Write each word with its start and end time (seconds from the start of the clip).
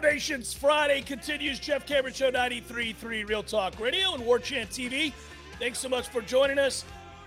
Libations 0.00 0.54
Friday 0.54 1.00
continues. 1.00 1.58
Jeff 1.58 1.84
Cameron 1.84 2.14
Show 2.14 2.30
93.3 2.30 3.28
Real 3.28 3.42
Talk 3.42 3.80
Radio 3.80 4.14
and 4.14 4.24
War 4.24 4.38
Chant 4.38 4.70
TV. 4.70 5.12
Thanks 5.58 5.80
so 5.80 5.88
much 5.88 6.06
for 6.06 6.22
joining 6.22 6.56
us. 6.56 6.84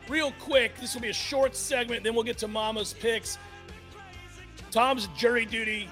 Real 0.08 0.31
quick, 0.39 0.80
this 0.80 0.94
will 0.94 1.02
be 1.02 1.09
a 1.09 1.14
short 1.14 1.53
segment, 1.53 2.02
then 2.02 2.16
we'll 2.16 2.23
get 2.23 2.38
to 2.38 2.47
Mama's 2.47 2.94
picks. 2.94 3.38
Tom's 4.72 5.08
jury 5.17 5.45
duty. 5.45 5.89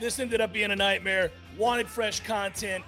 This 0.00 0.18
ended 0.18 0.40
up 0.40 0.52
being 0.52 0.72
a 0.72 0.76
nightmare. 0.76 1.30
Wanted 1.56 1.86
fresh 1.86 2.18
content. 2.18 2.82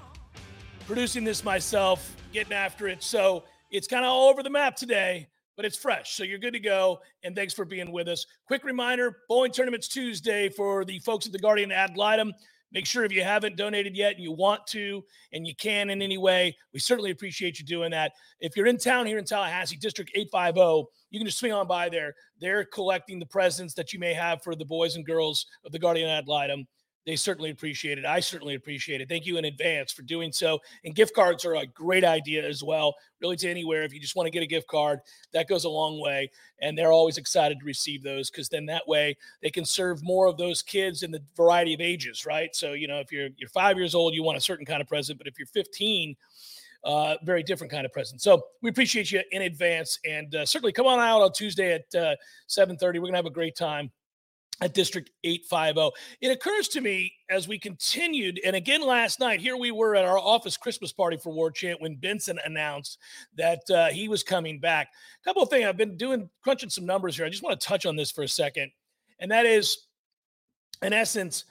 Producing 0.88 1.22
this 1.22 1.44
myself, 1.44 2.16
getting 2.32 2.52
after 2.52 2.88
it. 2.88 3.00
So 3.00 3.44
it's 3.70 3.86
kind 3.86 4.04
of 4.04 4.10
all 4.10 4.28
over 4.28 4.42
the 4.42 4.50
map 4.50 4.74
today 4.74 5.28
but 5.56 5.66
it's 5.66 5.76
fresh. 5.76 6.14
So 6.14 6.24
you're 6.24 6.38
good 6.38 6.54
to 6.54 6.58
go. 6.58 7.00
And 7.22 7.36
thanks 7.36 7.52
for 7.52 7.66
being 7.66 7.92
with 7.92 8.08
us. 8.08 8.24
Quick 8.46 8.64
reminder 8.64 9.18
bowling 9.28 9.52
tournaments 9.52 9.88
Tuesday 9.88 10.48
for 10.48 10.86
the 10.86 11.00
folks 11.00 11.26
at 11.26 11.32
the 11.32 11.38
Guardian 11.38 11.70
ad 11.70 11.98
litem. 11.98 12.32
Make 12.72 12.86
sure 12.86 13.04
if 13.04 13.12
you 13.12 13.24
haven't 13.24 13.56
donated 13.56 13.96
yet 13.96 14.14
and 14.14 14.22
you 14.22 14.32
want 14.32 14.66
to 14.68 15.04
and 15.32 15.46
you 15.46 15.54
can 15.56 15.90
in 15.90 16.02
any 16.02 16.18
way, 16.18 16.56
we 16.72 16.78
certainly 16.80 17.10
appreciate 17.10 17.58
you 17.58 17.64
doing 17.64 17.90
that. 17.90 18.12
If 18.40 18.56
you're 18.56 18.66
in 18.66 18.78
town 18.78 19.06
here 19.06 19.18
in 19.18 19.24
Tallahassee, 19.24 19.76
District 19.76 20.10
850, 20.14 20.90
you 21.10 21.18
can 21.18 21.26
just 21.26 21.38
swing 21.38 21.52
on 21.52 21.66
by 21.66 21.88
there. 21.88 22.14
They're 22.40 22.64
collecting 22.64 23.18
the 23.18 23.26
presents 23.26 23.74
that 23.74 23.92
you 23.92 23.98
may 23.98 24.14
have 24.14 24.42
for 24.42 24.54
the 24.54 24.64
boys 24.64 24.96
and 24.96 25.04
girls 25.04 25.46
of 25.64 25.72
the 25.72 25.78
Guardian 25.78 26.08
ad 26.08 26.28
litem 26.28 26.66
they 27.06 27.16
certainly 27.16 27.50
appreciate 27.50 27.98
it. 27.98 28.04
I 28.04 28.20
certainly 28.20 28.54
appreciate 28.54 29.00
it. 29.00 29.08
Thank 29.08 29.26
you 29.26 29.38
in 29.38 29.46
advance 29.46 29.92
for 29.92 30.02
doing 30.02 30.32
so. 30.32 30.58
And 30.84 30.94
gift 30.94 31.14
cards 31.14 31.44
are 31.44 31.56
a 31.56 31.66
great 31.66 32.04
idea 32.04 32.46
as 32.46 32.62
well, 32.62 32.94
really 33.20 33.36
to 33.36 33.50
anywhere. 33.50 33.82
If 33.82 33.94
you 33.94 34.00
just 34.00 34.16
want 34.16 34.26
to 34.26 34.30
get 34.30 34.42
a 34.42 34.46
gift 34.46 34.68
card, 34.68 35.00
that 35.32 35.48
goes 35.48 35.64
a 35.64 35.70
long 35.70 36.00
way. 36.00 36.30
And 36.60 36.76
they're 36.76 36.92
always 36.92 37.16
excited 37.18 37.58
to 37.60 37.64
receive 37.64 38.02
those 38.02 38.30
because 38.30 38.48
then 38.48 38.66
that 38.66 38.86
way 38.86 39.16
they 39.42 39.50
can 39.50 39.64
serve 39.64 40.02
more 40.02 40.26
of 40.26 40.36
those 40.36 40.62
kids 40.62 41.02
in 41.02 41.10
the 41.10 41.22
variety 41.36 41.72
of 41.72 41.80
ages, 41.80 42.26
right? 42.26 42.54
So, 42.54 42.74
you 42.74 42.86
know, 42.86 43.00
if 43.00 43.10
you're 43.10 43.28
you're 43.36 43.48
five 43.48 43.76
years 43.76 43.94
old, 43.94 44.14
you 44.14 44.22
want 44.22 44.36
a 44.38 44.42
certain 44.42 44.66
kind 44.66 44.82
of 44.82 44.88
present, 44.88 45.18
but 45.18 45.26
if 45.26 45.38
you're 45.38 45.46
15, 45.46 46.16
uh, 46.84 47.16
very 47.24 47.42
different 47.42 47.70
kind 47.70 47.84
of 47.84 47.92
present. 47.92 48.22
So 48.22 48.42
we 48.62 48.70
appreciate 48.70 49.10
you 49.10 49.22
in 49.32 49.42
advance, 49.42 49.98
and 50.04 50.34
uh, 50.34 50.46
certainly 50.46 50.72
come 50.72 50.86
on 50.86 50.98
out 50.98 51.20
on 51.22 51.32
Tuesday 51.32 51.74
at 51.74 51.94
uh, 51.94 52.16
7:30. 52.48 53.00
We're 53.00 53.06
gonna 53.06 53.16
have 53.16 53.26
a 53.26 53.30
great 53.30 53.56
time 53.56 53.90
at 54.60 54.74
District 54.74 55.10
850. 55.24 55.90
It 56.20 56.30
occurs 56.30 56.68
to 56.68 56.80
me 56.80 57.12
as 57.30 57.48
we 57.48 57.58
continued, 57.58 58.40
and 58.44 58.54
again 58.54 58.82
last 58.82 59.20
night, 59.20 59.40
here 59.40 59.56
we 59.56 59.70
were 59.70 59.96
at 59.96 60.04
our 60.04 60.18
office 60.18 60.56
Christmas 60.56 60.92
party 60.92 61.16
for 61.16 61.32
War 61.32 61.50
Chant 61.50 61.80
when 61.80 61.96
Benson 61.96 62.38
announced 62.44 62.98
that 63.36 63.68
uh, 63.70 63.88
he 63.88 64.08
was 64.08 64.22
coming 64.22 64.58
back. 64.58 64.88
A 65.22 65.24
couple 65.24 65.42
of 65.42 65.48
things 65.48 65.66
I've 65.66 65.76
been 65.76 65.96
doing, 65.96 66.28
crunching 66.42 66.70
some 66.70 66.86
numbers 66.86 67.16
here. 67.16 67.24
I 67.24 67.30
just 67.30 67.42
want 67.42 67.58
to 67.58 67.66
touch 67.66 67.86
on 67.86 67.96
this 67.96 68.10
for 68.10 68.22
a 68.22 68.28
second, 68.28 68.70
and 69.18 69.30
that 69.30 69.46
is, 69.46 69.86
in 70.82 70.92
essence, 70.92 71.44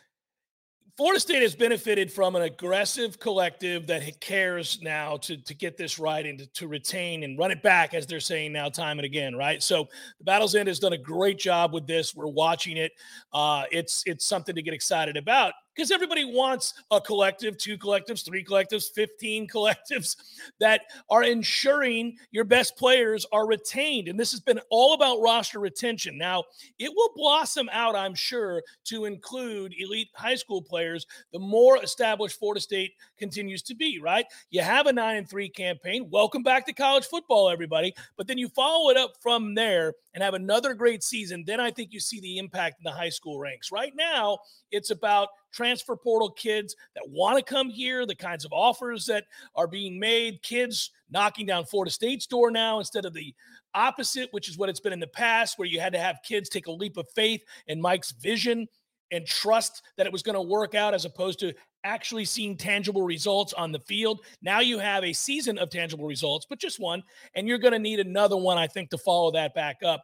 Florida 0.97 1.19
State 1.19 1.41
has 1.41 1.55
benefited 1.55 2.11
from 2.11 2.35
an 2.35 2.43
aggressive 2.43 3.19
collective 3.19 3.87
that 3.87 4.19
cares 4.19 4.79
now 4.81 5.17
to, 5.17 5.37
to 5.37 5.53
get 5.53 5.77
this 5.77 5.99
right 5.99 6.25
and 6.25 6.39
to, 6.39 6.47
to, 6.47 6.67
retain 6.67 7.23
and 7.23 7.37
run 7.37 7.51
it 7.51 7.61
back, 7.61 7.93
as 7.93 8.05
they're 8.05 8.19
saying 8.19 8.51
now, 8.51 8.69
time 8.69 8.99
and 8.99 9.05
again, 9.05 9.35
right? 9.35 9.63
So 9.63 9.87
the 10.17 10.23
Battle's 10.23 10.55
End 10.55 10.67
has 10.67 10.79
done 10.79 10.93
a 10.93 10.97
great 10.97 11.39
job 11.39 11.73
with 11.73 11.87
this. 11.87 12.15
We're 12.15 12.27
watching 12.27 12.77
it. 12.77 12.91
Uh, 13.33 13.63
it's 13.71 14.03
it's 14.05 14.25
something 14.25 14.55
to 14.55 14.61
get 14.61 14.73
excited 14.73 15.17
about 15.17 15.53
because 15.79 15.91
everybody 15.91 16.25
wants 16.25 16.73
a 16.91 16.99
collective, 16.99 17.57
two 17.57 17.77
collectives, 17.77 18.25
three 18.25 18.43
collectives, 18.43 18.91
15 18.93 19.47
collectives 19.53 20.17
that 20.59 20.81
are 21.09 21.23
ensuring 21.23 22.17
your 22.31 22.43
best 22.43 22.75
players 22.75 23.25
are 23.31 23.47
retained. 23.47 24.09
And 24.09 24.19
this 24.19 24.31
has 24.31 24.41
been 24.41 24.59
all 24.69 24.93
about 24.93 25.21
roster 25.21 25.57
retention. 25.57 26.17
Now, 26.17 26.43
it 26.79 26.91
will 26.93 27.11
blossom 27.15 27.69
out, 27.71 27.95
I'm 27.95 28.13
sure, 28.13 28.61
to 28.87 29.05
include 29.05 29.73
elite 29.79 30.09
high 30.15 30.35
school 30.35 30.61
players 30.61 31.07
the 31.31 31.39
more 31.39 31.81
established 31.81 32.37
Florida 32.37 32.59
State 32.59 32.91
continues 33.17 33.61
to 33.61 33.73
be, 33.73 34.01
right? 34.01 34.25
You 34.49 34.61
have 34.61 34.87
a 34.87 34.91
9 34.91 35.15
and 35.15 35.29
3 35.29 35.47
campaign. 35.47 36.09
Welcome 36.09 36.43
back 36.43 36.65
to 36.65 36.73
college 36.73 37.05
football, 37.05 37.49
everybody. 37.49 37.93
But 38.17 38.27
then 38.27 38.37
you 38.37 38.49
follow 38.49 38.89
it 38.89 38.97
up 38.97 39.13
from 39.21 39.55
there 39.55 39.93
and 40.13 40.23
have 40.23 40.33
another 40.33 40.73
great 40.73 41.03
season. 41.03 41.43
Then 41.45 41.59
I 41.59 41.71
think 41.71 41.93
you 41.93 41.99
see 41.99 42.19
the 42.19 42.37
impact 42.37 42.79
in 42.79 42.83
the 42.83 42.91
high 42.91 43.09
school 43.09 43.39
ranks. 43.39 43.71
Right 43.71 43.93
now, 43.95 44.39
it's 44.71 44.89
about 44.89 45.29
transfer 45.51 45.95
portal 45.95 46.31
kids 46.31 46.75
that 46.95 47.07
want 47.07 47.37
to 47.37 47.43
come 47.43 47.69
here, 47.69 48.05
the 48.05 48.15
kinds 48.15 48.45
of 48.45 48.53
offers 48.53 49.05
that 49.05 49.25
are 49.55 49.67
being 49.67 49.99
made, 49.99 50.41
kids 50.41 50.91
knocking 51.09 51.45
down 51.45 51.65
Florida 51.65 51.91
State's 51.91 52.27
door 52.27 52.51
now 52.51 52.79
instead 52.79 53.05
of 53.05 53.13
the 53.13 53.33
opposite, 53.73 54.29
which 54.31 54.49
is 54.49 54.57
what 54.57 54.69
it's 54.69 54.79
been 54.79 54.93
in 54.93 54.99
the 54.99 55.07
past, 55.07 55.57
where 55.57 55.67
you 55.67 55.79
had 55.79 55.93
to 55.93 55.99
have 55.99 56.19
kids 56.23 56.49
take 56.49 56.67
a 56.67 56.71
leap 56.71 56.97
of 56.97 57.09
faith 57.15 57.43
in 57.67 57.81
Mike's 57.81 58.11
vision 58.11 58.67
and 59.11 59.25
trust 59.25 59.83
that 59.97 60.05
it 60.05 60.11
was 60.11 60.23
going 60.23 60.35
to 60.35 60.41
work 60.41 60.75
out 60.75 60.93
as 60.93 61.05
opposed 61.05 61.39
to 61.39 61.53
actually 61.83 62.25
seeing 62.25 62.57
tangible 62.57 63.01
results 63.01 63.53
on 63.53 63.71
the 63.71 63.79
field. 63.79 64.21
Now 64.41 64.59
you 64.59 64.79
have 64.79 65.03
a 65.03 65.13
season 65.13 65.57
of 65.57 65.69
tangible 65.69 66.05
results, 66.05 66.45
but 66.49 66.59
just 66.59 66.79
one, 66.79 67.03
and 67.35 67.47
you're 67.47 67.57
going 67.57 67.73
to 67.73 67.79
need 67.79 67.99
another 67.99 68.37
one, 68.37 68.57
I 68.57 68.67
think, 68.67 68.89
to 68.91 68.97
follow 68.97 69.31
that 69.31 69.53
back 69.53 69.77
up 69.83 70.03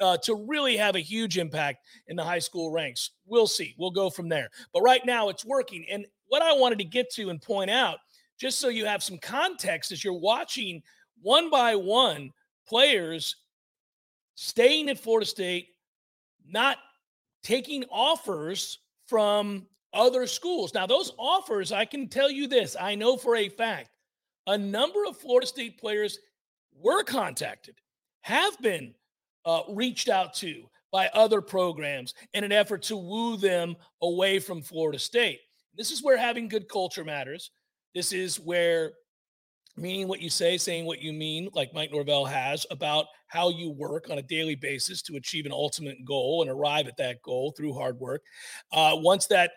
uh, 0.00 0.16
to 0.18 0.34
really 0.34 0.76
have 0.76 0.94
a 0.94 1.00
huge 1.00 1.38
impact 1.38 1.86
in 2.08 2.16
the 2.16 2.24
high 2.24 2.38
school 2.38 2.70
ranks. 2.70 3.10
We'll 3.26 3.46
see. 3.46 3.74
We'll 3.78 3.90
go 3.90 4.10
from 4.10 4.28
there. 4.28 4.48
But 4.72 4.82
right 4.82 5.04
now, 5.04 5.28
it's 5.28 5.44
working. 5.44 5.86
And 5.90 6.06
what 6.28 6.42
I 6.42 6.52
wanted 6.52 6.78
to 6.78 6.84
get 6.84 7.10
to 7.14 7.30
and 7.30 7.40
point 7.40 7.70
out, 7.70 7.98
just 8.38 8.58
so 8.58 8.68
you 8.68 8.84
have 8.84 9.02
some 9.02 9.18
context 9.18 9.92
as 9.92 10.04
you're 10.04 10.12
watching 10.12 10.82
one 11.22 11.50
by 11.50 11.74
one 11.74 12.30
players 12.68 13.36
staying 14.34 14.90
at 14.90 14.98
Florida 14.98 15.26
State, 15.26 15.68
not 16.46 16.76
taking 17.46 17.84
offers 17.92 18.80
from 19.06 19.66
other 19.94 20.26
schools. 20.26 20.74
Now, 20.74 20.84
those 20.84 21.12
offers, 21.16 21.70
I 21.70 21.84
can 21.84 22.08
tell 22.08 22.28
you 22.28 22.48
this 22.48 22.74
I 22.78 22.96
know 22.96 23.16
for 23.16 23.36
a 23.36 23.48
fact 23.48 23.90
a 24.48 24.58
number 24.58 25.04
of 25.06 25.16
Florida 25.16 25.46
State 25.46 25.78
players 25.78 26.18
were 26.76 27.04
contacted, 27.04 27.76
have 28.22 28.60
been 28.60 28.94
uh, 29.44 29.62
reached 29.68 30.08
out 30.08 30.34
to 30.34 30.64
by 30.90 31.08
other 31.14 31.40
programs 31.40 32.14
in 32.34 32.42
an 32.42 32.50
effort 32.50 32.82
to 32.82 32.96
woo 32.96 33.36
them 33.36 33.76
away 34.02 34.40
from 34.40 34.60
Florida 34.60 34.98
State. 34.98 35.40
This 35.76 35.92
is 35.92 36.02
where 36.02 36.16
having 36.16 36.48
good 36.48 36.68
culture 36.68 37.04
matters. 37.04 37.52
This 37.94 38.12
is 38.12 38.40
where 38.40 38.94
meaning 39.76 40.08
what 40.08 40.20
you 40.20 40.30
say, 40.30 40.56
saying 40.56 40.86
what 40.86 41.02
you 41.02 41.12
mean, 41.12 41.48
like 41.54 41.74
Mike 41.74 41.92
Norvell 41.92 42.24
has, 42.24 42.66
about 42.70 43.06
how 43.28 43.50
you 43.50 43.70
work 43.70 44.08
on 44.10 44.18
a 44.18 44.22
daily 44.22 44.54
basis 44.54 45.02
to 45.02 45.16
achieve 45.16 45.46
an 45.46 45.52
ultimate 45.52 46.04
goal 46.04 46.42
and 46.42 46.50
arrive 46.50 46.86
at 46.86 46.96
that 46.96 47.22
goal 47.22 47.52
through 47.56 47.74
hard 47.74 47.98
work. 47.98 48.22
Uh, 48.72 48.92
once 48.94 49.26
that 49.26 49.52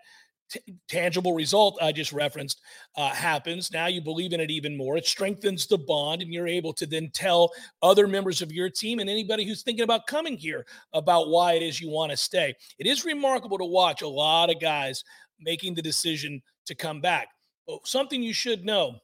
t- 0.50 0.60
tangible 0.88 1.33
result 1.33 1.77
I 1.81 1.92
just 1.92 2.12
referenced 2.12 2.62
uh, 2.95 3.10
happens, 3.10 3.71
now 3.71 3.88
you 3.88 4.01
believe 4.01 4.33
in 4.33 4.39
it 4.39 4.51
even 4.51 4.75
more. 4.75 4.98
It 4.98 5.06
strengthens 5.06 5.68
the 5.68 5.77
bond, 5.77 6.21
and 6.21 6.33
you're 6.33 6.48
able 6.48 6.74
to 6.74 6.86
then 6.86 7.10
tell 7.13 7.51
other 7.81 8.07
members 8.07 8.42
of 8.42 8.51
your 8.51 8.69
team 8.69 9.00
and 9.00 9.10
anybody 9.10 9.45
who's 9.45 9.62
thinking 9.62 9.83
about 9.83 10.07
coming 10.07 10.38
here 10.38 10.66
about 10.94 11.30
why 11.30 11.54
it 11.54 11.63
is 11.63 11.80
you 11.80 11.89
want 11.89 12.12
to 12.12 12.18
stay. 12.18 12.54
It 12.77 12.88
is 12.88 13.06
remarkable 13.06 13.57
to 13.57 13.66
watch 13.66 14.01
a 14.01 14.07
lot 14.07 14.50
of 14.50 14.60
guys 14.60 15.04
making 15.39 15.75
the 15.75 15.81
decision 15.81 16.42
to 16.66 16.75
come 16.75 17.00
back. 17.00 17.30
But 17.66 17.88
something 17.88 18.21
you 18.21 18.33
should 18.33 18.66
know 18.66 19.00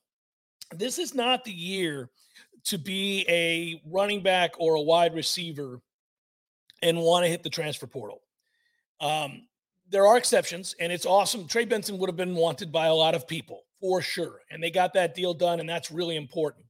this 0.71 0.99
is 0.99 1.13
not 1.13 1.43
the 1.43 1.51
year 1.51 2.09
to 2.65 2.77
be 2.77 3.25
a 3.29 3.81
running 3.85 4.21
back 4.21 4.59
or 4.59 4.75
a 4.75 4.81
wide 4.81 5.13
receiver 5.13 5.81
and 6.81 6.99
want 6.99 7.23
to 7.23 7.29
hit 7.29 7.43
the 7.43 7.49
transfer 7.49 7.87
portal. 7.87 8.21
Um, 8.99 9.47
there 9.89 10.07
are 10.07 10.17
exceptions, 10.17 10.75
and 10.79 10.91
it's 10.91 11.05
awesome. 11.05 11.47
Trey 11.47 11.65
Benson 11.65 11.97
would 11.97 12.09
have 12.09 12.15
been 12.15 12.35
wanted 12.35 12.71
by 12.71 12.87
a 12.87 12.93
lot 12.93 13.13
of 13.13 13.27
people 13.27 13.61
for 13.79 14.01
sure, 14.01 14.41
and 14.49 14.61
they 14.61 14.71
got 14.71 14.93
that 14.93 15.13
deal 15.13 15.33
done, 15.33 15.59
and 15.59 15.69
that's 15.69 15.91
really 15.91 16.15
important. 16.15 16.65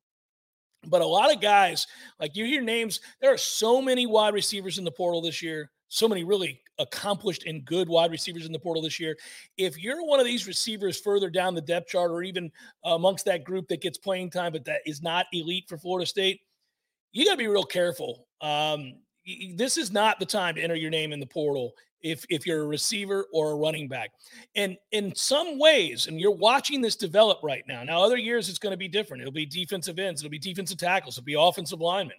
But 0.87 1.01
a 1.01 1.05
lot 1.05 1.33
of 1.33 1.41
guys, 1.41 1.87
like 2.19 2.35
you 2.35 2.45
hear 2.45 2.61
names, 2.61 2.99
there 3.21 3.33
are 3.33 3.37
so 3.37 3.81
many 3.81 4.05
wide 4.05 4.33
receivers 4.33 4.77
in 4.77 4.83
the 4.83 4.91
portal 4.91 5.21
this 5.21 5.41
year, 5.41 5.71
so 5.87 6.07
many 6.07 6.23
really 6.23 6.61
accomplished 6.79 7.45
and 7.45 7.65
good 7.65 7.87
wide 7.87 8.11
receivers 8.11 8.45
in 8.45 8.51
the 8.51 8.59
portal 8.59 8.81
this 8.81 8.99
year. 8.99 9.17
If 9.57 9.77
you're 9.81 10.03
one 10.05 10.19
of 10.19 10.25
these 10.25 10.47
receivers 10.47 10.99
further 10.99 11.29
down 11.29 11.55
the 11.55 11.61
depth 11.61 11.87
chart, 11.87 12.11
or 12.11 12.23
even 12.23 12.51
amongst 12.83 13.25
that 13.25 13.43
group 13.43 13.67
that 13.69 13.81
gets 13.81 13.97
playing 13.97 14.29
time, 14.31 14.51
but 14.51 14.65
that 14.65 14.81
is 14.85 15.01
not 15.01 15.27
elite 15.33 15.65
for 15.67 15.77
Florida 15.77 16.05
State, 16.05 16.41
you 17.11 17.25
got 17.25 17.31
to 17.31 17.37
be 17.37 17.47
real 17.47 17.63
careful. 17.63 18.27
Um, 18.41 18.95
this 19.55 19.77
is 19.77 19.91
not 19.91 20.19
the 20.19 20.25
time 20.25 20.55
to 20.55 20.61
enter 20.61 20.75
your 20.75 20.91
name 20.91 21.11
in 21.11 21.19
the 21.19 21.25
portal 21.25 21.73
if 22.01 22.23
if 22.29 22.45
you're 22.45 22.61
a 22.61 22.67
receiver 22.67 23.25
or 23.33 23.51
a 23.51 23.55
running 23.55 23.87
back. 23.87 24.11
And 24.55 24.77
in 24.91 25.15
some 25.15 25.57
ways, 25.57 26.07
and 26.07 26.19
you're 26.19 26.31
watching 26.31 26.81
this 26.81 26.95
develop 26.95 27.39
right 27.41 27.63
now. 27.67 27.83
Now, 27.83 28.03
other 28.03 28.17
years 28.17 28.49
it's 28.49 28.59
going 28.59 28.73
to 28.73 28.77
be 28.77 28.87
different. 28.87 29.21
It'll 29.21 29.33
be 29.33 29.45
defensive 29.45 29.97
ends, 29.97 30.21
it'll 30.21 30.29
be 30.29 30.37
defensive 30.37 30.77
tackles, 30.77 31.17
it'll 31.17 31.25
be 31.25 31.35
offensive 31.37 31.81
linemen. 31.81 32.17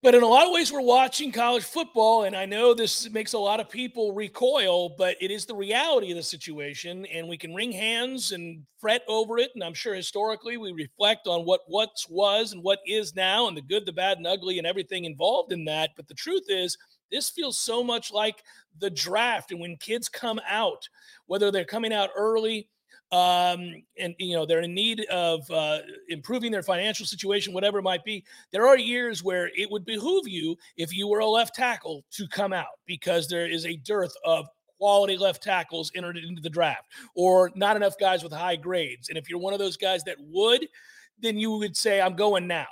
But 0.00 0.14
in 0.14 0.22
a 0.22 0.28
lot 0.28 0.46
of 0.46 0.52
ways, 0.52 0.70
we're 0.70 0.80
watching 0.80 1.32
college 1.32 1.64
football, 1.64 2.22
and 2.22 2.36
I 2.36 2.46
know 2.46 2.72
this 2.72 3.10
makes 3.10 3.32
a 3.32 3.38
lot 3.38 3.58
of 3.58 3.68
people 3.68 4.12
recoil, 4.12 4.90
but 4.90 5.16
it 5.20 5.32
is 5.32 5.44
the 5.44 5.56
reality 5.56 6.12
of 6.12 6.16
the 6.16 6.22
situation, 6.22 7.04
and 7.06 7.26
we 7.26 7.36
can 7.36 7.52
wring 7.52 7.72
hands 7.72 8.30
and 8.30 8.62
fret 8.78 9.02
over 9.08 9.38
it. 9.38 9.50
And 9.56 9.64
I'm 9.64 9.74
sure 9.74 9.96
historically 9.96 10.56
we 10.56 10.70
reflect 10.70 11.26
on 11.26 11.44
what 11.44 11.62
once 11.68 12.06
was 12.08 12.52
and 12.52 12.62
what 12.62 12.78
is 12.86 13.16
now, 13.16 13.48
and 13.48 13.56
the 13.56 13.60
good, 13.60 13.86
the 13.86 13.92
bad, 13.92 14.18
and 14.18 14.26
ugly, 14.26 14.58
and 14.58 14.68
everything 14.68 15.04
involved 15.04 15.50
in 15.50 15.64
that. 15.64 15.90
But 15.96 16.06
the 16.06 16.14
truth 16.14 16.44
is, 16.48 16.78
this 17.10 17.30
feels 17.30 17.58
so 17.58 17.82
much 17.82 18.12
like 18.12 18.44
the 18.78 18.90
draft. 18.90 19.50
And 19.50 19.58
when 19.60 19.76
kids 19.78 20.08
come 20.08 20.40
out, 20.48 20.88
whether 21.26 21.50
they're 21.50 21.64
coming 21.64 21.92
out 21.92 22.10
early 22.16 22.68
um, 23.10 23.82
and 23.98 24.14
you 24.18 24.36
know 24.36 24.44
they're 24.44 24.60
in 24.60 24.74
need 24.74 25.04
of 25.06 25.50
uh, 25.50 25.78
improving 26.08 26.52
their 26.52 26.62
financial 26.62 27.06
situation, 27.06 27.54
whatever 27.54 27.78
it 27.78 27.82
might 27.82 28.04
be. 28.04 28.24
There 28.52 28.66
are 28.66 28.76
years 28.76 29.22
where 29.22 29.50
it 29.56 29.70
would 29.70 29.84
behoove 29.84 30.28
you 30.28 30.56
if 30.76 30.94
you 30.94 31.08
were 31.08 31.20
a 31.20 31.26
left 31.26 31.54
tackle 31.54 32.04
to 32.12 32.28
come 32.28 32.52
out 32.52 32.78
because 32.86 33.28
there 33.28 33.46
is 33.46 33.64
a 33.64 33.76
dearth 33.76 34.12
of 34.24 34.46
quality 34.78 35.16
left 35.16 35.42
tackles 35.42 35.90
entered 35.94 36.18
into 36.18 36.42
the 36.42 36.50
draft, 36.50 36.84
or 37.14 37.50
not 37.54 37.76
enough 37.76 37.98
guys 37.98 38.22
with 38.22 38.32
high 38.32 38.56
grades. 38.56 39.08
And 39.08 39.16
if 39.16 39.28
you're 39.28 39.38
one 39.38 39.52
of 39.52 39.58
those 39.58 39.76
guys 39.76 40.04
that 40.04 40.16
would, 40.20 40.68
then 41.18 41.38
you 41.38 41.52
would 41.52 41.76
say, 41.76 42.00
"I'm 42.00 42.14
going 42.14 42.46
now." 42.46 42.66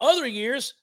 Other 0.00 0.26
years, 0.26 0.74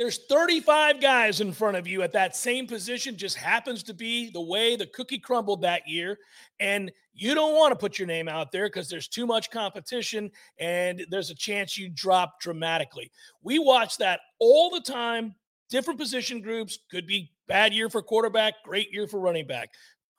there's 0.00 0.24
35 0.30 0.98
guys 0.98 1.42
in 1.42 1.52
front 1.52 1.76
of 1.76 1.86
you 1.86 2.00
at 2.00 2.14
that 2.14 2.34
same 2.34 2.66
position, 2.66 3.18
just 3.18 3.36
happens 3.36 3.82
to 3.82 3.92
be 3.92 4.30
the 4.30 4.40
way 4.40 4.74
the 4.74 4.86
cookie 4.86 5.18
crumbled 5.18 5.60
that 5.60 5.86
year. 5.86 6.16
And 6.58 6.90
you 7.12 7.34
don't 7.34 7.54
want 7.54 7.72
to 7.72 7.76
put 7.76 7.98
your 7.98 8.08
name 8.08 8.26
out 8.26 8.50
there 8.50 8.66
because 8.66 8.88
there's 8.88 9.08
too 9.08 9.26
much 9.26 9.50
competition 9.50 10.30
and 10.58 11.04
there's 11.10 11.28
a 11.28 11.34
chance 11.34 11.76
you 11.76 11.90
drop 11.90 12.40
dramatically. 12.40 13.12
We 13.42 13.58
watch 13.58 13.98
that 13.98 14.20
all 14.38 14.70
the 14.70 14.80
time. 14.80 15.34
Different 15.68 16.00
position 16.00 16.40
groups 16.40 16.78
could 16.90 17.06
be 17.06 17.30
bad 17.46 17.74
year 17.74 17.90
for 17.90 18.00
quarterback, 18.00 18.54
great 18.64 18.90
year 18.94 19.06
for 19.06 19.20
running 19.20 19.46
back, 19.46 19.68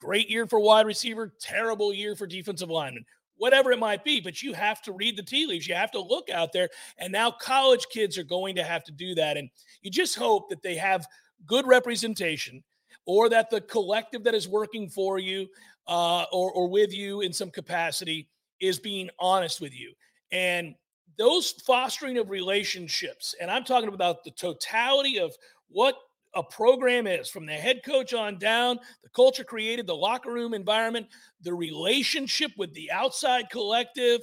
great 0.00 0.30
year 0.30 0.46
for 0.46 0.60
wide 0.60 0.86
receiver, 0.86 1.34
terrible 1.40 1.92
year 1.92 2.14
for 2.14 2.28
defensive 2.28 2.70
lineman 2.70 3.04
whatever 3.36 3.72
it 3.72 3.78
might 3.78 4.04
be. 4.04 4.20
But 4.20 4.42
you 4.42 4.52
have 4.52 4.82
to 4.82 4.92
read 4.92 5.16
the 5.16 5.22
tea 5.22 5.46
leaves. 5.46 5.66
You 5.66 5.74
have 5.74 5.90
to 5.92 6.00
look 6.00 6.30
out 6.30 6.52
there. 6.52 6.68
And 6.98 7.12
now 7.12 7.30
college 7.30 7.86
kids 7.90 8.18
are 8.18 8.24
going 8.24 8.56
to 8.56 8.64
have 8.64 8.84
to 8.84 8.92
do 8.92 9.14
that. 9.16 9.36
And 9.36 9.50
you 9.82 9.90
just 9.90 10.16
hope 10.16 10.48
that 10.50 10.62
they 10.62 10.76
have 10.76 11.06
good 11.46 11.66
representation 11.66 12.62
or 13.06 13.28
that 13.28 13.50
the 13.50 13.60
collective 13.60 14.24
that 14.24 14.34
is 14.34 14.48
working 14.48 14.88
for 14.88 15.18
you 15.18 15.48
uh, 15.88 16.24
or, 16.32 16.52
or 16.52 16.68
with 16.68 16.92
you 16.92 17.20
in 17.20 17.32
some 17.32 17.50
capacity 17.50 18.28
is 18.60 18.78
being 18.78 19.10
honest 19.18 19.60
with 19.60 19.76
you. 19.76 19.92
And 20.30 20.74
those 21.18 21.50
fostering 21.66 22.18
of 22.18 22.30
relationships, 22.30 23.34
and 23.40 23.50
I'm 23.50 23.64
talking 23.64 23.92
about 23.92 24.24
the 24.24 24.30
totality 24.30 25.18
of 25.18 25.34
what 25.68 25.96
a 26.34 26.42
program 26.42 27.06
is 27.06 27.28
from 27.28 27.46
the 27.46 27.52
head 27.52 27.82
coach 27.84 28.14
on 28.14 28.38
down, 28.38 28.78
the 29.02 29.08
culture 29.10 29.44
created, 29.44 29.86
the 29.86 29.94
locker 29.94 30.32
room 30.32 30.54
environment, 30.54 31.06
the 31.42 31.52
relationship 31.54 32.50
with 32.56 32.72
the 32.74 32.90
outside 32.90 33.50
collective, 33.50 34.20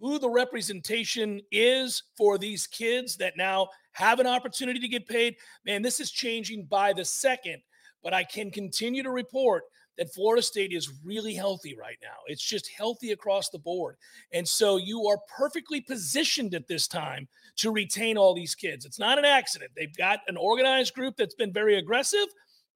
who 0.00 0.18
the 0.18 0.28
representation 0.28 1.40
is 1.50 2.02
for 2.16 2.36
these 2.36 2.66
kids 2.66 3.16
that 3.16 3.36
now 3.36 3.68
have 3.92 4.20
an 4.20 4.26
opportunity 4.26 4.80
to 4.80 4.88
get 4.88 5.06
paid. 5.06 5.36
Man, 5.64 5.82
this 5.82 6.00
is 6.00 6.10
changing 6.10 6.64
by 6.64 6.92
the 6.92 7.04
second, 7.04 7.62
but 8.02 8.12
I 8.12 8.24
can 8.24 8.50
continue 8.50 9.02
to 9.02 9.10
report 9.10 9.64
that 9.98 10.12
Florida 10.14 10.42
State 10.42 10.72
is 10.72 10.92
really 11.04 11.34
healthy 11.34 11.76
right 11.76 11.98
now. 12.02 12.16
It's 12.26 12.42
just 12.42 12.70
healthy 12.76 13.12
across 13.12 13.50
the 13.50 13.58
board. 13.58 13.96
And 14.32 14.46
so 14.46 14.76
you 14.76 15.06
are 15.06 15.18
perfectly 15.36 15.80
positioned 15.80 16.54
at 16.54 16.66
this 16.66 16.88
time 16.88 17.28
to 17.56 17.70
retain 17.70 18.16
all 18.16 18.34
these 18.34 18.54
kids. 18.54 18.84
It's 18.84 18.98
not 18.98 19.18
an 19.18 19.24
accident. 19.24 19.72
They've 19.76 19.96
got 19.96 20.20
an 20.28 20.36
organized 20.36 20.94
group 20.94 21.16
that's 21.16 21.34
been 21.34 21.52
very 21.52 21.76
aggressive. 21.76 22.26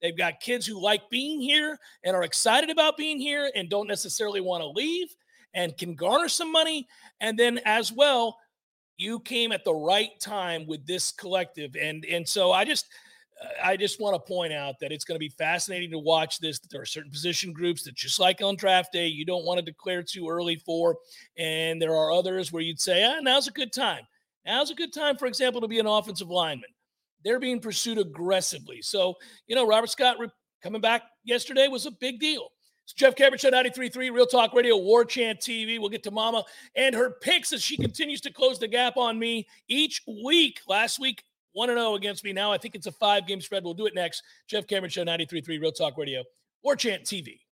They've 0.03 0.17
got 0.17 0.41
kids 0.41 0.67
who 0.67 0.81
like 0.81 1.09
being 1.11 1.41
here 1.41 1.79
and 2.05 2.15
are 2.15 2.25
excited 2.25 2.71
about 2.71 2.97
being 2.97 3.19
here 3.19 3.51
and 3.55 3.71
don't 3.71 3.89
necessarily 3.89 4.41
want 4.41 4.63
to 4.63 4.69
leave 4.69 5.09
and 5.55 5.77
can 5.77 5.95
garner 5.95 6.29
some 6.29 6.53
money. 6.53 6.87
And 7.21 7.39
then 7.39 7.61
as 7.65 7.93
well, 7.93 8.37
you 8.99 9.21
came 9.21 9.53
at 9.53 9.65
the 9.65 9.75
right 9.75 10.11
time 10.21 10.67
with 10.67 10.87
this 10.87 11.11
collective. 11.13 11.77
And 11.81 12.05
and 12.05 12.29
so 12.29 12.53
I 12.53 12.65
just 12.65 12.87
I 13.63 13.77
just 13.77 14.01
want 14.01 14.15
to 14.15 14.21
point 14.21 14.53
out 14.53 14.79
that 14.81 14.93
it's 14.93 15.05
going 15.05 15.17
to 15.17 15.21
be 15.21 15.29
fascinating 15.29 15.91
to 15.91 15.99
watch 15.99 16.39
this. 16.39 16.59
That 16.59 16.71
there 16.71 16.81
are 16.81 16.87
certain 16.87 17.11
position 17.11 17.53
groups 17.53 17.83
that, 17.85 17.95
just 17.95 18.19
like 18.19 18.41
on 18.43 18.57
draft 18.57 18.93
day, 18.93 19.07
you 19.07 19.25
don't 19.25 19.45
want 19.45 19.59
to 19.59 19.65
declare 19.65 20.03
too 20.03 20.29
early 20.29 20.57
for. 20.57 20.97
And 21.37 21.81
there 21.81 21.95
are 21.95 22.13
others 22.13 22.53
where 22.53 22.63
you'd 22.63 22.81
say, 22.81 23.05
ah, 23.05 23.21
now's 23.21 23.49
a 23.49 23.53
good 23.53 23.73
time. 23.73 24.03
Now's 24.47 24.71
a 24.71 24.75
good 24.75 24.93
time, 24.93 25.17
for 25.17 25.27
example, 25.27 25.61
to 25.61 25.69
be 25.69 25.79
an 25.79 25.87
offensive 25.87 26.31
lineman. 26.31 26.71
They're 27.25 27.41
being 27.41 27.61
pursued 27.61 27.99
aggressively. 27.99 28.81
So, 28.81 29.15
you 29.47 29.57
know, 29.57 29.67
Robert 29.67 29.91
Scott 29.91 30.17
coming 30.63 30.81
back 30.81 31.03
yesterday 31.25 31.69
was 31.69 31.85
a 31.85 31.91
big 31.91 32.21
deal. 32.21 32.49
It's 32.85 32.93
Jeff 32.93 33.17
Cameron 33.17 33.39
Show 33.39 33.51
93.3, 33.51 34.13
Real 34.13 34.27
Talk 34.27 34.55
Radio, 34.55 34.77
War 34.77 35.05
Chant 35.05 35.41
TV. 35.41 35.81
We'll 35.81 35.89
get 35.89 36.05
to 36.05 36.13
Mama 36.13 36.45
and 36.77 36.95
her 36.95 37.17
picks 37.21 37.53
as 37.53 37.61
she 37.61 37.77
continues 37.77 38.21
to 38.21 38.33
close 38.33 38.61
the 38.61 38.69
gap 38.69 38.97
on 38.97 39.19
me 39.19 39.49
each 39.67 40.03
week. 40.07 40.61
Last 40.69 41.01
week, 41.01 41.25
1 41.57 41.69
0 41.71 41.95
against 41.95 42.23
me. 42.23 42.35
Now 42.35 42.53
I 42.53 42.59
think 42.59 42.75
it's 42.75 42.87
a 42.87 42.93
five 42.93 43.27
game 43.27 43.41
spread. 43.41 43.65
We'll 43.65 43.73
do 43.73 43.87
it 43.87 43.95
next. 43.95 44.23
Jeff 44.47 44.67
Cameron 44.67 44.91
Show 44.91 45.05
93.3 45.05 45.59
Real 45.59 45.73
Talk 45.73 45.97
Radio, 45.97 46.23
War 46.63 46.77
Chant 46.77 47.03
TV. 47.05 47.39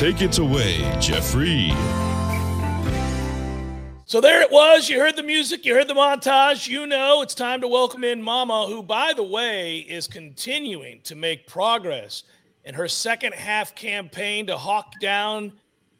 Take 0.00 0.22
it 0.22 0.38
away, 0.38 0.78
Jeffrey. 0.98 1.72
So 4.06 4.18
there 4.22 4.40
it 4.40 4.50
was. 4.50 4.88
You 4.88 4.98
heard 4.98 5.14
the 5.14 5.22
music, 5.22 5.66
you 5.66 5.74
heard 5.74 5.88
the 5.88 5.94
montage. 5.94 6.66
You 6.66 6.86
know 6.86 7.20
it's 7.20 7.34
time 7.34 7.60
to 7.60 7.68
welcome 7.68 8.02
in 8.02 8.22
Mama, 8.22 8.64
who, 8.66 8.82
by 8.82 9.12
the 9.14 9.22
way, 9.22 9.80
is 9.80 10.06
continuing 10.06 11.02
to 11.02 11.14
make 11.14 11.46
progress 11.46 12.22
in 12.64 12.74
her 12.74 12.88
second 12.88 13.34
half 13.34 13.74
campaign 13.74 14.46
to 14.46 14.56
hawk 14.56 14.94
down 15.02 15.52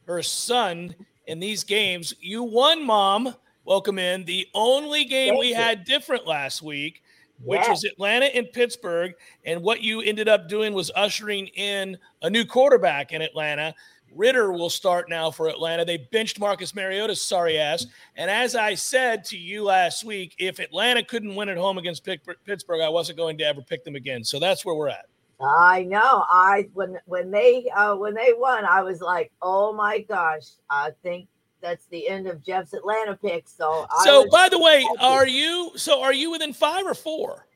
her 0.07 0.23
son 0.23 0.95
in 1.27 1.39
these 1.39 1.63
games. 1.63 2.15
You 2.23 2.43
won, 2.43 2.83
Mom. 2.83 3.35
Welcome 3.67 3.99
in. 3.99 4.25
The 4.25 4.49
only 4.55 5.05
game 5.05 5.37
we 5.37 5.53
had 5.53 5.85
different 5.85 6.27
last 6.27 6.63
week, 6.63 7.03
which 7.43 7.67
was 7.69 7.85
Atlanta 7.85 8.27
and 8.27 8.51
Pittsburgh. 8.53 9.15
And 9.45 9.63
what 9.63 9.83
you 9.83 10.01
ended 10.01 10.29
up 10.29 10.49
doing 10.49 10.73
was 10.73 10.91
ushering 10.95 11.47
in 11.49 11.97
a 12.23 12.31
new 12.31 12.45
quarterback 12.45 13.13
in 13.13 13.23
Atlanta. 13.23 13.75
Ridder 14.15 14.53
will 14.53 14.71
start 14.71 15.09
now 15.09 15.31
for 15.31 15.49
Atlanta. 15.49 15.85
They 15.85 16.09
benched 16.11 16.41
Marcus 16.41 16.75
Mariota's 16.75 17.23
sorry 17.23 17.59
ass. 17.59 17.87
And 18.17 18.31
as 18.31 18.57
I 18.57 18.75
said 18.75 19.25
to 19.27 19.39
you 19.39 19.65
last 19.65 20.05
week, 20.05 20.35
if 20.39 20.59
Atlanta 20.59 21.05
couldn't 21.05 21.35
win 21.35 21.49
at 21.49 21.57
home 21.57 21.79
against 21.79 22.05
Pittsburgh, 22.05 22.81
I 22.81 22.89
wasn't 22.89 23.19
going 23.19 23.39
to 23.39 23.45
ever 23.45 23.63
pick 23.63 23.85
them 23.85 23.95
again. 23.95 24.25
So 24.25 24.39
that's 24.41 24.65
where 24.65 24.75
we're 24.75 24.89
at. 24.89 25.07
I 25.41 25.85
know. 25.85 26.25
I 26.29 26.69
when 26.75 26.99
when 27.07 27.31
they 27.31 27.71
uh 27.75 27.97
when 27.97 28.15
they 28.15 28.35
won, 28.37 28.65
I 28.67 28.83
was 28.83 29.01
like, 29.01 29.33
oh 29.41 29.73
my 29.73 30.01
gosh, 30.01 30.51
I 30.69 30.91
think 31.03 31.29
that's 31.61 31.87
the 31.87 32.09
end 32.09 32.27
of 32.27 32.43
Jeff's 32.45 32.73
Atlanta 32.73 33.17
pick. 33.17 33.49
So 33.49 33.87
So, 34.05 34.23
was- 34.23 34.31
by 34.31 34.49
the 34.49 34.59
way, 34.59 34.87
are 35.01 35.27
you 35.27 35.73
so 35.77 36.01
are 36.03 36.13
you 36.13 36.31
within 36.31 36.53
five 36.53 36.87
or 36.87 36.95
four? 36.95 37.47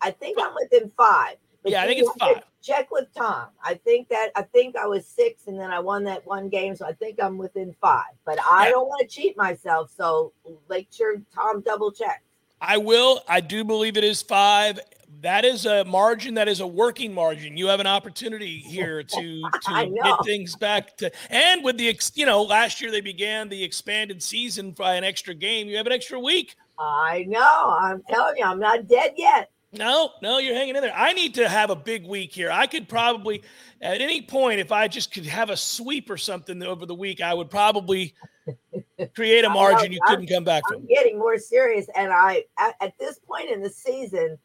I 0.00 0.10
think 0.10 0.38
I'm 0.40 0.54
within 0.54 0.90
five. 0.96 1.36
Yeah, 1.64 1.82
I 1.82 1.86
think 1.86 2.00
it's 2.00 2.10
five. 2.18 2.42
Check 2.62 2.90
with 2.90 3.12
Tom. 3.14 3.48
I 3.62 3.74
think 3.74 4.08
that 4.08 4.30
I 4.36 4.42
think 4.42 4.76
I 4.76 4.86
was 4.86 5.06
six, 5.06 5.46
and 5.46 5.58
then 5.58 5.70
I 5.70 5.80
won 5.80 6.04
that 6.04 6.24
one 6.26 6.48
game, 6.48 6.76
so 6.76 6.86
I 6.86 6.92
think 6.92 7.20
I'm 7.22 7.36
within 7.38 7.74
five. 7.80 8.12
But 8.24 8.38
I 8.44 8.66
Yeah. 8.66 8.72
don't 8.72 8.88
want 8.88 9.00
to 9.00 9.06
cheat 9.06 9.36
myself, 9.36 9.90
so 9.96 10.32
make 10.68 10.88
sure 10.92 11.20
Tom 11.34 11.60
double 11.62 11.90
check. 11.92 12.22
I 12.60 12.76
will. 12.78 13.22
I 13.28 13.40
do 13.40 13.64
believe 13.64 13.96
it 13.96 14.04
is 14.04 14.22
five. 14.22 14.80
That 15.20 15.44
is 15.44 15.66
a 15.66 15.84
margin. 15.84 16.34
That 16.34 16.48
is 16.48 16.60
a 16.60 16.66
working 16.66 17.12
margin. 17.12 17.56
You 17.56 17.66
have 17.68 17.80
an 17.80 17.86
opportunity 17.86 18.58
here 18.58 19.02
to 19.04 19.42
to 19.62 19.98
get 20.02 20.24
things 20.24 20.54
back 20.56 20.96
to. 20.98 21.10
And 21.30 21.64
with 21.64 21.76
the 21.78 21.88
ex- 21.88 22.12
you 22.14 22.26
know 22.26 22.42
last 22.42 22.80
year 22.80 22.90
they 22.90 23.00
began 23.00 23.48
the 23.48 23.62
expanded 23.64 24.22
season 24.22 24.72
by 24.72 24.94
an 24.94 25.04
extra 25.04 25.34
game. 25.34 25.68
You 25.68 25.76
have 25.76 25.86
an 25.86 25.92
extra 25.92 26.20
week. 26.20 26.54
I 26.78 27.24
know. 27.28 27.76
I'm 27.80 28.02
telling 28.08 28.36
you, 28.36 28.44
I'm 28.44 28.60
not 28.60 28.86
dead 28.86 29.14
yet. 29.16 29.50
No, 29.72 30.12
no, 30.22 30.38
you're 30.38 30.54
hanging 30.54 30.76
in 30.76 30.82
there. 30.82 30.94
I 30.96 31.12
need 31.12 31.34
to 31.34 31.46
have 31.48 31.68
a 31.68 31.76
big 31.76 32.06
week 32.06 32.32
here. 32.32 32.50
I 32.50 32.66
could 32.66 32.88
probably, 32.88 33.42
at 33.82 34.00
any 34.00 34.22
point, 34.22 34.60
if 34.60 34.72
I 34.72 34.88
just 34.88 35.12
could 35.12 35.26
have 35.26 35.50
a 35.50 35.58
sweep 35.58 36.08
or 36.08 36.16
something 36.16 36.62
over 36.62 36.86
the 36.86 36.94
week, 36.94 37.20
I 37.20 37.34
would 37.34 37.50
probably 37.50 38.14
create 39.14 39.44
a 39.44 39.48
I 39.48 39.48
know, 39.48 39.54
margin 39.54 39.92
you 39.92 39.98
I'm- 40.06 40.10
couldn't 40.14 40.28
come 40.34 40.44
back 40.44 40.62
I'm 40.70 40.78
from. 40.78 40.86
getting 40.86 41.18
more 41.18 41.36
serious, 41.36 41.86
and 41.94 42.10
I 42.12 42.44
at, 42.58 42.76
at 42.80 42.98
this 42.98 43.18
point 43.18 43.50
in 43.50 43.60
the 43.60 43.68
season, 43.68 44.38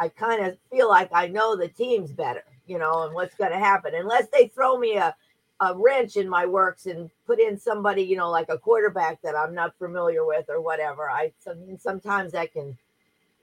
I 0.00 0.08
kind 0.08 0.46
of 0.46 0.56
feel 0.70 0.88
like 0.88 1.10
I 1.12 1.26
know 1.26 1.56
the 1.56 1.68
teams 1.68 2.12
better, 2.12 2.44
you 2.66 2.78
know, 2.78 3.02
and 3.02 3.14
what's 3.14 3.34
going 3.34 3.50
to 3.50 3.58
happen. 3.58 3.94
Unless 3.94 4.28
they 4.32 4.48
throw 4.48 4.78
me 4.78 4.96
a 4.96 5.14
a 5.60 5.74
wrench 5.76 6.16
in 6.16 6.28
my 6.28 6.46
works 6.46 6.86
and 6.86 7.10
put 7.26 7.40
in 7.40 7.58
somebody, 7.58 8.02
you 8.02 8.16
know, 8.16 8.30
like 8.30 8.48
a 8.48 8.58
quarterback 8.58 9.20
that 9.22 9.34
I'm 9.34 9.54
not 9.54 9.76
familiar 9.78 10.24
with 10.24 10.48
or 10.48 10.60
whatever. 10.60 11.10
I 11.10 11.32
sometimes 11.78 12.32
that 12.32 12.52
can 12.52 12.76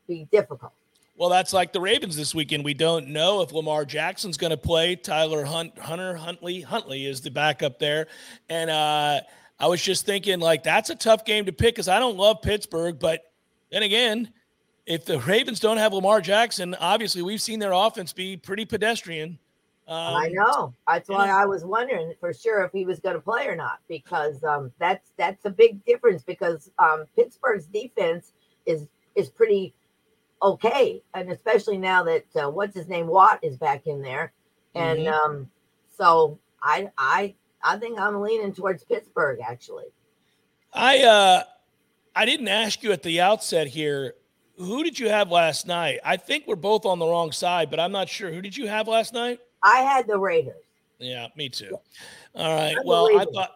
be 0.08 0.28
difficult. 0.32 0.72
Well, 1.18 1.30
that's 1.30 1.54
like 1.54 1.72
the 1.72 1.80
Ravens 1.80 2.16
this 2.16 2.36
weekend. 2.36 2.66
We 2.66 2.74
don't 2.74 3.08
know 3.08 3.42
if 3.42 3.54
Lamar 3.54 3.86
Jackson's 3.86 4.38
going 4.38 4.52
to 4.52 4.58
play. 4.58 4.96
Tyler 4.96 5.46
Hunt, 5.46 5.78
Hunter 5.78 6.16
Huntley, 6.16 6.62
Huntley 6.62 7.06
is 7.06 7.22
the 7.22 7.32
backup 7.32 7.80
there, 7.80 8.08
and 8.50 8.70
uh, 8.70 9.22
I 9.60 9.68
was 9.68 9.82
just 9.82 10.06
thinking 10.06 10.40
like 10.40 10.64
that's 10.64 10.90
a 10.90 10.96
tough 10.96 11.26
game 11.26 11.46
to 11.46 11.54
pick 11.54 11.76
because 11.76 11.88
I 11.88 12.00
don't 12.00 12.18
love 12.18 12.42
Pittsburgh, 12.42 13.00
but 13.00 13.32
then 13.72 13.84
again, 13.84 14.32
if 14.86 15.06
the 15.06 15.20
Ravens 15.20 15.60
don't 15.60 15.78
have 15.78 15.94
Lamar 15.94 16.22
Jackson, 16.22 16.76
obviously 16.76 17.22
we've 17.22 17.42
seen 17.42 17.60
their 17.60 17.72
offense 17.72 18.14
be 18.14 18.38
pretty 18.38 18.66
pedestrian. 18.66 19.40
Um, 19.88 20.16
I 20.16 20.30
know. 20.30 20.74
That's 20.88 21.10
why 21.10 21.28
know. 21.28 21.34
I 21.34 21.46
was 21.46 21.64
wondering 21.64 22.14
for 22.20 22.34
sure 22.34 22.64
if 22.64 22.72
he 22.72 22.86
was 22.86 23.00
going 23.00 23.16
to 23.16 23.22
play 23.22 23.48
or 23.48 23.56
not, 23.56 23.80
because 23.88 24.44
um, 24.44 24.72
that's 24.80 25.12
that's 25.18 25.46
a 25.46 25.50
big 25.50 25.84
difference. 25.86 26.24
Because 26.24 26.72
um, 26.80 27.06
Pittsburgh's 27.16 27.68
defense 27.68 28.34
is 28.66 28.88
is 29.16 29.30
pretty 29.30 29.76
okay, 30.42 31.04
and 31.14 31.32
especially 31.32 31.78
now 31.78 32.04
that 32.04 32.26
uh, 32.36 32.50
what's 32.50 32.76
his 32.76 32.88
name 32.88 33.08
Watt 33.08 33.40
is 33.44 33.58
back 33.58 33.86
in 33.86 34.02
there, 34.02 34.34
and 34.74 35.00
Mhm. 35.00 35.14
um, 35.14 35.52
so 35.96 36.40
I 36.64 36.90
I 36.98 37.36
I 37.64 37.78
think 37.78 38.00
I'm 38.00 38.22
leaning 38.22 38.54
towards 38.54 38.84
Pittsburgh 38.84 39.40
actually. 39.48 39.86
I 40.74 41.04
uh 41.04 41.44
I 42.16 42.26
didn't 42.26 42.48
ask 42.48 42.82
you 42.82 42.92
at 42.92 43.04
the 43.04 43.22
outset 43.22 43.68
here. 43.68 44.16
Who 44.58 44.84
did 44.84 44.98
you 44.98 45.10
have 45.10 45.32
last 45.32 45.68
night? 45.68 46.00
I 46.04 46.18
think 46.18 46.46
we're 46.48 46.56
both 46.56 46.86
on 46.86 47.00
the 47.00 47.06
wrong 47.06 47.32
side, 47.32 47.70
but 47.70 47.80
I'm 47.80 47.92
not 47.92 48.08
sure. 48.08 48.32
Who 48.32 48.42
did 48.42 48.56
you 48.56 48.68
have 48.68 48.88
last 48.88 49.14
night? 49.14 49.40
I 49.64 49.80
had 49.80 50.08
the 50.08 50.18
Raiders. 50.18 50.56
Yeah, 51.00 51.28
me 51.36 51.50
too. 51.50 51.78
All 52.36 52.56
right. 52.56 52.78
Well, 52.86 53.20
I 53.20 53.26
thought 53.26 53.52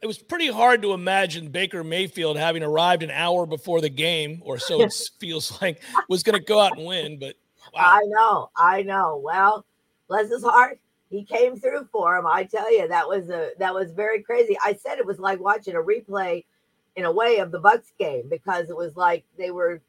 it 0.00 0.06
was 0.06 0.18
pretty 0.18 0.48
hard 0.48 0.80
to 0.82 0.92
imagine 0.92 1.48
Baker 1.48 1.82
Mayfield 1.82 2.36
having 2.36 2.62
arrived 2.62 3.02
an 3.02 3.10
hour 3.10 3.46
before 3.46 3.80
the 3.80 3.88
game, 3.88 4.40
or 4.44 4.58
so 4.58 4.80
it 4.80 4.94
feels 5.18 5.60
like, 5.60 5.82
was 6.08 6.22
going 6.22 6.38
to 6.38 6.44
go 6.44 6.60
out 6.60 6.78
and 6.78 6.86
win. 6.86 7.18
But 7.18 7.34
wow, 7.74 7.80
I 7.82 8.02
know, 8.06 8.50
I 8.56 8.82
know. 8.82 9.20
Well, 9.22 9.66
bless 10.08 10.30
his 10.30 10.44
heart, 10.44 10.78
he 11.10 11.24
came 11.24 11.58
through 11.58 11.88
for 11.90 12.16
him. 12.16 12.26
I 12.26 12.44
tell 12.44 12.72
you, 12.72 12.86
that 12.88 13.08
was 13.08 13.28
a 13.30 13.50
that 13.58 13.74
was 13.74 13.90
very 13.92 14.22
crazy. 14.22 14.56
I 14.64 14.74
said 14.74 14.98
it 14.98 15.06
was 15.06 15.18
like 15.18 15.40
watching 15.40 15.74
a 15.74 15.82
replay 15.82 16.44
in 16.96 17.04
a 17.04 17.12
way 17.12 17.38
of 17.38 17.50
the 17.50 17.58
Bucks 17.58 17.92
game 17.98 18.28
because 18.28 18.70
it 18.70 18.76
was 18.76 18.96
like 18.96 19.24
they 19.36 19.50
were 19.50 19.80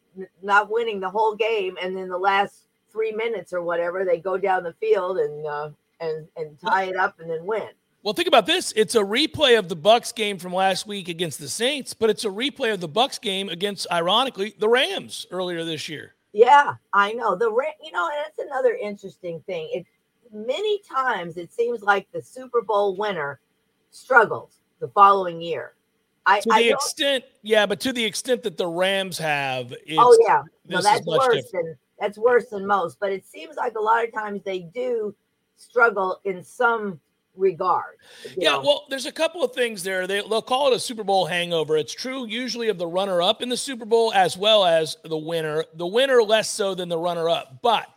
not 0.41 0.71
winning 0.71 0.99
the 0.99 1.09
whole 1.09 1.35
game, 1.35 1.77
and 1.81 1.95
then 1.95 2.09
the 2.09 2.17
last 2.17 2.67
three 2.91 3.11
minutes 3.11 3.53
or 3.53 3.61
whatever, 3.61 4.03
they 4.03 4.19
go 4.19 4.37
down 4.37 4.63
the 4.63 4.73
field 4.73 5.17
and 5.17 5.45
uh, 5.45 5.69
and 5.99 6.27
and 6.37 6.59
tie 6.59 6.83
it 6.85 6.95
up 6.95 7.19
and 7.19 7.29
then 7.29 7.45
win. 7.45 7.69
well, 8.03 8.13
think 8.13 8.27
about 8.27 8.45
this. 8.45 8.73
It's 8.75 8.95
a 8.95 9.01
replay 9.01 9.57
of 9.57 9.69
the 9.69 9.75
Bucks 9.75 10.11
game 10.11 10.37
from 10.37 10.53
last 10.53 10.87
week 10.87 11.09
against 11.09 11.39
the 11.39 11.49
Saints, 11.49 11.93
but 11.93 12.09
it's 12.09 12.25
a 12.25 12.29
replay 12.29 12.73
of 12.73 12.79
the 12.79 12.87
Bucks 12.87 13.19
game 13.19 13.49
against, 13.49 13.87
ironically, 13.91 14.55
the 14.57 14.69
Rams 14.69 15.25
earlier 15.31 15.63
this 15.63 15.89
year. 15.89 16.15
Yeah, 16.31 16.75
I 16.93 17.13
know. 17.13 17.35
The 17.35 17.51
Ra- 17.51 17.65
you 17.83 17.91
know, 17.91 18.07
and 18.07 18.25
that's 18.25 18.39
another 18.39 18.73
interesting 18.73 19.41
thing. 19.41 19.69
It 19.73 19.85
many 20.31 20.79
times 20.79 21.37
it 21.37 21.51
seems 21.51 21.81
like 21.81 22.07
the 22.11 22.21
Super 22.21 22.61
Bowl 22.61 22.95
winner 22.95 23.39
struggles 23.91 24.59
the 24.79 24.87
following 24.89 25.41
year. 25.41 25.73
I, 26.29 26.39
To 26.41 26.49
I 26.53 26.63
the 26.63 26.69
extent, 26.69 27.23
yeah, 27.41 27.65
but 27.65 27.79
to 27.81 27.91
the 27.91 28.05
extent 28.05 28.43
that 28.43 28.55
the 28.55 28.67
Rams 28.67 29.17
have, 29.17 29.71
it's, 29.71 29.97
oh 29.97 30.17
yeah, 30.27 30.43
no, 30.67 30.81
that's 30.81 31.05
worse 31.05 31.43
different. 31.43 31.51
than 31.51 31.77
that's 31.99 32.17
worse 32.17 32.49
than 32.49 32.67
most. 32.67 32.99
But 32.99 33.11
it 33.11 33.25
seems 33.25 33.55
like 33.55 33.73
a 33.75 33.81
lot 33.81 34.03
of 34.05 34.13
times 34.13 34.41
they 34.43 34.59
do 34.59 35.15
struggle 35.55 36.21
in 36.25 36.43
some 36.43 36.99
regard. 37.35 37.95
Yeah, 38.37 38.51
know. 38.51 38.61
well, 38.61 38.85
there's 38.89 39.07
a 39.07 39.11
couple 39.11 39.43
of 39.43 39.53
things 39.53 39.81
there. 39.81 40.05
They, 40.05 40.21
they'll 40.21 40.41
call 40.41 40.71
it 40.71 40.75
a 40.75 40.79
Super 40.79 41.03
Bowl 41.03 41.25
hangover. 41.25 41.77
It's 41.77 41.93
true 41.93 42.27
usually 42.27 42.69
of 42.69 42.77
the 42.77 42.87
runner 42.87 43.23
up 43.23 43.41
in 43.41 43.49
the 43.49 43.57
Super 43.57 43.85
Bowl 43.85 44.13
as 44.13 44.37
well 44.37 44.65
as 44.65 44.97
the 45.03 45.17
winner. 45.17 45.65
The 45.73 45.87
winner 45.87 46.21
less 46.21 46.49
so 46.49 46.75
than 46.75 46.89
the 46.89 46.97
runner 46.97 47.27
up. 47.27 47.59
But 47.63 47.87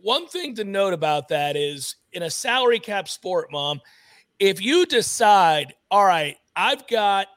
one 0.00 0.26
thing 0.26 0.54
to 0.54 0.64
note 0.64 0.94
about 0.94 1.28
that 1.28 1.54
is 1.54 1.96
in 2.12 2.22
a 2.22 2.30
salary 2.30 2.78
cap 2.78 3.08
sport, 3.08 3.52
mom, 3.52 3.82
if 4.38 4.62
you 4.62 4.86
decide, 4.86 5.74
all 5.90 6.04
right, 6.04 6.36
I've 6.56 6.86
got, 6.88 7.28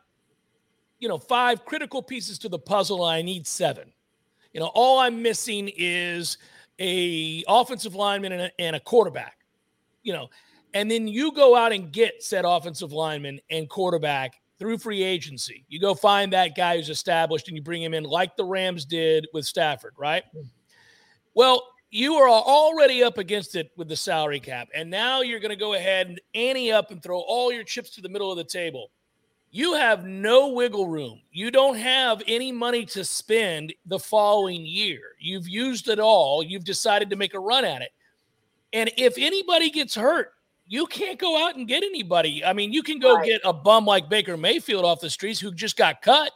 you 0.99 1.07
know, 1.07 1.17
five 1.17 1.65
critical 1.65 2.01
pieces 2.01 2.39
to 2.39 2.49
the 2.49 2.59
puzzle, 2.59 3.03
I 3.03 3.21
need 3.21 3.45
seven. 3.45 3.91
You 4.53 4.61
know, 4.61 4.71
all 4.73 4.99
I'm 4.99 5.21
missing 5.21 5.69
is 5.77 6.37
a 6.79 7.43
offensive 7.47 7.93
lineman 7.93 8.31
and 8.31 8.41
a, 8.43 8.61
and 8.61 8.75
a 8.75 8.79
quarterback. 8.79 9.37
You 10.01 10.13
know, 10.13 10.29
and 10.73 10.89
then 10.89 11.07
you 11.07 11.31
go 11.33 11.55
out 11.55 11.73
and 11.73 11.91
get 11.91 12.23
said 12.23 12.45
offensive 12.45 12.93
lineman 12.93 13.39
and 13.49 13.69
quarterback 13.69 14.35
through 14.57 14.77
free 14.77 15.03
agency. 15.03 15.65
You 15.67 15.79
go 15.79 15.93
find 15.93 16.33
that 16.33 16.55
guy 16.55 16.77
who's 16.77 16.89
established 16.89 17.47
and 17.47 17.57
you 17.57 17.63
bring 17.63 17.81
him 17.81 17.93
in 17.93 18.03
like 18.03 18.35
the 18.35 18.45
Rams 18.45 18.85
did 18.85 19.27
with 19.33 19.45
Stafford, 19.45 19.93
right? 19.97 20.23
Well, 21.33 21.65
you 21.91 22.15
are 22.15 22.29
already 22.29 23.03
up 23.03 23.17
against 23.17 23.55
it 23.55 23.71
with 23.75 23.87
the 23.87 23.95
salary 23.95 24.39
cap, 24.39 24.67
and 24.75 24.89
now 24.89 25.21
you're 25.21 25.39
going 25.39 25.49
to 25.49 25.55
go 25.55 25.73
ahead 25.73 26.07
and 26.07 26.21
ante 26.35 26.71
up 26.71 26.91
and 26.91 27.01
throw 27.01 27.19
all 27.19 27.51
your 27.51 27.63
chips 27.63 27.89
to 27.91 28.01
the 28.01 28.09
middle 28.09 28.31
of 28.31 28.37
the 28.37 28.43
table. 28.43 28.91
You 29.51 29.73
have 29.73 30.05
no 30.05 30.49
wiggle 30.49 30.87
room. 30.87 31.21
You 31.31 31.49
don't 31.49 31.75
have 31.75 32.21
any 32.27 32.51
money 32.51 32.85
to 32.87 33.03
spend 33.03 33.73
the 33.87 33.97
following 33.97 34.65
year. 34.65 34.99
You've 35.19 35.47
used 35.47 35.89
it 35.89 35.99
all. 35.99 36.43
You've 36.43 36.63
decided 36.63 37.09
to 37.09 37.15
make 37.15 37.33
a 37.33 37.39
run 37.39 37.65
at 37.65 37.81
it. 37.81 37.91
And 38.73 38.91
if 38.97 39.15
anybody 39.17 39.71
gets 39.71 39.95
hurt, 39.95 40.33
you 40.67 40.85
can't 40.85 41.17
go 41.17 41.43
out 41.43 41.55
and 41.55 41.67
get 41.67 41.81
anybody. 41.81 42.45
I 42.45 42.53
mean, 42.53 42.71
you 42.71 42.83
can 42.83 42.99
go 42.99 43.15
Right. 43.15 43.25
get 43.25 43.41
a 43.43 43.51
bum 43.51 43.85
like 43.85 44.07
Baker 44.07 44.37
Mayfield 44.37 44.85
off 44.85 44.99
the 45.01 45.09
streets 45.09 45.39
who 45.39 45.51
just 45.51 45.75
got 45.75 46.03
cut. 46.03 46.31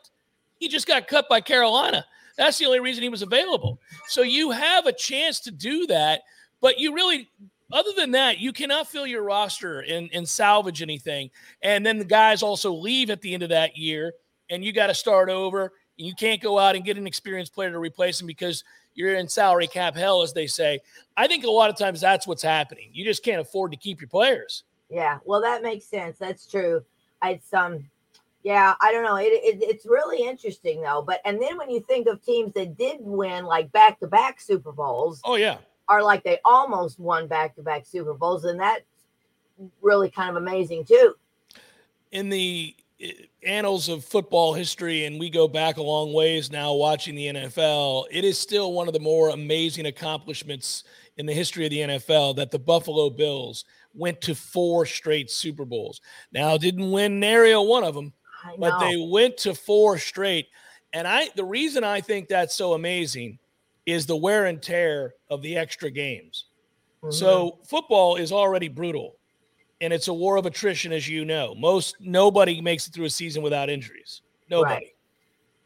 He 0.59 0.67
just 0.67 0.87
got 0.87 1.07
cut 1.07 1.29
by 1.29 1.39
Carolina. 1.39 2.03
That's 2.35 2.57
the 2.57 2.65
only 2.65 2.79
reason 2.79 3.03
he 3.03 3.09
was 3.09 3.21
available. 3.21 3.79
So 4.07 4.23
you 4.23 4.49
have 4.49 4.87
a 4.87 4.93
chance 4.93 5.39
to 5.41 5.51
do 5.51 5.85
that, 5.85 6.23
but 6.61 6.79
you 6.79 6.95
really 6.95 7.29
Other 7.73 7.91
than 7.97 8.11
that, 8.11 8.37
you 8.37 8.53
cannot 8.53 8.87
fill 8.87 9.07
your 9.07 9.23
roster 9.23 9.79
and, 9.79 10.07
and 10.13 10.29
salvage 10.29 10.83
anything. 10.83 11.31
And 11.63 11.83
then 11.83 11.97
the 11.97 12.05
guys 12.05 12.43
also 12.43 12.71
leave 12.71 13.09
at 13.09 13.19
the 13.21 13.33
end 13.33 13.41
of 13.41 13.49
that 13.49 13.75
year, 13.75 14.13
and 14.51 14.63
you 14.63 14.71
got 14.71 14.87
to 14.87 14.93
start 14.93 15.27
over. 15.27 15.73
And 15.97 16.07
you 16.07 16.13
can't 16.15 16.41
go 16.41 16.57
out 16.59 16.75
and 16.75 16.85
get 16.85 16.97
an 16.97 17.07
experienced 17.07 17.53
player 17.53 17.71
to 17.71 17.79
replace 17.79 18.21
him 18.21 18.27
because 18.27 18.63
you're 18.93 19.15
in 19.15 19.27
salary 19.27 19.67
cap 19.67 19.95
hell, 19.95 20.21
as 20.21 20.33
they 20.33 20.47
say. 20.47 20.79
I 21.17 21.27
think 21.27 21.43
a 21.43 21.49
lot 21.49 21.69
of 21.69 21.77
times 21.77 21.99
that's 21.99 22.27
what's 22.27 22.43
happening. 22.43 22.89
You 22.93 23.03
just 23.05 23.23
can't 23.23 23.41
afford 23.41 23.71
to 23.71 23.77
keep 23.77 24.01
your 24.01 24.07
players. 24.07 24.63
Yeah, 24.89 25.19
well, 25.25 25.41
that 25.41 25.63
makes 25.63 25.85
sense. 25.85 26.17
That's 26.19 26.45
true. 26.45 26.83
It's 27.23 27.53
um, 27.53 27.89
yeah, 28.43 28.75
I 28.81 28.91
don't 28.91 29.03
know. 29.03 29.15
It, 29.15 29.25
it 29.25 29.63
it's 29.63 29.85
really 29.85 30.27
interesting 30.27 30.81
though. 30.81 31.03
But 31.05 31.21
and 31.25 31.41
then 31.41 31.57
when 31.57 31.69
you 31.69 31.79
think 31.81 32.07
of 32.07 32.23
teams 32.23 32.53
that 32.53 32.77
did 32.77 32.97
win 32.99 33.45
like 33.45 33.71
back 33.71 33.99
to 34.01 34.07
back 34.07 34.41
Super 34.41 34.71
Bowls, 34.71 35.21
Oh 35.23 35.35
yeah, 35.35 35.57
are 35.93 36.03
like 36.03 36.23
they 36.23 36.39
almost 36.43 36.99
won 36.99 37.27
back 37.27 37.55
to 37.55 37.61
back 37.61 37.85
Super 37.85 38.15
Bowls, 38.15 38.45
and 38.45 38.59
that's 38.59 38.81
really 39.81 40.09
kind 40.09 40.31
of 40.31 40.37
amazing 40.37 40.83
too. 40.85 41.13
in 42.11 42.29
the 42.29 42.75
uh, 43.03 43.07
annals 43.45 43.89
of 43.89 44.03
football 44.03 44.53
history, 44.53 45.05
and 45.05 45.19
we 45.19 45.29
go 45.29 45.47
back 45.47 45.77
a 45.77 45.83
long 45.83 46.11
ways 46.11 46.51
now 46.51 46.73
watching 46.73 47.13
the 47.13 47.27
NFL, 47.27 48.05
it 48.09 48.23
is 48.23 48.39
still 48.39 48.73
one 48.73 48.87
of 48.87 48.93
the 48.93 48.99
more 48.99 49.29
amazing 49.29 49.85
accomplishments 49.85 50.83
in 51.17 51.27
the 51.27 51.33
history 51.33 51.65
of 51.65 51.71
the 51.71 51.79
NFL 51.79 52.35
that 52.37 52.49
the 52.49 52.57
Buffalo 52.57 53.11
Bills 53.11 53.65
went 53.93 54.19
to 54.21 54.33
four 54.33 54.87
straight 54.87 55.29
Super 55.29 55.65
Bowls. 55.65 56.01
Now, 56.31 56.57
didn't 56.57 56.89
win 56.89 57.19
nary 57.19 57.55
one 57.55 57.83
of 57.83 57.93
them, 57.93 58.13
but 58.57 58.79
they 58.79 58.95
went 58.97 59.37
to 59.37 59.53
four 59.53 59.99
straight. 59.99 60.47
And 60.91 61.07
I, 61.07 61.29
the 61.35 61.45
reason 61.45 61.83
I 61.83 62.01
think 62.01 62.27
that's 62.27 62.55
so 62.55 62.73
amazing 62.73 63.37
is 63.85 64.05
the 64.05 64.15
wear 64.15 64.45
and 64.45 64.61
tear 64.61 65.15
of 65.29 65.41
the 65.41 65.57
extra 65.57 65.91
games. 65.91 66.45
Mhm. 67.03 67.13
So 67.13 67.59
football 67.65 68.15
is 68.15 68.31
already 68.31 68.67
brutal, 68.67 69.17
and 69.81 69.91
it's 69.91 70.07
a 70.07 70.13
war 70.13 70.37
of 70.37 70.45
attrition, 70.45 70.93
as 70.93 71.07
you 71.07 71.25
know. 71.25 71.53
Most 71.55 71.97
nobody 71.99 72.61
makes 72.61 72.87
it 72.87 72.93
through 72.93 73.05
a 73.05 73.09
season 73.09 73.43
without 73.43 73.69
injuries. 73.69 74.21
Nobody. 74.49 74.73
Right. 74.73 74.95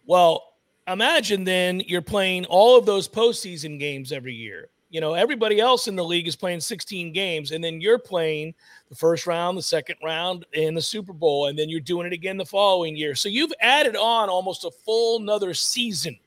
Well, 0.05 0.53
imagine 0.87 1.43
then 1.43 1.81
you're 1.81 2.01
playing 2.01 2.45
all 2.45 2.77
of 2.77 2.85
those 2.85 3.07
postseason 3.07 3.77
games 3.77 4.11
every 4.11 4.33
year. 4.33 4.69
You 4.89 5.01
know, 5.01 5.15
everybody 5.15 5.59
else 5.59 5.89
in 5.89 5.97
the 5.97 6.03
league 6.03 6.29
is 6.29 6.37
playing 6.37 6.61
16 6.61 7.11
games, 7.11 7.51
and 7.51 7.61
then 7.61 7.81
you're 7.81 7.99
playing 7.99 8.55
the 8.87 8.95
first 8.95 9.27
round, 9.27 9.57
the 9.57 9.61
second 9.61 9.97
round, 10.01 10.45
and 10.53 10.77
the 10.77 10.81
Super 10.81 11.11
Bowl, 11.11 11.47
and 11.47 11.59
then 11.59 11.67
you're 11.67 11.81
doing 11.81 12.07
it 12.07 12.13
again 12.13 12.37
the 12.37 12.45
following 12.45 12.95
year. 12.95 13.13
So 13.13 13.27
you've 13.27 13.51
added 13.59 13.97
on 13.97 14.29
almost 14.29 14.63
a 14.63 14.71
full 14.71 15.19
another 15.19 15.53
season 15.53 16.17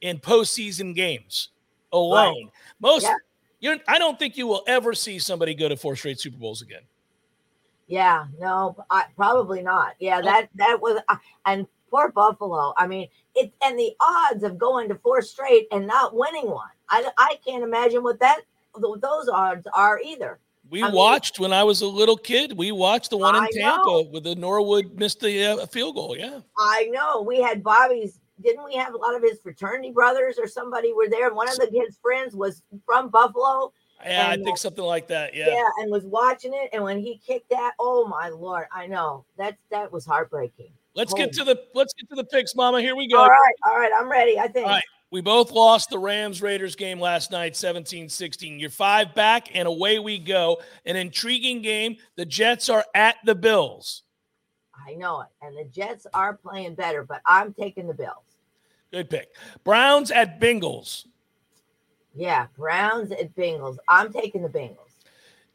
in 0.00 0.18
postseason 0.18 0.94
games 0.94 1.50
alone. 1.92 2.50
Most 2.80 3.04
Yeah. 3.04 3.14
you're, 3.60 3.78
I 3.88 3.98
don't 3.98 4.18
think 4.18 4.36
you 4.36 4.46
will 4.46 4.62
ever 4.66 4.94
see 4.94 5.18
somebody 5.18 5.54
go 5.54 5.68
to 5.68 5.76
four 5.76 5.96
straight 5.96 6.20
Super 6.20 6.36
Bowls 6.38 6.62
again. 6.62 6.82
Yeah, 7.88 8.26
no, 8.40 8.76
I, 8.90 9.04
probably 9.16 9.62
not. 9.62 9.94
Yeah, 10.00 10.20
that 10.20 10.48
that 10.56 10.80
was 10.80 11.00
uh, 11.08 11.16
and 11.44 11.66
poor 11.88 12.10
Buffalo. 12.10 12.74
I 12.76 12.86
mean, 12.88 13.08
it 13.36 13.52
and 13.64 13.78
the 13.78 13.92
odds 14.00 14.42
of 14.42 14.58
going 14.58 14.88
to 14.88 14.96
four 14.96 15.22
straight 15.22 15.68
and 15.70 15.86
not 15.86 16.14
winning 16.14 16.50
one. 16.50 16.68
I 16.88 17.08
I 17.16 17.38
can't 17.46 17.62
imagine 17.62 18.02
what 18.02 18.18
that 18.20 18.40
those 19.00 19.28
odds 19.28 19.66
are 19.72 20.00
either. 20.00 20.40
We 20.68 20.82
I 20.82 20.86
mean- 20.86 20.96
watched 20.96 21.38
when 21.38 21.52
I 21.52 21.62
was 21.62 21.80
a 21.82 21.86
little 21.86 22.16
kid. 22.16 22.56
We 22.58 22.72
watched 22.72 23.10
the 23.10 23.18
one 23.18 23.36
in 23.36 23.44
I 23.44 23.50
Tampa 23.52 23.84
know. 23.86 24.02
with 24.12 24.24
the 24.24 24.34
Norwood 24.34 24.98
missed 24.98 25.20
the 25.20 25.44
uh, 25.62 25.66
field 25.66 25.94
goal. 25.94 26.16
Yeah, 26.18 26.40
I 26.58 26.88
know 26.92 27.22
we 27.22 27.40
had 27.40 27.62
Bobby's. 27.62 28.18
Didn't 28.42 28.64
we 28.64 28.74
have 28.76 28.94
a 28.94 28.96
lot 28.98 29.14
of 29.14 29.22
his 29.22 29.38
fraternity 29.40 29.90
brothers 29.92 30.38
or 30.38 30.46
somebody 30.46 30.92
were 30.92 31.08
there? 31.08 31.26
And 31.28 31.36
one 31.36 31.48
of 31.48 31.56
the 31.56 31.68
his 31.72 31.96
friends 32.02 32.34
was 32.36 32.62
from 32.84 33.08
Buffalo. 33.08 33.72
yeah, 34.04 34.28
I 34.28 34.36
think 34.36 34.58
something 34.58 34.84
like 34.84 35.08
that. 35.08 35.34
Yeah. 35.34 35.48
Yeah. 35.48 35.64
and 35.80 35.90
was 35.90 36.04
watching 36.04 36.52
it. 36.54 36.68
And 36.72 36.82
when 36.84 36.98
he 36.98 37.18
kicked 37.26 37.48
that, 37.50 37.72
oh 37.78 38.06
my 38.06 38.28
lord, 38.28 38.66
I 38.72 38.86
know 38.86 39.24
that 39.38 39.56
that 39.70 39.90
was 39.90 40.04
heartbreaking. 40.04 40.70
Let's 40.94 41.14
get 41.14 41.28
Oh. 41.30 41.38
to 41.38 41.44
the 41.44 41.62
let's 41.74 41.94
get 41.94 42.08
to 42.10 42.14
the 42.16 42.24
picks, 42.24 42.54
Mama. 42.54 42.80
Here 42.80 42.94
we 42.96 43.08
go. 43.08 43.18
All 43.18 43.28
right, 43.28 43.54
all 43.66 43.76
right, 43.78 43.92
I'm 43.96 44.10
ready. 44.10 44.38
I 44.38 44.48
think. 44.48 44.66
All 44.66 44.72
right. 44.74 44.84
We 45.12 45.20
both 45.20 45.52
lost 45.52 45.88
the 45.90 45.98
Rams 45.98 46.42
Raiders 46.42 46.74
game 46.74 46.98
last 46.98 47.30
night, 47.30 47.54
17 47.54 48.08
16. 48.08 48.58
You're 48.58 48.70
five 48.70 49.14
back, 49.14 49.54
and 49.54 49.68
away 49.68 49.98
we 50.00 50.18
go. 50.18 50.60
An 50.84 50.96
intriguing 50.96 51.62
game. 51.62 51.96
The 52.16 52.26
Jets 52.26 52.68
are 52.68 52.84
at 52.94 53.16
the 53.24 53.34
Bills. 53.36 54.02
I 54.86 54.94
know 54.94 55.20
it. 55.20 55.28
And 55.42 55.56
the 55.56 55.64
Jets 55.64 56.06
are 56.12 56.36
playing 56.36 56.74
better, 56.74 57.04
but 57.04 57.20
I'm 57.24 57.54
taking 57.54 57.86
the 57.86 57.94
Bills. 57.94 58.25
Good 58.92 59.10
pick. 59.10 59.28
Browns 59.64 60.10
at 60.10 60.40
Bengals. 60.40 61.06
Yeah, 62.14 62.46
Browns 62.56 63.12
at 63.12 63.34
Bengals. 63.36 63.76
I'm 63.88 64.12
taking 64.12 64.42
the 64.42 64.48
Bengals. 64.48 64.78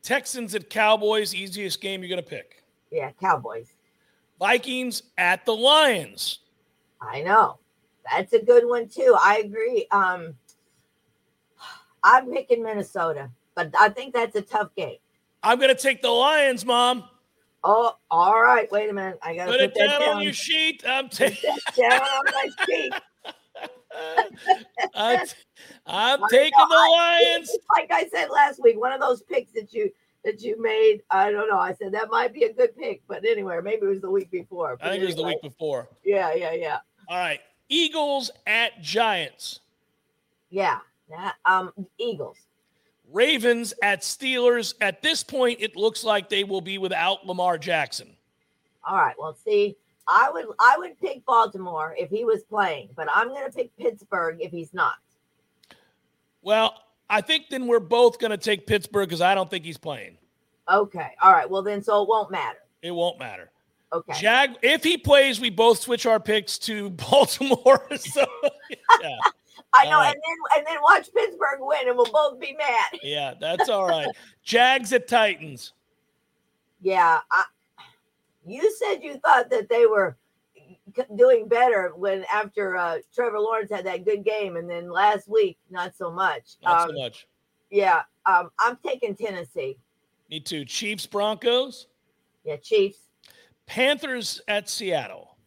Texans 0.03 0.53
at 0.55 0.69
Cowboys. 0.69 1.33
Easiest 1.33 1.81
game 1.81 2.01
you're 2.01 2.09
going 2.09 2.23
to 2.23 2.29
pick. 2.29 2.63
Yeah, 2.91 3.11
Cowboys. 3.19 3.73
Vikings 4.39 5.03
at 5.17 5.45
the 5.45 5.55
Lions. 5.55 6.39
I 7.01 7.21
know. 7.21 7.57
That's 8.11 8.33
a 8.33 8.43
good 8.43 8.67
one 8.67 8.87
too. 8.89 9.15
I 9.19 9.37
agree. 9.45 9.87
Um 9.91 10.35
I'm 12.03 12.31
picking 12.31 12.63
Minnesota, 12.63 13.29
but 13.55 13.71
I 13.79 13.89
think 13.89 14.13
that's 14.15 14.35
a 14.35 14.41
tough 14.41 14.73
game. 14.75 14.97
I'm 15.43 15.59
going 15.59 15.75
to 15.75 15.79
take 15.79 16.01
the 16.01 16.09
Lions, 16.09 16.65
Mom. 16.65 17.03
Oh, 17.63 17.95
all 18.09 18.41
right. 18.41 18.71
Wait 18.71 18.89
a 18.89 18.93
minute. 18.93 19.19
I 19.21 19.35
gotta 19.35 19.51
Put 19.51 19.59
put, 19.59 19.69
it 19.69 19.73
that 19.75 19.87
down 19.87 19.99
down. 20.01 20.17
on 20.17 20.23
your 20.23 20.33
sheet. 20.33 20.83
I'm 20.87 21.09
taking. 21.09 21.37
that 21.67 21.75
down 21.75 22.01
on 22.01 22.25
my 22.25 22.49
sheet. 22.65 22.93
I'm, 24.95 25.19
I'm 25.85 26.23
I 26.23 26.27
taking 26.29 26.51
know, 26.57 26.67
the 26.69 26.91
Lions. 26.91 27.49
It's 27.49 27.65
like 27.75 27.91
I 27.91 28.07
said 28.09 28.29
last 28.29 28.61
week, 28.63 28.79
one 28.79 28.91
of 28.91 28.99
those 29.01 29.21
picks 29.23 29.51
that 29.53 29.73
you 29.73 29.91
that 30.23 30.41
you 30.41 30.61
made. 30.61 31.01
I 31.09 31.31
don't 31.31 31.49
know. 31.49 31.59
I 31.59 31.73
said 31.73 31.93
that 31.93 32.09
might 32.09 32.33
be 32.33 32.43
a 32.43 32.53
good 32.53 32.75
pick, 32.77 33.01
but 33.07 33.25
anyway, 33.25 33.59
maybe 33.63 33.85
it 33.85 33.89
was 33.89 34.01
the 34.01 34.11
week 34.11 34.31
before. 34.31 34.77
I 34.81 34.89
think 34.89 35.03
it 35.03 35.07
was 35.07 35.15
the 35.15 35.23
week 35.23 35.41
before. 35.41 35.89
Yeah, 36.03 36.33
yeah, 36.33 36.53
yeah, 36.53 36.77
All 37.07 37.17
right. 37.17 37.39
Eagles 37.69 38.31
at 38.47 38.81
Giants. 38.81 39.61
yeah. 40.49 40.79
That, 41.09 41.35
um, 41.45 41.73
Eagles. 41.97 42.37
Ravens 43.11 43.73
at 43.83 44.01
Steelers. 44.01 44.73
At 44.79 45.01
this 45.01 45.23
point, 45.23 45.59
it 45.59 45.75
looks 45.75 46.05
like 46.05 46.29
they 46.29 46.45
will 46.45 46.61
be 46.61 46.77
without 46.77 47.25
Lamar 47.27 47.57
Jackson. 47.57 48.15
All 48.87 48.95
right. 48.95 49.15
Well, 49.19 49.33
see, 49.33 49.75
I 50.07 50.29
would 50.31 50.45
I 50.59 50.75
would 50.77 50.99
pick 50.99 51.25
Baltimore 51.25 51.95
if 51.97 52.09
he 52.09 52.25
was 52.25 52.43
playing, 52.43 52.89
but 52.95 53.07
I'm 53.13 53.29
going 53.29 53.45
to 53.45 53.51
pick 53.51 53.75
Pittsburgh 53.77 54.37
if 54.39 54.51
he's 54.51 54.73
not. 54.73 54.95
Well, 56.41 56.75
I 57.09 57.21
think 57.21 57.49
then 57.49 57.67
we're 57.67 57.79
both 57.79 58.19
going 58.19 58.31
to 58.31 58.37
take 58.37 58.65
Pittsburgh 58.65 59.07
because 59.07 59.21
I 59.21 59.35
don't 59.35 59.49
think 59.49 59.65
he's 59.65 59.77
playing. 59.77 60.17
Okay. 60.69 61.11
All 61.21 61.31
right. 61.31 61.49
Well, 61.49 61.61
then, 61.61 61.83
so 61.83 62.01
it 62.01 62.09
won't 62.09 62.31
matter. 62.31 62.59
It 62.81 62.91
won't 62.91 63.19
matter. 63.19 63.51
Okay. 63.93 64.13
Jag, 64.19 64.57
if 64.61 64.83
he 64.83 64.97
plays, 64.97 65.39
we 65.39 65.49
both 65.49 65.79
switch 65.79 66.05
our 66.05 66.19
picks 66.19 66.57
to 66.59 66.89
Baltimore. 67.11 67.85
so, 67.97 68.25
yeah, 69.01 69.17
I 69.73 69.85
know, 69.85 69.97
right. 69.97 70.07
and 70.07 70.15
then 70.15 70.57
and 70.57 70.67
then 70.67 70.77
watch 70.81 71.09
Pittsburgh 71.13 71.59
win, 71.59 71.87
and 71.87 71.97
we'll 71.97 72.11
both 72.11 72.39
be 72.39 72.55
mad. 72.57 72.99
yeah, 73.03 73.33
that's 73.39 73.69
all 73.69 73.85
right. 73.85 74.07
Jags 74.43 74.93
at 74.93 75.07
Titans. 75.07 75.73
Yeah. 76.81 77.19
I, 77.29 77.43
you 78.45 78.73
said 78.77 79.03
you 79.03 79.17
thought 79.19 79.49
that 79.49 79.69
they 79.69 79.85
were 79.85 80.17
doing 81.15 81.47
better 81.47 81.91
when 81.95 82.25
after 82.31 82.75
uh, 82.77 82.97
Trevor 83.13 83.39
Lawrence 83.39 83.71
had 83.71 83.85
that 83.85 84.05
good 84.05 84.23
game, 84.23 84.55
and 84.55 84.69
then 84.69 84.89
last 84.89 85.27
week 85.27 85.57
not 85.69 85.95
so 85.95 86.11
much. 86.11 86.55
Not 86.63 86.81
um, 86.81 86.89
so 86.95 87.01
much. 87.01 87.27
Yeah. 87.69 88.01
Um, 88.25 88.49
I'm 88.59 88.77
taking 88.85 89.15
Tennessee. 89.15 89.77
Me 90.29 90.39
too. 90.39 90.65
Chiefs, 90.65 91.05
Broncos, 91.05 91.87
Yeah, 92.43 92.57
Chiefs, 92.57 92.99
Panthers 93.65 94.41
at 94.47 94.69
Seattle. 94.69 95.37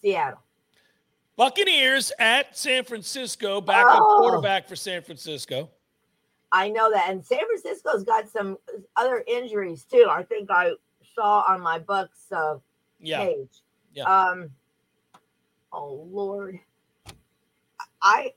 Seattle. 0.00 0.40
Buccaneers 1.36 2.12
at 2.18 2.56
San 2.56 2.84
Francisco. 2.84 3.60
Backup 3.60 4.00
Oh. 4.02 4.18
quarterback 4.18 4.68
for 4.68 4.76
San 4.76 5.02
Francisco. 5.02 5.70
I 6.52 6.68
know 6.68 6.90
that, 6.90 7.08
and 7.08 7.24
San 7.24 7.40
Francisco's 7.46 8.02
got 8.04 8.28
some 8.28 8.58
other 8.96 9.22
injuries 9.26 9.84
too. 9.84 10.06
I 10.10 10.22
think 10.24 10.50
I 10.50 10.72
saw 11.14 11.44
on 11.48 11.60
my 11.60 11.78
Bucks 11.78 12.30
uh, 12.32 12.56
Yeah. 13.00 13.24
page. 13.24 13.62
Yeah. 13.94 14.04
Um. 14.04 14.50
Oh 15.72 16.06
Lord, 16.10 16.58
I 18.02 18.32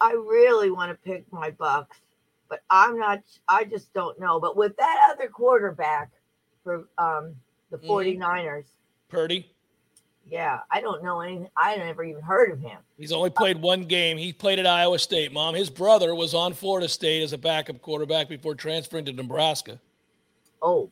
I 0.00 0.12
really 0.12 0.70
want 0.70 0.90
to 0.92 1.08
pick 1.10 1.24
my 1.32 1.50
Bucks, 1.50 1.98
but 2.48 2.60
I'm 2.70 2.98
not. 2.98 3.22
I 3.48 3.64
just 3.64 3.92
don't 3.92 4.18
know. 4.20 4.38
But 4.40 4.56
with 4.56 4.76
that 4.76 5.08
other 5.10 5.28
quarterback 5.28 6.10
for 6.64 6.88
um 6.98 7.34
the 7.70 7.78
Mhm. 7.78 7.86
49ers, 7.88 8.64
Purdy. 9.08 9.52
yeah, 10.26 10.60
I 10.70 10.80
don't 10.80 11.02
know 11.02 11.20
anything. 11.20 11.48
I 11.56 11.76
never 11.76 12.02
even 12.04 12.22
heard 12.22 12.50
of 12.52 12.60
him. 12.60 12.78
He's 12.96 13.12
only 13.12 13.30
played 13.30 13.60
one 13.60 13.84
game. 13.84 14.16
He 14.16 14.32
played 14.32 14.58
at 14.58 14.66
Iowa 14.66 14.98
State, 14.98 15.32
Mom. 15.32 15.54
His 15.54 15.68
brother 15.70 16.14
was 16.14 16.34
on 16.34 16.54
Florida 16.54 16.88
State 16.88 17.22
as 17.22 17.32
a 17.32 17.38
backup 17.38 17.80
quarterback 17.82 18.28
before 18.28 18.54
transferring 18.54 19.04
to 19.04 19.12
Nebraska. 19.12 19.78
Oh, 20.62 20.90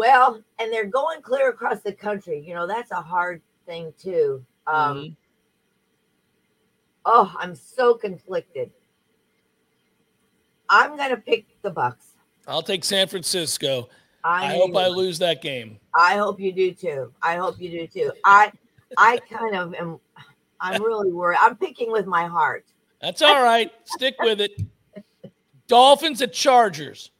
well, 0.00 0.42
and 0.58 0.72
they're 0.72 0.86
going 0.86 1.20
clear 1.20 1.50
across 1.50 1.80
the 1.80 1.92
country. 1.92 2.42
You 2.42 2.54
know, 2.54 2.66
that's 2.66 2.90
a 2.90 3.02
hard 3.02 3.42
thing 3.66 3.92
too. 3.98 4.42
Um, 4.66 4.96
Mhm. 4.96 5.16
Oh, 7.04 7.36
I'm 7.38 7.54
so 7.54 7.92
conflicted. 7.92 8.70
I'm 10.70 10.96
gonna 10.96 11.18
pick 11.18 11.44
the 11.60 11.70
Bucks. 11.70 12.14
I'll 12.48 12.62
take 12.62 12.82
San 12.82 13.08
Francisco. 13.08 13.90
I, 14.24 14.54
I, 14.54 14.56
hope 14.56 14.74
I 14.74 14.88
lose 14.88 15.18
that 15.18 15.42
game. 15.42 15.78
I 15.94 16.16
hope 16.16 16.40
you 16.40 16.52
do 16.52 16.72
too. 16.72 17.12
I 17.20 17.36
hope 17.36 17.60
you 17.60 17.70
do 17.70 17.86
too. 17.86 18.12
I 18.24 18.52
I 18.96 19.18
kind 19.18 19.54
of 19.54 19.74
am 19.74 20.00
I'm 20.60 20.82
really 20.82 21.12
worried. 21.12 21.40
I'm 21.42 21.58
picking 21.58 21.92
with 21.92 22.06
my 22.06 22.24
heart. 22.24 22.64
That's 23.02 23.20
all 23.20 23.42
right. 23.42 23.70
Stick 23.84 24.16
with 24.20 24.40
it. 24.40 24.52
Dolphins 25.66 26.22
at 26.22 26.32
Chargers. 26.32 27.10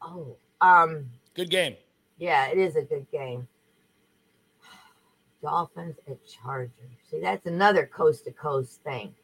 Oh, 0.00 0.36
um, 0.60 1.10
Good 1.34 1.50
game. 1.50 1.76
yeah, 2.18 2.48
it 2.48 2.58
is 2.58 2.76
a 2.76 2.82
good 2.82 3.06
game. 3.10 3.46
Dolphins 5.42 5.96
at 6.08 6.18
Chargers. 6.26 6.72
See, 7.10 7.20
that's 7.20 7.46
another 7.46 7.86
coast 7.86 8.24
to 8.24 8.32
coast 8.32 8.80
thing. 8.82 9.14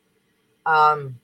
Um, 0.64 1.18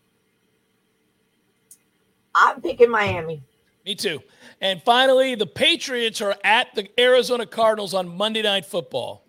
I'm 2.35 2.61
picking 2.61 2.91
Miami. 2.91 3.43
Me 3.85 3.95
too. 3.95 4.23
And 4.61 4.81
finally, 4.83 5.35
the 5.35 5.47
Patriots 5.47 6.21
are 6.21 6.37
at 6.45 6.75
the 6.75 6.89
Arizona 7.01 7.47
Cardinals 7.47 7.95
on 7.95 8.09
Monday 8.09 8.43
Night 8.43 8.65
Football. 8.65 9.25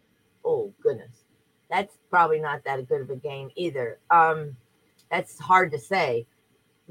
Oh 0.46 0.72
goodness, 0.82 1.24
that's 1.72 1.98
probably 2.10 2.40
not 2.40 2.64
that 2.66 2.88
good 2.88 3.02
of 3.02 3.10
a 3.10 3.16
game 3.16 3.50
either. 3.56 3.98
Um, 4.12 4.56
that's 5.10 5.40
hard 5.40 5.72
to 5.72 5.80
say, 5.80 6.28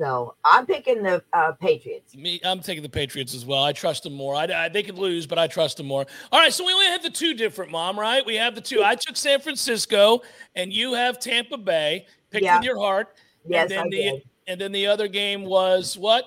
though. 0.03 0.35
I'm 0.45 0.67
picking 0.67 1.03
the 1.03 1.23
uh, 1.33 1.53
Patriots. 1.53 2.15
Me, 2.15 2.41
I'm 2.45 2.61
taking 2.61 2.83
the 2.83 2.88
Patriots 2.91 3.35
as 3.35 3.47
well. 3.47 3.62
I 3.65 3.73
trust 3.73 4.03
them 4.03 4.12
more. 4.12 4.35
I, 4.35 4.45
I- 4.45 4.69
they 4.69 4.83
could 4.83 4.99
lose, 4.99 5.27
but 5.27 5.38
I 5.38 5.47
trust 5.47 5.79
them 5.79 5.87
more. 5.87 6.05
All 6.31 6.38
right, 6.41 6.53
so 6.53 6.67
we 6.67 6.73
only 6.73 6.87
have 6.87 7.03
the 7.03 7.11
two 7.11 7.33
different, 7.35 7.71
Mom. 7.71 7.99
Right? 7.99 8.25
We 8.27 8.35
have 8.37 8.55
the 8.55 8.61
two. 8.61 8.83
I 8.85 8.95
took 8.97 9.17
San 9.17 9.41
Francisco, 9.41 10.21
and 10.55 10.73
you 10.73 10.93
have 10.95 11.19
Tampa 11.19 11.57
Bay. 11.57 12.07
Pick 12.31 12.43
Yeah. 12.43 12.59
with 12.59 12.65
your 12.67 12.79
heart. 12.79 13.17
Yes, 13.47 13.62
and 13.62 13.71
then 13.71 13.79
I 13.79 13.83
the 13.85 13.91
did. 13.97 14.23
and 14.49 14.61
then 14.61 14.73
the 14.73 14.87
other 14.87 15.09
game 15.09 15.45
was 15.45 15.97
what? 15.97 16.25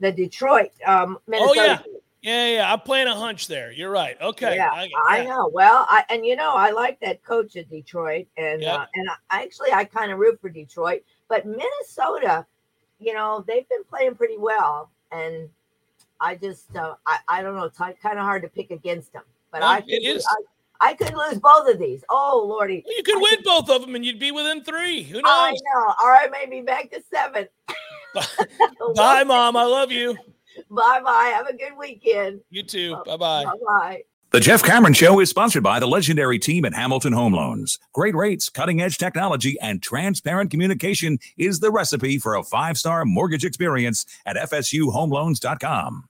The 0.00 0.12
Detroit, 0.12 0.70
um, 0.86 1.18
Minnesota. 1.26 1.54
yeah. 1.56 1.78
Yeah, 2.22 2.48
yeah. 2.48 2.72
I'm 2.72 2.80
playing 2.80 3.06
a 3.06 3.14
hunch 3.14 3.48
there. 3.48 3.70
You're 3.70 3.90
right. 3.90 4.16
Okay. 4.18 4.56
Yeah, 4.56 4.70
I, 4.72 4.88
I, 5.06 5.24
know. 5.26 5.50
Well, 5.52 5.84
I 5.90 6.04
and 6.08 6.24
you 6.24 6.36
know 6.36 6.54
I 6.54 6.70
like 6.70 6.98
that 7.00 7.22
coach 7.22 7.54
at 7.56 7.68
Detroit, 7.68 8.26
and 8.38 8.62
Yeah. 8.62 8.76
uh, 8.76 8.86
and 8.94 9.08
I, 9.28 9.42
actually 9.42 9.72
I 9.72 9.84
kind 9.84 10.10
of 10.10 10.18
root 10.18 10.40
for 10.40 10.48
Detroit, 10.48 11.02
but 11.28 11.44
Minnesota, 11.44 12.46
you 12.98 13.14
know, 13.14 13.44
they've 13.46 13.68
been 13.68 13.84
playing 13.84 14.14
pretty 14.14 14.38
well, 14.38 14.90
and 15.12 15.48
I 16.20 16.36
just 16.36 16.74
uh, 16.76 16.94
I 17.06 17.18
I 17.28 17.42
don't 17.42 17.56
know, 17.56 17.64
it's 17.64 17.78
kind 17.78 17.94
of 18.18 18.24
hard 18.24 18.42
to 18.42 18.48
pick 18.48 18.70
against 18.70 19.12
them, 19.12 19.24
but 19.50 19.60
No, 19.60 19.66
I 19.66 19.78
it 19.78 20.02
could, 20.02 20.16
is. 20.16 20.26
I, 20.80 20.90
I 20.90 20.94
could 20.94 21.14
lose 21.14 21.38
both 21.38 21.68
of 21.68 21.78
these. 21.78 22.04
Oh 22.08 22.44
lordy, 22.48 22.82
Well, 22.86 22.96
you 22.96 23.02
could 23.02 23.16
I 23.16 23.20
win 23.20 23.42
both 23.44 23.70
of 23.70 23.82
them, 23.82 23.94
and 23.94 24.04
you'd 24.04 24.18
be 24.18 24.32
within 24.32 24.62
three. 24.64 25.02
Who 25.02 25.16
knows? 25.16 25.24
I 25.26 25.52
know. 25.52 25.94
All 26.00 26.08
right, 26.08 26.30
maybe 26.30 26.62
back 26.62 26.90
to 26.90 27.02
seven. 27.12 27.48
Bye, 28.94 29.24
Mom. 29.26 29.56
I 29.56 29.64
love 29.64 29.92
you. 29.92 30.16
Bye 30.70 31.00
bye. 31.04 31.32
Have 31.34 31.48
a 31.48 31.56
good 31.56 31.76
weekend. 31.78 32.40
You 32.50 32.62
too. 32.62 32.96
Bye 33.04 33.16
bye. 33.16 33.44
Bye 33.44 33.52
bye. 33.66 34.04
The 34.34 34.40
Jeff 34.40 34.64
Cameron 34.64 34.94
Show 34.94 35.20
is 35.20 35.30
sponsored 35.30 35.62
by 35.62 35.78
the 35.78 35.86
legendary 35.86 36.40
team 36.40 36.64
at 36.64 36.74
Hamilton 36.74 37.12
Home 37.12 37.34
Loans. 37.34 37.78
Great 37.92 38.16
rates, 38.16 38.48
cutting 38.48 38.80
edge 38.80 38.98
technology, 38.98 39.56
and 39.60 39.80
transparent 39.80 40.50
communication 40.50 41.20
is 41.38 41.60
the 41.60 41.70
recipe 41.70 42.18
for 42.18 42.34
a 42.34 42.42
five 42.42 42.76
star 42.76 43.04
mortgage 43.04 43.44
experience 43.44 44.04
at 44.26 44.34
FSUHomeLoans.com. 44.34 46.08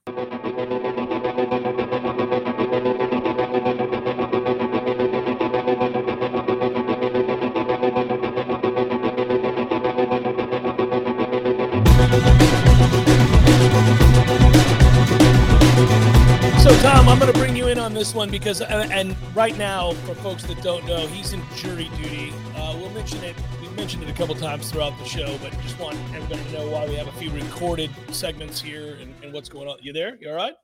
in 17.75 17.81
on 17.81 17.93
this 17.93 18.15
one 18.15 18.31
because, 18.31 18.61
and, 18.61 18.93
and 18.93 19.17
right 19.35 19.57
now, 19.59 19.93
for 20.07 20.15
folks 20.17 20.45
that 20.45 20.63
don't 20.63 20.87
know, 20.87 21.09
he's 21.09 21.33
in 21.33 21.43
jury 21.57 21.91
duty. 21.97 22.33
Uh, 22.55 22.77
we'll 22.79 22.91
mention 22.91 23.23
it. 23.25 23.35
We 23.61 23.69
mentioned 23.71 24.05
it 24.05 24.09
a 24.09 24.13
couple 24.13 24.37
times 24.37 24.71
throughout 24.71 24.97
the 24.99 25.05
show, 25.05 25.37
but 25.43 25.51
just 25.61 25.77
want 25.81 25.97
everybody 26.15 26.41
to 26.45 26.53
know 26.53 26.69
why 26.71 26.87
we 26.87 26.95
have 26.95 27.09
a 27.09 27.13
few 27.13 27.31
recorded 27.33 27.91
segments 28.13 28.61
here 28.61 28.97
and, 29.01 29.13
and 29.25 29.33
what's 29.33 29.49
going 29.49 29.67
on. 29.67 29.79
You 29.83 29.93
there? 29.93 30.17
You 30.21 30.31
all 30.31 30.37
right? 30.37 30.55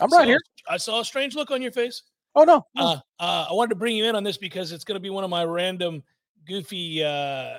I'm 0.00 0.10
right 0.12 0.20
Saw- 0.20 0.26
here. 0.26 0.38
I 0.68 0.76
saw 0.76 1.00
a 1.00 1.04
strange 1.04 1.34
look 1.34 1.50
on 1.50 1.60
your 1.60 1.72
face. 1.72 2.04
Oh 2.36 2.44
no. 2.44 2.64
no. 2.76 2.84
Uh, 2.84 2.96
uh, 3.18 3.46
I 3.50 3.52
wanted 3.52 3.70
to 3.70 3.76
bring 3.76 3.96
you 3.96 4.04
in 4.04 4.14
on 4.14 4.22
this 4.22 4.36
because 4.36 4.70
it's 4.70 4.84
going 4.84 4.94
to 4.94 5.00
be 5.00 5.10
one 5.10 5.24
of 5.24 5.30
my 5.30 5.44
random, 5.44 6.04
goofy 6.46 7.02
uh, 7.02 7.54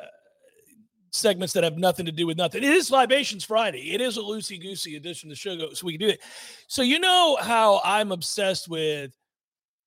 segments 1.11 1.53
that 1.53 1.63
have 1.63 1.77
nothing 1.77 2.05
to 2.05 2.11
do 2.11 2.25
with 2.25 2.37
nothing. 2.37 2.63
It 2.63 2.71
is 2.71 2.89
Libations 2.89 3.43
Friday. 3.43 3.93
It 3.93 4.01
is 4.01 4.17
a 4.17 4.21
loosey 4.21 4.61
goosey 4.61 4.95
edition 4.95 5.29
of 5.29 5.31
the 5.31 5.35
show, 5.35 5.73
so 5.73 5.85
we 5.85 5.93
can 5.93 6.07
do 6.07 6.13
it. 6.13 6.21
So 6.67 6.81
you 6.81 6.99
know 6.99 7.37
how 7.41 7.81
I'm 7.83 8.11
obsessed 8.11 8.67
with, 8.69 9.11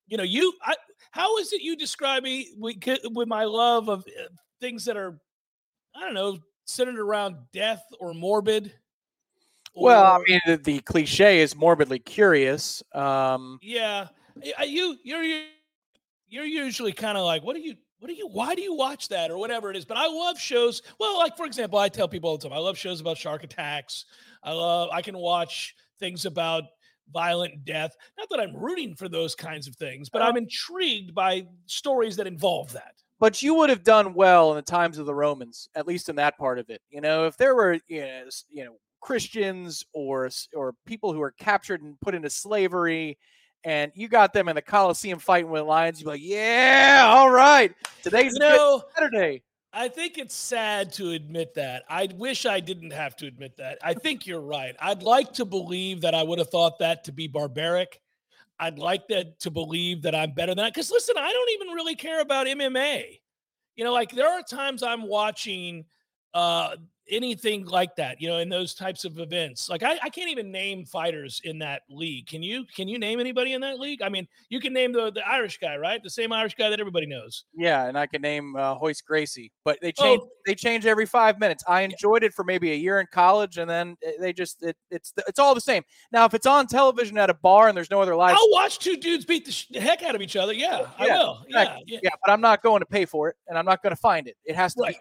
you 0.06 0.16
know, 0.16 0.22
you. 0.22 0.52
I, 0.62 0.74
how 1.10 1.38
is 1.38 1.52
it 1.52 1.62
you 1.62 1.76
describe 1.76 2.22
me 2.22 2.52
with, 2.56 2.76
with 3.12 3.28
my 3.28 3.44
love 3.44 3.88
of 3.88 4.00
uh, 4.00 4.24
things 4.60 4.84
that 4.84 4.96
are, 4.96 5.18
I 5.96 6.00
don't 6.00 6.14
know, 6.14 6.38
centered 6.66 6.98
around 6.98 7.36
death 7.52 7.82
or 8.00 8.14
morbid? 8.14 8.72
well, 9.74 10.04
I 10.04 10.18
mean, 10.28 10.40
the, 10.46 10.56
the 10.56 10.80
cliche 10.80 11.40
is 11.40 11.56
morbidly 11.56 11.98
curious. 11.98 12.82
Um, 12.92 13.58
Yeah, 13.62 14.08
you 14.64 14.96
you're 15.04 15.22
you're 16.28 16.44
usually 16.44 16.92
kind 16.92 17.16
of 17.16 17.24
like, 17.24 17.42
what 17.42 17.56
are 17.56 17.60
you 17.60 17.76
what 18.04 18.10
do 18.10 18.16
you 18.16 18.28
why 18.28 18.54
do 18.54 18.60
you 18.60 18.74
watch 18.74 19.08
that 19.08 19.30
or 19.30 19.38
whatever 19.38 19.70
it 19.70 19.76
is? 19.78 19.86
But 19.86 19.96
I 19.96 20.06
love 20.06 20.38
shows. 20.38 20.82
Well, 21.00 21.16
like 21.16 21.38
for 21.38 21.46
example, 21.46 21.78
I 21.78 21.88
tell 21.88 22.06
people 22.06 22.28
all 22.28 22.36
the 22.36 22.46
time, 22.46 22.54
I 22.54 22.60
love 22.60 22.76
shows 22.76 23.00
about 23.00 23.16
shark 23.16 23.44
attacks. 23.44 24.04
I 24.42 24.52
love 24.52 24.90
I 24.92 25.00
can 25.00 25.16
watch 25.16 25.74
things 25.98 26.26
about 26.26 26.64
violent 27.14 27.64
death. 27.64 27.96
Not 28.18 28.28
that 28.28 28.40
I'm 28.40 28.54
rooting 28.54 28.94
for 28.94 29.08
those 29.08 29.34
kinds 29.34 29.66
of 29.66 29.76
things, 29.76 30.10
but 30.10 30.20
I'm 30.20 30.32
uh-huh. 30.32 30.40
intrigued 30.40 31.14
by 31.14 31.46
stories 31.64 32.14
that 32.16 32.26
involve 32.26 32.72
that. 32.72 32.92
but 33.20 33.42
you 33.42 33.54
would 33.54 33.70
have 33.70 33.84
done 33.84 34.12
well 34.12 34.50
in 34.50 34.56
the 34.56 34.62
times 34.62 34.98
of 34.98 35.06
the 35.06 35.14
Romans, 35.14 35.70
at 35.74 35.86
least 35.86 36.10
in 36.10 36.16
that 36.16 36.36
part 36.36 36.58
of 36.58 36.68
it. 36.68 36.82
You 36.90 37.00
know, 37.00 37.24
if 37.24 37.38
there 37.38 37.54
were, 37.54 37.78
you 37.88 38.02
know, 38.02 38.28
you 38.50 38.64
know 38.66 38.76
Christians 39.00 39.82
or 39.94 40.28
or 40.54 40.74
people 40.84 41.14
who 41.14 41.22
are 41.22 41.32
captured 41.32 41.80
and 41.80 41.98
put 42.02 42.14
into 42.14 42.28
slavery, 42.28 43.16
and 43.64 43.92
you 43.94 44.08
got 44.08 44.32
them 44.32 44.48
in 44.48 44.54
the 44.54 44.62
Coliseum 44.62 45.18
fighting 45.18 45.50
with 45.50 45.62
lions, 45.62 46.00
you'd 46.00 46.06
be 46.06 46.10
like, 46.10 46.20
yeah, 46.22 47.06
all 47.08 47.30
right, 47.30 47.74
today's 48.02 48.32
You 48.32 48.46
a 48.46 48.50
good 48.50 48.56
know, 48.56 48.82
Saturday. 48.94 49.42
I 49.72 49.88
think 49.88 50.18
it's 50.18 50.36
sad 50.36 50.92
to 50.94 51.10
admit 51.10 51.54
that. 51.54 51.82
I 51.88 52.08
wish 52.14 52.46
I 52.46 52.60
didn't 52.60 52.92
have 52.92 53.16
to 53.16 53.26
admit 53.26 53.56
that. 53.56 53.78
I 53.82 53.92
think 53.92 54.24
you're 54.24 54.40
right. 54.40 54.76
I'd 54.78 55.02
like 55.02 55.32
to 55.34 55.44
believe 55.44 56.02
that 56.02 56.14
I 56.14 56.22
would 56.22 56.38
have 56.38 56.50
thought 56.50 56.78
that 56.78 57.02
to 57.04 57.12
be 57.12 57.26
barbaric. 57.26 58.00
I'd 58.60 58.78
like 58.78 59.08
that 59.08 59.40
to 59.40 59.50
believe 59.50 60.02
that 60.02 60.14
I'm 60.14 60.32
better 60.32 60.54
than 60.54 60.64
that. 60.64 60.74
Because 60.74 60.92
listen, 60.92 61.16
I 61.18 61.32
don't 61.32 61.50
even 61.50 61.74
really 61.74 61.96
care 61.96 62.20
about 62.20 62.46
MMA. 62.46 63.18
You 63.74 63.84
know, 63.84 63.92
like 63.92 64.12
there 64.12 64.28
are 64.28 64.42
times 64.42 64.84
I'm 64.84 65.08
watching 65.08 65.86
uh 66.34 66.76
anything 67.10 67.66
like 67.66 67.96
that, 67.96 68.20
you 68.20 68.28
know, 68.28 68.38
in 68.38 68.48
those 68.48 68.74
types 68.74 69.04
of 69.04 69.18
events. 69.18 69.68
Like 69.68 69.82
I, 69.82 69.98
I 70.02 70.08
can't 70.08 70.30
even 70.30 70.50
name 70.50 70.84
fighters 70.84 71.40
in 71.44 71.58
that 71.58 71.82
league. 71.90 72.26
Can 72.26 72.42
you? 72.42 72.64
Can 72.74 72.88
you 72.88 72.98
name 72.98 73.20
anybody 73.20 73.52
in 73.52 73.60
that 73.62 73.78
league? 73.78 74.02
I 74.02 74.08
mean, 74.08 74.26
you 74.48 74.60
can 74.60 74.72
name 74.72 74.92
the 74.92 75.10
the 75.10 75.26
Irish 75.26 75.58
guy, 75.58 75.76
right? 75.76 76.02
The 76.02 76.10
same 76.10 76.32
Irish 76.32 76.54
guy 76.54 76.70
that 76.70 76.80
everybody 76.80 77.06
knows. 77.06 77.44
Yeah, 77.54 77.86
and 77.86 77.98
I 77.98 78.06
can 78.06 78.22
name 78.22 78.56
uh, 78.56 78.78
Royce 78.80 79.00
Gracie, 79.00 79.52
but 79.64 79.78
they 79.80 79.92
change. 79.92 80.20
Oh. 80.22 80.28
They 80.46 80.54
change 80.54 80.84
every 80.86 81.06
five 81.06 81.38
minutes. 81.38 81.64
I 81.66 81.82
enjoyed 81.82 82.22
it 82.22 82.34
for 82.34 82.44
maybe 82.44 82.72
a 82.72 82.76
year 82.76 83.00
in 83.00 83.06
college, 83.12 83.58
and 83.58 83.68
then 83.68 83.96
uh, 84.06 84.10
they 84.20 84.32
just 84.32 84.62
it, 84.62 84.76
it's 84.90 85.12
it's 85.26 85.38
all 85.38 85.54
the 85.54 85.60
same. 85.60 85.82
Now, 86.12 86.24
if 86.24 86.34
it's 86.34 86.46
on 86.46 86.66
television 86.66 87.18
at 87.18 87.30
a 87.30 87.34
bar 87.34 87.68
and 87.68 87.76
there's 87.76 87.90
no 87.90 88.00
other 88.00 88.14
live, 88.14 88.36
I'll 88.36 88.50
watch 88.50 88.78
two 88.78 88.96
dudes 88.96 89.24
beat 89.24 89.44
the, 89.46 89.52
sh- 89.52 89.66
the 89.70 89.80
heck 89.80 90.02
out 90.02 90.14
of 90.14 90.22
each 90.22 90.36
other. 90.36 90.52
Yeah, 90.52 90.86
I 90.98 91.06
Yeah, 91.06 91.18
will. 91.18 91.44
Yeah, 91.48 91.60
exactly. 91.62 91.84
yeah, 91.86 91.98
yeah, 92.02 92.10
but 92.24 92.32
I'm 92.32 92.40
not 92.40 92.62
going 92.62 92.80
to 92.80 92.86
pay 92.86 93.04
for 93.04 93.28
it, 93.28 93.36
and 93.48 93.58
I'm 93.58 93.64
not 93.64 93.82
going 93.82 93.92
to 93.92 94.00
find 94.00 94.28
it. 94.28 94.36
It 94.44 94.56
has 94.56 94.74
to 94.74 94.82
right. 94.82 94.94
be. 94.94 95.00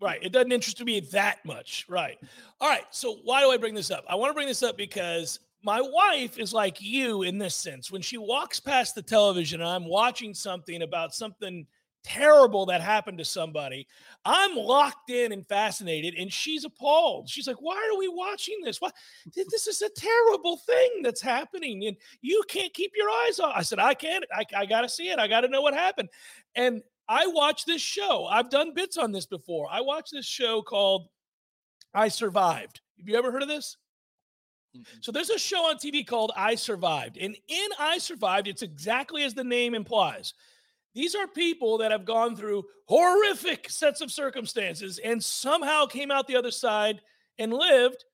Right. 0.00 0.22
It 0.22 0.32
doesn't 0.32 0.52
interest 0.52 0.82
me 0.84 1.00
that 1.12 1.44
much. 1.44 1.84
Right. 1.88 2.18
All 2.60 2.68
right. 2.68 2.84
So 2.90 3.16
why 3.24 3.42
do 3.42 3.50
I 3.50 3.56
bring 3.56 3.74
this 3.74 3.90
up? 3.90 4.04
I 4.08 4.14
want 4.14 4.30
to 4.30 4.34
bring 4.34 4.46
this 4.46 4.62
up 4.62 4.76
because 4.76 5.40
my 5.62 5.80
wife 5.80 6.38
is 6.38 6.54
like 6.54 6.80
you 6.80 7.22
in 7.22 7.38
this 7.38 7.54
sense. 7.54 7.90
When 7.90 8.02
she 8.02 8.16
walks 8.16 8.60
past 8.60 8.94
the 8.94 9.02
television 9.02 9.60
and 9.60 9.68
I'm 9.68 9.86
watching 9.86 10.34
something 10.34 10.82
about 10.82 11.14
something 11.14 11.66
terrible 12.04 12.64
that 12.66 12.80
happened 12.80 13.18
to 13.18 13.24
somebody, 13.24 13.88
I'm 14.24 14.54
locked 14.54 15.10
in 15.10 15.32
and 15.32 15.46
fascinated, 15.48 16.14
and 16.14 16.32
she's 16.32 16.64
appalled. 16.64 17.28
She's 17.28 17.48
like, 17.48 17.60
Why 17.60 17.76
are 17.92 17.98
we 17.98 18.08
watching 18.08 18.60
this? 18.62 18.80
Why 18.80 18.90
this 19.34 19.66
is 19.66 19.82
a 19.82 19.90
terrible 19.90 20.58
thing 20.58 21.02
that's 21.02 21.20
happening, 21.20 21.86
and 21.86 21.96
you 22.20 22.42
can't 22.48 22.72
keep 22.72 22.92
your 22.96 23.10
eyes 23.10 23.40
on. 23.40 23.52
I 23.54 23.62
said, 23.62 23.80
I 23.80 23.94
can't, 23.94 24.24
I, 24.32 24.44
I 24.56 24.66
gotta 24.66 24.88
see 24.88 25.10
it. 25.10 25.18
I 25.18 25.26
gotta 25.26 25.48
know 25.48 25.60
what 25.60 25.74
happened. 25.74 26.08
And 26.54 26.82
I 27.08 27.26
watch 27.28 27.64
this 27.64 27.80
show. 27.80 28.26
I've 28.26 28.50
done 28.50 28.74
bits 28.74 28.96
on 28.96 29.12
this 29.12 29.26
before. 29.26 29.68
I 29.70 29.80
watch 29.80 30.10
this 30.10 30.26
show 30.26 30.62
called 30.62 31.08
I 31.94 32.08
Survived. 32.08 32.80
Have 32.98 33.08
you 33.08 33.16
ever 33.16 33.32
heard 33.32 33.42
of 33.42 33.48
this? 33.48 33.76
So 35.00 35.10
there's 35.10 35.30
a 35.30 35.38
show 35.38 35.68
on 35.68 35.76
TV 35.76 36.06
called 36.06 36.32
I 36.36 36.54
Survived. 36.54 37.16
And 37.16 37.36
in 37.48 37.68
I 37.78 37.98
Survived, 37.98 38.48
it's 38.48 38.62
exactly 38.62 39.24
as 39.24 39.34
the 39.34 39.44
name 39.44 39.74
implies. 39.74 40.34
These 40.94 41.14
are 41.14 41.26
people 41.26 41.78
that 41.78 41.92
have 41.92 42.04
gone 42.04 42.36
through 42.36 42.64
horrific 42.86 43.70
sets 43.70 44.00
of 44.00 44.10
circumstances 44.10 44.98
and 45.02 45.22
somehow 45.22 45.86
came 45.86 46.10
out 46.10 46.26
the 46.26 46.36
other 46.36 46.50
side 46.50 47.00
and 47.38 47.52
lived, 47.52 48.04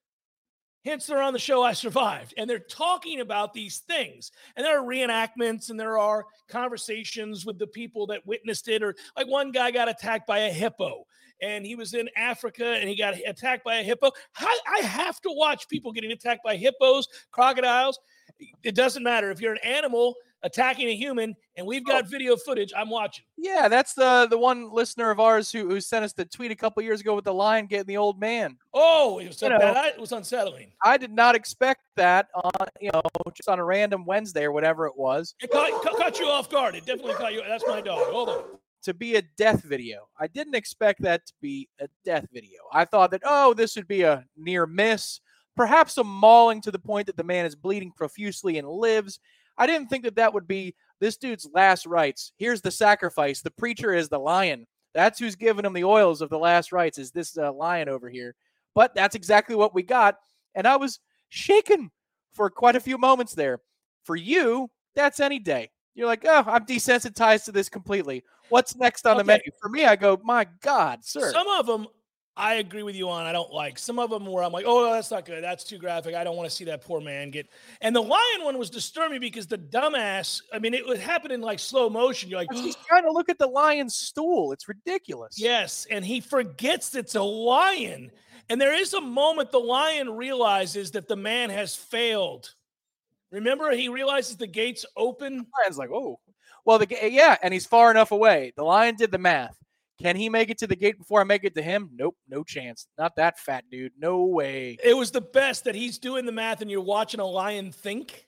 Hence, 0.84 1.06
they're 1.06 1.22
on 1.22 1.32
the 1.32 1.38
show 1.38 1.62
I 1.62 1.72
Survived, 1.72 2.34
and 2.36 2.48
they're 2.48 2.58
talking 2.58 3.20
about 3.20 3.54
these 3.54 3.78
things. 3.78 4.32
And 4.54 4.64
there 4.64 4.78
are 4.78 4.86
reenactments 4.86 5.70
and 5.70 5.80
there 5.80 5.98
are 5.98 6.26
conversations 6.48 7.46
with 7.46 7.58
the 7.58 7.66
people 7.66 8.06
that 8.08 8.26
witnessed 8.26 8.68
it. 8.68 8.82
Or, 8.82 8.94
like, 9.16 9.26
one 9.26 9.50
guy 9.50 9.70
got 9.70 9.88
attacked 9.88 10.26
by 10.26 10.40
a 10.40 10.52
hippo, 10.52 11.06
and 11.40 11.64
he 11.64 11.74
was 11.74 11.94
in 11.94 12.08
Africa 12.16 12.66
and 12.66 12.88
he 12.88 12.96
got 12.96 13.14
attacked 13.26 13.64
by 13.64 13.76
a 13.76 13.82
hippo. 13.82 14.10
I 14.38 14.80
have 14.82 15.20
to 15.22 15.30
watch 15.32 15.68
people 15.68 15.90
getting 15.90 16.12
attacked 16.12 16.44
by 16.44 16.56
hippos, 16.56 17.08
crocodiles. 17.32 17.98
It 18.62 18.74
doesn't 18.74 19.02
matter. 19.02 19.30
If 19.30 19.40
you're 19.40 19.52
an 19.52 19.58
animal, 19.64 20.14
attacking 20.44 20.88
a 20.88 20.94
human, 20.94 21.34
and 21.56 21.66
we've 21.66 21.84
got 21.84 22.04
oh. 22.04 22.08
video 22.08 22.36
footage. 22.36 22.72
I'm 22.76 22.90
watching. 22.90 23.24
Yeah, 23.36 23.68
that's 23.68 23.94
the 23.94 24.28
the 24.30 24.38
one 24.38 24.72
listener 24.72 25.10
of 25.10 25.18
ours 25.18 25.50
who, 25.50 25.68
who 25.68 25.80
sent 25.80 26.04
us 26.04 26.12
the 26.12 26.24
tweet 26.24 26.52
a 26.52 26.56
couple 26.56 26.82
years 26.82 27.00
ago 27.00 27.14
with 27.14 27.24
the 27.24 27.34
lion 27.34 27.66
getting 27.66 27.86
the 27.86 27.96
old 27.96 28.20
man. 28.20 28.56
Oh, 28.72 29.18
it 29.18 29.26
was, 29.26 29.42
you 29.42 29.48
know, 29.48 29.58
it 29.60 29.98
was 29.98 30.12
unsettling. 30.12 30.72
I 30.84 30.96
did 30.96 31.10
not 31.10 31.34
expect 31.34 31.80
that 31.96 32.28
on 32.34 32.52
you 32.80 32.90
know 32.92 33.02
just 33.34 33.48
on 33.48 33.58
a 33.58 33.64
random 33.64 34.04
Wednesday 34.04 34.44
or 34.44 34.52
whatever 34.52 34.86
it 34.86 34.96
was. 34.96 35.34
It 35.40 35.50
caught, 35.50 35.82
caught 35.96 36.20
you 36.20 36.26
off 36.26 36.50
guard. 36.50 36.74
It 36.74 36.86
definitely 36.86 37.14
caught 37.14 37.32
you. 37.32 37.42
That's 37.48 37.64
my 37.66 37.80
dog. 37.80 38.12
Hold 38.12 38.28
on. 38.28 38.44
To 38.82 38.92
be 38.92 39.16
a 39.16 39.22
death 39.38 39.62
video. 39.62 40.08
I 40.20 40.26
didn't 40.26 40.54
expect 40.54 41.00
that 41.02 41.24
to 41.26 41.32
be 41.40 41.68
a 41.80 41.88
death 42.04 42.26
video. 42.34 42.60
I 42.70 42.84
thought 42.84 43.12
that, 43.12 43.22
oh, 43.24 43.54
this 43.54 43.76
would 43.76 43.88
be 43.88 44.02
a 44.02 44.26
near 44.36 44.66
miss, 44.66 45.20
perhaps 45.56 45.96
a 45.96 46.04
mauling 46.04 46.60
to 46.60 46.70
the 46.70 46.78
point 46.78 47.06
that 47.06 47.16
the 47.16 47.24
man 47.24 47.46
is 47.46 47.54
bleeding 47.54 47.92
profusely 47.92 48.58
and 48.58 48.68
lives. 48.68 49.20
I 49.56 49.66
didn't 49.66 49.88
think 49.88 50.04
that 50.04 50.16
that 50.16 50.34
would 50.34 50.46
be 50.46 50.74
this 51.00 51.16
dude's 51.16 51.48
last 51.52 51.86
rites. 51.86 52.32
Here's 52.36 52.60
the 52.60 52.70
sacrifice. 52.70 53.40
The 53.40 53.50
preacher 53.50 53.94
is 53.94 54.08
the 54.08 54.18
lion. 54.18 54.66
That's 54.94 55.18
who's 55.18 55.36
giving 55.36 55.64
him 55.64 55.72
the 55.72 55.84
oils 55.84 56.22
of 56.22 56.30
the 56.30 56.38
last 56.38 56.72
rites. 56.72 56.98
Is 56.98 57.10
this 57.10 57.36
uh, 57.36 57.52
lion 57.52 57.88
over 57.88 58.08
here? 58.08 58.34
But 58.74 58.94
that's 58.94 59.14
exactly 59.14 59.54
what 59.54 59.74
we 59.74 59.82
got, 59.82 60.16
and 60.54 60.66
I 60.66 60.76
was 60.76 60.98
shaken 61.28 61.90
for 62.32 62.50
quite 62.50 62.76
a 62.76 62.80
few 62.80 62.98
moments 62.98 63.34
there. 63.34 63.60
For 64.04 64.16
you, 64.16 64.70
that's 64.94 65.20
any 65.20 65.38
day. 65.38 65.70
You're 65.94 66.08
like, 66.08 66.24
oh, 66.28 66.44
I'm 66.46 66.66
desensitized 66.66 67.44
to 67.44 67.52
this 67.52 67.68
completely. 67.68 68.24
What's 68.48 68.76
next 68.76 69.06
on 69.06 69.12
okay. 69.12 69.18
the 69.18 69.24
menu? 69.24 69.44
For 69.60 69.68
me, 69.68 69.84
I 69.84 69.96
go, 69.96 70.20
my 70.24 70.46
God, 70.60 71.04
sir. 71.04 71.30
Some 71.30 71.46
of 71.48 71.66
them 71.66 71.86
I 72.36 72.54
agree 72.54 72.82
with 72.82 72.96
you 72.96 73.08
on. 73.10 73.26
I 73.26 73.32
don't 73.32 73.52
like 73.52 73.78
some 73.78 74.00
of 74.00 74.10
them 74.10 74.26
where 74.26 74.42
I'm 74.42 74.50
like, 74.50 74.64
oh, 74.66 74.92
that's 74.92 75.10
not 75.10 75.24
good. 75.24 75.44
That's 75.44 75.62
too 75.62 75.78
graphic. 75.78 76.16
I 76.16 76.24
don't 76.24 76.36
want 76.36 76.48
to 76.48 76.54
see 76.54 76.64
that 76.64 76.84
poor 76.84 77.00
man 77.00 77.30
get. 77.30 77.48
And 77.80 77.94
the 77.94 78.02
lion 78.02 78.42
one 78.42 78.58
was 78.58 78.70
disturbing 78.70 79.20
because 79.20 79.46
the 79.46 79.58
dumbass. 79.58 80.42
I 80.52 80.58
mean, 80.58 80.74
it 80.74 80.84
would 80.84 80.98
happen 80.98 81.30
in 81.30 81.40
like 81.40 81.60
slow 81.60 81.88
motion. 81.88 82.28
You're 82.28 82.40
like, 82.40 82.52
he's 82.52 82.76
trying 82.88 83.04
to 83.04 83.12
look 83.12 83.28
at 83.28 83.38
the 83.38 83.46
lion's 83.46 83.94
stool. 83.94 84.50
It's 84.52 84.68
ridiculous. 84.68 85.38
Yes, 85.38 85.86
and 85.90 86.04
he 86.04 86.20
forgets 86.20 86.94
it's 86.96 87.14
a 87.14 87.22
lion. 87.22 88.10
And 88.48 88.60
there 88.60 88.74
is 88.74 88.94
a 88.94 89.00
moment 89.00 89.52
the 89.52 89.58
lion 89.58 90.10
realizes 90.10 90.90
that 90.90 91.08
the 91.08 91.16
man 91.16 91.50
has 91.50 91.76
failed. 91.76 92.52
Remember, 93.30 93.70
he 93.70 93.88
realizes 93.88 94.36
the 94.36 94.46
gates 94.46 94.84
open. 94.96 95.38
The 95.38 95.44
lion's 95.62 95.78
like, 95.78 95.90
oh, 95.90 96.18
well, 96.64 96.78
the 96.78 96.88
yeah, 97.10 97.36
and 97.42 97.54
he's 97.54 97.66
far 97.66 97.90
enough 97.90 98.10
away. 98.10 98.52
The 98.56 98.64
lion 98.64 98.96
did 98.96 99.12
the 99.12 99.18
math. 99.18 99.56
Can 100.00 100.16
he 100.16 100.28
make 100.28 100.50
it 100.50 100.58
to 100.58 100.66
the 100.66 100.76
gate 100.76 100.98
before 100.98 101.20
I 101.20 101.24
make 101.24 101.44
it 101.44 101.54
to 101.54 101.62
him? 101.62 101.90
Nope, 101.94 102.16
no 102.28 102.42
chance. 102.42 102.88
Not 102.98 103.14
that 103.16 103.38
fat 103.38 103.64
dude. 103.70 103.92
No 103.98 104.24
way. 104.24 104.76
It 104.82 104.94
was 104.94 105.10
the 105.10 105.20
best 105.20 105.64
that 105.64 105.74
he's 105.74 105.98
doing 105.98 106.26
the 106.26 106.32
math 106.32 106.62
and 106.62 106.70
you're 106.70 106.80
watching 106.80 107.20
a 107.20 107.26
lion 107.26 107.70
think. 107.70 108.26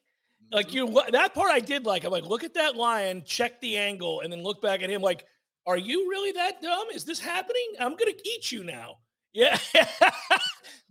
Like 0.53 0.69
mm-hmm. 0.69 0.95
you 0.95 1.03
that 1.11 1.35
part 1.35 1.51
I 1.51 1.61
did 1.61 1.85
like. 1.85 2.05
I'm 2.05 2.13
like, 2.13 2.25
look 2.25 2.45
at 2.45 2.55
that 2.55 2.77
lion, 2.77 3.23
check 3.27 3.61
the 3.61 3.77
angle, 3.77 4.21
and 4.21 4.33
then 4.33 4.43
look 4.43 4.63
back 4.63 4.83
at 4.83 4.91
him 4.91 5.03
like, 5.03 5.25
are 5.67 5.77
you 5.77 6.09
really 6.09 6.33
that 6.33 6.63
dumb? 6.63 6.87
Is 6.95 7.05
this 7.05 7.19
happening? 7.19 7.67
I'm 7.81 7.97
gonna 7.97 8.13
eat 8.25 8.53
you 8.53 8.65
now. 8.65 8.99
Yeah. 9.37 9.59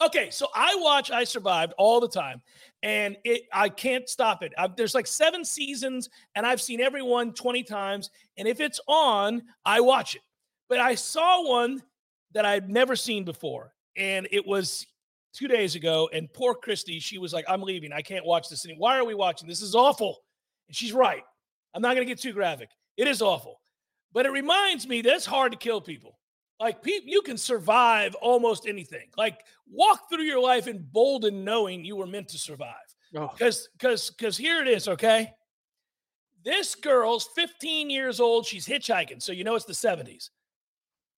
okay, 0.03 0.29
so 0.29 0.49
I 0.53 0.75
watch 0.75 1.09
I 1.09 1.23
Survived 1.23 1.73
all 1.79 1.99
the 1.99 2.07
time, 2.07 2.43
and 2.83 3.17
it 3.23 3.41
I 3.51 3.69
can't 3.69 4.07
stop 4.07 4.43
it. 4.43 4.53
I, 4.55 4.67
there's 4.67 4.93
like 4.93 5.07
seven 5.07 5.43
seasons, 5.43 6.09
and 6.35 6.45
I've 6.45 6.61
seen 6.61 6.79
every 6.79 7.01
one 7.01 7.33
20 7.33 7.63
times. 7.63 8.11
And 8.37 8.47
if 8.47 8.59
it's 8.59 8.79
on, 8.87 9.41
I 9.65 9.81
watch 9.81 10.13
it. 10.13 10.21
But 10.69 10.79
I 10.79 10.95
saw 10.95 11.47
one 11.47 11.81
that 12.33 12.45
I'd 12.45 12.69
never 12.69 12.95
seen 12.95 13.23
before, 13.23 13.73
and 13.95 14.27
it 14.31 14.45
was 14.45 14.85
two 15.33 15.47
days 15.47 15.75
ago. 15.75 16.09
And 16.11 16.31
poor 16.33 16.55
Christy, 16.55 16.99
she 16.99 17.17
was 17.17 17.33
like, 17.33 17.45
"I'm 17.47 17.61
leaving. 17.61 17.93
I 17.93 18.01
can't 18.01 18.25
watch 18.25 18.49
this 18.49 18.65
anymore. 18.65 18.81
Why 18.81 18.97
are 18.97 19.05
we 19.05 19.13
watching? 19.13 19.47
This 19.47 19.61
is 19.61 19.75
awful." 19.75 20.21
And 20.67 20.75
she's 20.75 20.93
right. 20.93 21.23
I'm 21.73 21.81
not 21.81 21.95
going 21.95 22.07
to 22.07 22.11
get 22.11 22.21
too 22.21 22.33
graphic. 22.33 22.69
It 22.97 23.07
is 23.07 23.21
awful, 23.21 23.61
but 24.13 24.25
it 24.25 24.31
reminds 24.31 24.87
me 24.87 25.01
that 25.01 25.13
it's 25.13 25.25
hard 25.25 25.51
to 25.51 25.57
kill 25.57 25.81
people. 25.81 26.17
Like 26.59 26.81
people, 26.81 27.09
you 27.09 27.21
can 27.21 27.37
survive 27.37 28.15
almost 28.15 28.65
anything. 28.65 29.09
Like 29.17 29.41
walk 29.69 30.09
through 30.09 30.23
your 30.23 30.39
life 30.39 30.67
emboldened, 30.67 31.43
knowing 31.43 31.83
you 31.83 31.97
were 31.97 32.07
meant 32.07 32.29
to 32.29 32.37
survive. 32.37 32.73
Because, 33.11 33.67
oh. 33.67 33.71
because, 33.77 34.09
because 34.11 34.37
here 34.37 34.61
it 34.61 34.67
is. 34.67 34.87
Okay, 34.87 35.31
this 36.45 36.75
girl's 36.75 37.29
15 37.35 37.89
years 37.89 38.19
old. 38.19 38.45
She's 38.45 38.67
hitchhiking, 38.67 39.21
so 39.21 39.31
you 39.31 39.43
know 39.43 39.55
it's 39.55 39.65
the 39.65 39.73
70s. 39.73 40.29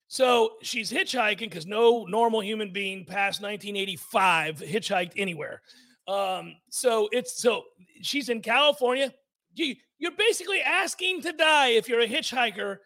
So 0.08 0.52
she's 0.62 0.90
hitchhiking 0.90 1.38
because 1.38 1.66
no 1.66 2.06
normal 2.08 2.40
human 2.40 2.72
being 2.72 3.04
past 3.04 3.42
1985 3.42 4.56
hitchhiked 4.56 5.12
anywhere. 5.16 5.60
Um, 6.08 6.56
so 6.70 7.10
it's 7.12 7.40
so 7.40 7.64
she's 8.00 8.30
in 8.30 8.40
California. 8.40 9.12
You, 9.54 9.76
you're 9.98 10.12
basically 10.12 10.62
asking 10.62 11.22
to 11.22 11.32
die 11.32 11.68
if 11.68 11.88
you're 11.88 12.00
a 12.00 12.08
hitchhiker. 12.08 12.78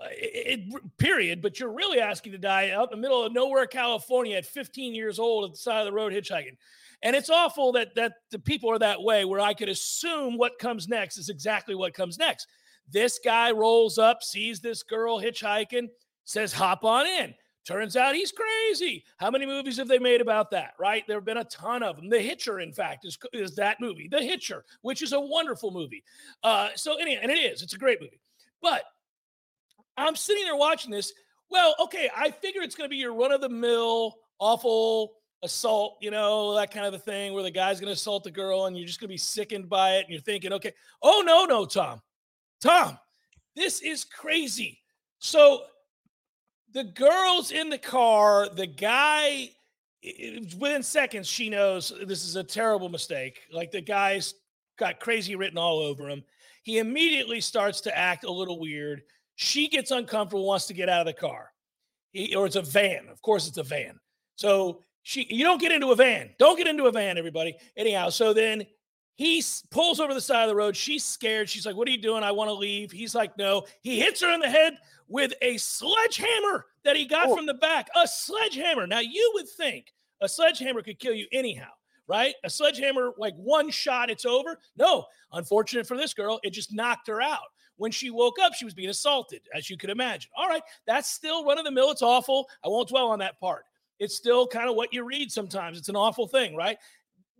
Uh, 0.00 0.08
it, 0.10 0.60
it, 0.68 0.98
period. 0.98 1.40
But 1.40 1.60
you're 1.60 1.72
really 1.72 2.00
asking 2.00 2.32
to 2.32 2.38
die 2.38 2.70
out 2.70 2.92
in 2.92 2.98
the 2.98 3.02
middle 3.02 3.22
of 3.22 3.32
nowhere, 3.32 3.66
California, 3.66 4.36
at 4.36 4.44
15 4.44 4.92
years 4.92 5.20
old, 5.20 5.44
at 5.44 5.52
the 5.52 5.56
side 5.56 5.78
of 5.78 5.86
the 5.86 5.92
road 5.92 6.12
hitchhiking. 6.12 6.56
And 7.02 7.14
it's 7.14 7.30
awful 7.30 7.70
that 7.72 7.94
that 7.94 8.14
the 8.32 8.40
people 8.40 8.68
are 8.72 8.80
that 8.80 9.00
way, 9.00 9.24
where 9.24 9.38
I 9.38 9.54
could 9.54 9.68
assume 9.68 10.36
what 10.36 10.58
comes 10.58 10.88
next 10.88 11.18
is 11.18 11.28
exactly 11.28 11.76
what 11.76 11.94
comes 11.94 12.18
next. 12.18 12.48
This 12.90 13.20
guy 13.24 13.52
rolls 13.52 13.96
up, 13.96 14.24
sees 14.24 14.58
this 14.58 14.82
girl 14.82 15.20
hitchhiking 15.20 15.88
says, 16.24 16.52
hop 16.52 16.84
on 16.84 17.06
in. 17.06 17.34
Turns 17.66 17.96
out 17.96 18.14
he's 18.14 18.32
crazy. 18.32 19.04
How 19.16 19.30
many 19.30 19.46
movies 19.46 19.78
have 19.78 19.88
they 19.88 19.98
made 19.98 20.20
about 20.20 20.50
that, 20.50 20.74
right? 20.78 21.02
There 21.06 21.16
have 21.16 21.24
been 21.24 21.38
a 21.38 21.44
ton 21.44 21.82
of 21.82 21.96
them. 21.96 22.10
The 22.10 22.20
Hitcher, 22.20 22.60
in 22.60 22.72
fact, 22.72 23.06
is, 23.06 23.18
is 23.32 23.56
that 23.56 23.80
movie, 23.80 24.06
The 24.06 24.22
Hitcher, 24.22 24.64
which 24.82 25.00
is 25.00 25.14
a 25.14 25.20
wonderful 25.20 25.70
movie. 25.70 26.04
Uh, 26.42 26.68
so, 26.74 26.98
anyway, 26.98 27.20
and 27.22 27.32
it 27.32 27.38
is, 27.38 27.62
it's 27.62 27.72
a 27.72 27.78
great 27.78 28.02
movie. 28.02 28.20
But 28.60 28.82
I'm 29.96 30.14
sitting 30.14 30.44
there 30.44 30.56
watching 30.56 30.90
this. 30.90 31.14
Well, 31.50 31.74
okay, 31.80 32.10
I 32.14 32.30
figure 32.30 32.60
it's 32.60 32.74
going 32.74 32.88
to 32.88 32.92
be 32.92 32.96
your 32.96 33.14
run 33.14 33.32
of 33.32 33.40
the 33.40 33.48
mill, 33.48 34.16
awful 34.38 35.14
assault, 35.42 35.96
you 36.00 36.10
know, 36.10 36.54
that 36.56 36.70
kind 36.70 36.86
of 36.86 36.94
a 36.94 36.98
thing 36.98 37.32
where 37.32 37.42
the 37.42 37.50
guy's 37.50 37.80
going 37.80 37.88
to 37.88 37.92
assault 37.92 38.24
the 38.24 38.30
girl 38.30 38.66
and 38.66 38.76
you're 38.76 38.86
just 38.86 39.00
going 39.00 39.08
to 39.08 39.12
be 39.12 39.18
sickened 39.18 39.68
by 39.68 39.96
it. 39.96 40.00
And 40.00 40.10
you're 40.10 40.20
thinking, 40.20 40.52
okay, 40.54 40.72
oh, 41.02 41.22
no, 41.24 41.44
no, 41.44 41.64
Tom, 41.64 42.02
Tom, 42.60 42.98
this 43.56 43.80
is 43.80 44.04
crazy. 44.04 44.80
So, 45.18 45.62
the 46.74 46.84
girl's 46.84 47.52
in 47.52 47.70
the 47.70 47.78
car. 47.78 48.48
The 48.48 48.66
guy, 48.66 49.50
within 50.58 50.82
seconds, 50.82 51.28
she 51.28 51.48
knows 51.48 51.92
this 52.04 52.24
is 52.24 52.36
a 52.36 52.44
terrible 52.44 52.88
mistake. 52.88 53.40
Like 53.50 53.70
the 53.70 53.80
guy's 53.80 54.34
got 54.78 55.00
crazy 55.00 55.36
written 55.36 55.56
all 55.56 55.78
over 55.78 56.08
him. 56.08 56.24
He 56.62 56.78
immediately 56.78 57.40
starts 57.40 57.80
to 57.82 57.96
act 57.96 58.24
a 58.24 58.32
little 58.32 58.58
weird. 58.58 59.02
She 59.36 59.68
gets 59.68 59.90
uncomfortable, 59.90 60.46
wants 60.46 60.66
to 60.66 60.74
get 60.74 60.88
out 60.88 61.00
of 61.00 61.06
the 61.06 61.12
car. 61.12 61.52
He, 62.12 62.34
or 62.34 62.46
it's 62.46 62.56
a 62.56 62.62
van. 62.62 63.08
Of 63.10 63.22
course, 63.22 63.48
it's 63.48 63.58
a 63.58 63.62
van. 63.62 63.98
So 64.36 64.82
she, 65.02 65.26
you 65.30 65.44
don't 65.44 65.60
get 65.60 65.72
into 65.72 65.92
a 65.92 65.96
van. 65.96 66.30
Don't 66.38 66.56
get 66.56 66.66
into 66.66 66.86
a 66.86 66.92
van, 66.92 67.18
everybody. 67.18 67.54
Anyhow, 67.76 68.08
so 68.08 68.32
then 68.32 68.66
he 69.16 69.42
pulls 69.70 70.00
over 70.00 70.12
the 70.12 70.20
side 70.20 70.42
of 70.42 70.48
the 70.48 70.56
road. 70.56 70.76
She's 70.76 71.04
scared. 71.04 71.48
She's 71.48 71.66
like, 71.66 71.76
What 71.76 71.88
are 71.88 71.92
you 71.92 72.02
doing? 72.02 72.22
I 72.22 72.32
want 72.32 72.48
to 72.48 72.54
leave. 72.54 72.90
He's 72.90 73.14
like, 73.14 73.36
No. 73.38 73.64
He 73.82 74.00
hits 74.00 74.20
her 74.22 74.32
in 74.32 74.40
the 74.40 74.48
head 74.48 74.78
with 75.08 75.32
a 75.42 75.56
sledgehammer 75.56 76.66
that 76.84 76.96
he 76.96 77.06
got 77.06 77.28
oh. 77.28 77.36
from 77.36 77.46
the 77.46 77.54
back. 77.54 77.88
A 77.96 78.06
sledgehammer. 78.06 78.86
Now, 78.86 79.00
you 79.00 79.30
would 79.34 79.48
think 79.48 79.92
a 80.20 80.28
sledgehammer 80.28 80.82
could 80.82 80.98
kill 80.98 81.14
you 81.14 81.26
anyhow, 81.32 81.70
right? 82.08 82.34
A 82.44 82.50
sledgehammer, 82.50 83.12
like 83.18 83.34
one 83.36 83.70
shot, 83.70 84.10
it's 84.10 84.24
over. 84.24 84.58
No, 84.76 85.04
unfortunate 85.32 85.86
for 85.86 85.96
this 85.96 86.14
girl, 86.14 86.40
it 86.42 86.50
just 86.50 86.72
knocked 86.72 87.06
her 87.08 87.22
out. 87.22 87.38
When 87.76 87.90
she 87.90 88.10
woke 88.10 88.36
up, 88.40 88.54
she 88.54 88.64
was 88.64 88.74
being 88.74 88.90
assaulted, 88.90 89.42
as 89.54 89.68
you 89.68 89.76
could 89.76 89.90
imagine. 89.90 90.30
All 90.36 90.48
right, 90.48 90.62
that's 90.86 91.10
still 91.10 91.44
run 91.44 91.58
of 91.58 91.64
the 91.64 91.72
mill. 91.72 91.90
It's 91.90 92.02
awful. 92.02 92.48
I 92.64 92.68
won't 92.68 92.88
dwell 92.88 93.10
on 93.10 93.18
that 93.18 93.38
part. 93.40 93.64
It's 93.98 94.16
still 94.16 94.46
kind 94.46 94.68
of 94.68 94.76
what 94.76 94.92
you 94.92 95.04
read 95.04 95.30
sometimes. 95.30 95.78
It's 95.78 95.88
an 95.88 95.96
awful 95.96 96.26
thing, 96.26 96.54
right? 96.56 96.78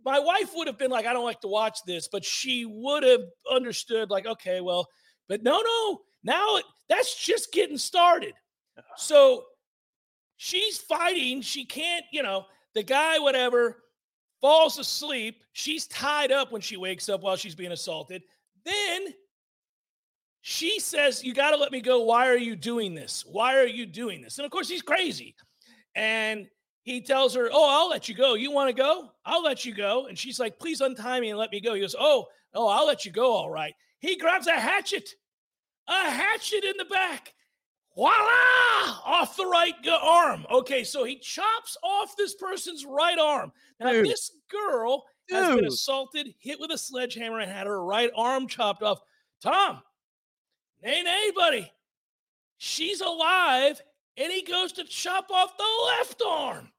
My 0.05 0.19
wife 0.19 0.51
would 0.55 0.67
have 0.67 0.77
been 0.77 0.91
like, 0.91 1.07
I 1.07 1.13
don't 1.13 1.25
like 1.25 1.41
to 1.41 1.47
watch 1.47 1.79
this, 1.85 2.07
but 2.07 2.23
she 2.23 2.65
would 2.65 3.03
have 3.03 3.23
understood, 3.51 4.11
like, 4.11 4.27
okay, 4.27 4.61
well, 4.61 4.87
but 5.27 5.41
no, 5.41 5.61
no, 5.61 6.01
now 6.23 6.59
that's 6.87 7.15
just 7.15 7.51
getting 7.51 7.77
started. 7.77 8.33
Uh-huh. 8.77 8.95
So 8.97 9.43
she's 10.37 10.77
fighting. 10.77 11.41
She 11.41 11.65
can't, 11.65 12.05
you 12.11 12.21
know, 12.21 12.45
the 12.75 12.83
guy, 12.83 13.17
whatever, 13.17 13.83
falls 14.41 14.77
asleep. 14.77 15.41
She's 15.53 15.87
tied 15.87 16.31
up 16.31 16.51
when 16.51 16.61
she 16.61 16.77
wakes 16.77 17.09
up 17.09 17.21
while 17.21 17.35
she's 17.35 17.55
being 17.55 17.71
assaulted. 17.71 18.21
Then 18.63 19.07
she 20.41 20.79
says, 20.79 21.23
You 21.23 21.33
got 21.33 21.51
to 21.51 21.57
let 21.57 21.71
me 21.71 21.81
go. 21.81 22.01
Why 22.01 22.27
are 22.27 22.37
you 22.37 22.55
doing 22.55 22.93
this? 22.93 23.25
Why 23.25 23.57
are 23.57 23.65
you 23.65 23.87
doing 23.87 24.21
this? 24.21 24.37
And 24.37 24.45
of 24.45 24.51
course, 24.51 24.69
he's 24.69 24.83
crazy. 24.83 25.35
And 25.95 26.47
he 26.85 27.01
tells 27.01 27.33
her, 27.33 27.49
"Oh, 27.51 27.69
I'll 27.69 27.89
let 27.89 28.07
you 28.07 28.15
go. 28.15 28.35
You 28.35 28.51
want 28.51 28.69
to 28.69 28.73
go? 28.73 29.11
I'll 29.25 29.43
let 29.43 29.65
you 29.65 29.73
go." 29.73 30.05
And 30.05 30.17
she's 30.17 30.39
like, 30.39 30.59
"Please 30.59 30.81
untie 30.81 31.19
me 31.19 31.31
and 31.31 31.39
let 31.39 31.51
me 31.51 31.59
go." 31.59 31.73
He 31.73 31.81
goes, 31.81 31.95
"Oh, 31.99 32.27
oh, 32.53 32.67
I'll 32.67 32.85
let 32.85 33.05
you 33.05 33.11
go. 33.11 33.31
All 33.31 33.49
right." 33.49 33.73
He 33.99 34.15
grabs 34.15 34.45
a 34.45 34.53
hatchet, 34.53 35.09
a 35.87 36.09
hatchet 36.11 36.63
in 36.63 36.77
the 36.77 36.85
back. 36.85 37.33
Voila! 37.95 38.11
Off 39.03 39.35
the 39.35 39.47
right 39.47 39.73
arm. 39.87 40.45
Okay, 40.51 40.83
so 40.83 41.03
he 41.03 41.17
chops 41.17 41.75
off 41.81 42.15
this 42.17 42.35
person's 42.35 42.85
right 42.85 43.17
arm. 43.17 43.51
Now, 43.79 43.91
Dude. 43.91 44.05
this 44.05 44.31
girl 44.51 45.05
has 45.31 45.55
been 45.55 45.65
assaulted, 45.65 46.35
hit 46.37 46.59
with 46.59 46.71
a 46.71 46.77
sledgehammer, 46.77 47.39
and 47.39 47.51
had 47.51 47.65
her 47.65 47.83
right 47.83 48.11
arm 48.15 48.47
chopped 48.47 48.83
off. 48.83 48.99
Tom, 49.41 49.81
nay, 50.83 51.01
nay, 51.01 51.31
buddy. 51.35 51.71
She's 52.57 53.01
alive, 53.01 53.81
and 54.17 54.31
he 54.31 54.43
goes 54.43 54.71
to 54.73 54.83
chop 54.83 55.31
off 55.31 55.57
the 55.57 55.85
left 55.87 56.21
arm. 56.25 56.71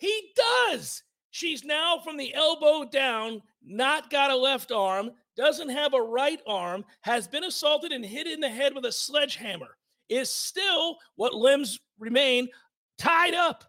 He 0.00 0.32
does. 0.34 1.02
She's 1.30 1.62
now 1.62 1.98
from 2.02 2.16
the 2.16 2.34
elbow 2.34 2.88
down, 2.90 3.42
not 3.62 4.08
got 4.08 4.30
a 4.30 4.36
left 4.36 4.72
arm, 4.72 5.10
doesn't 5.36 5.68
have 5.68 5.92
a 5.92 6.00
right 6.00 6.40
arm, 6.46 6.86
has 7.02 7.28
been 7.28 7.44
assaulted 7.44 7.92
and 7.92 8.04
hit 8.04 8.26
in 8.26 8.40
the 8.40 8.48
head 8.48 8.74
with 8.74 8.86
a 8.86 8.92
sledgehammer, 8.92 9.76
is 10.08 10.30
still 10.30 10.96
what 11.16 11.34
limbs 11.34 11.78
remain 11.98 12.48
tied 12.96 13.34
up. 13.34 13.64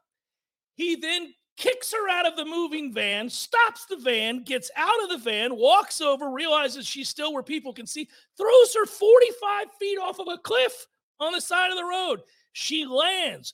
He 0.75 0.95
then 0.95 1.33
kicks 1.57 1.91
her 1.91 2.09
out 2.09 2.25
of 2.25 2.37
the 2.37 2.45
moving 2.45 2.93
van, 2.93 3.29
stops 3.29 3.85
the 3.85 3.97
van, 3.97 4.43
gets 4.43 4.71
out 4.77 5.03
of 5.03 5.09
the 5.09 5.17
van, 5.17 5.57
walks 5.57 5.99
over, 5.99 6.31
realizes 6.31 6.87
she's 6.87 7.09
still 7.09 7.33
where 7.33 7.43
people 7.43 7.73
can 7.73 7.85
see, 7.85 8.07
throws 8.37 8.73
her 8.73 8.85
45 8.85 9.65
feet 9.77 9.97
off 9.97 10.19
of 10.19 10.29
a 10.29 10.37
cliff 10.37 10.87
on 11.19 11.33
the 11.33 11.41
side 11.41 11.71
of 11.71 11.77
the 11.77 11.83
road. 11.83 12.21
She 12.53 12.85
lands. 12.85 13.53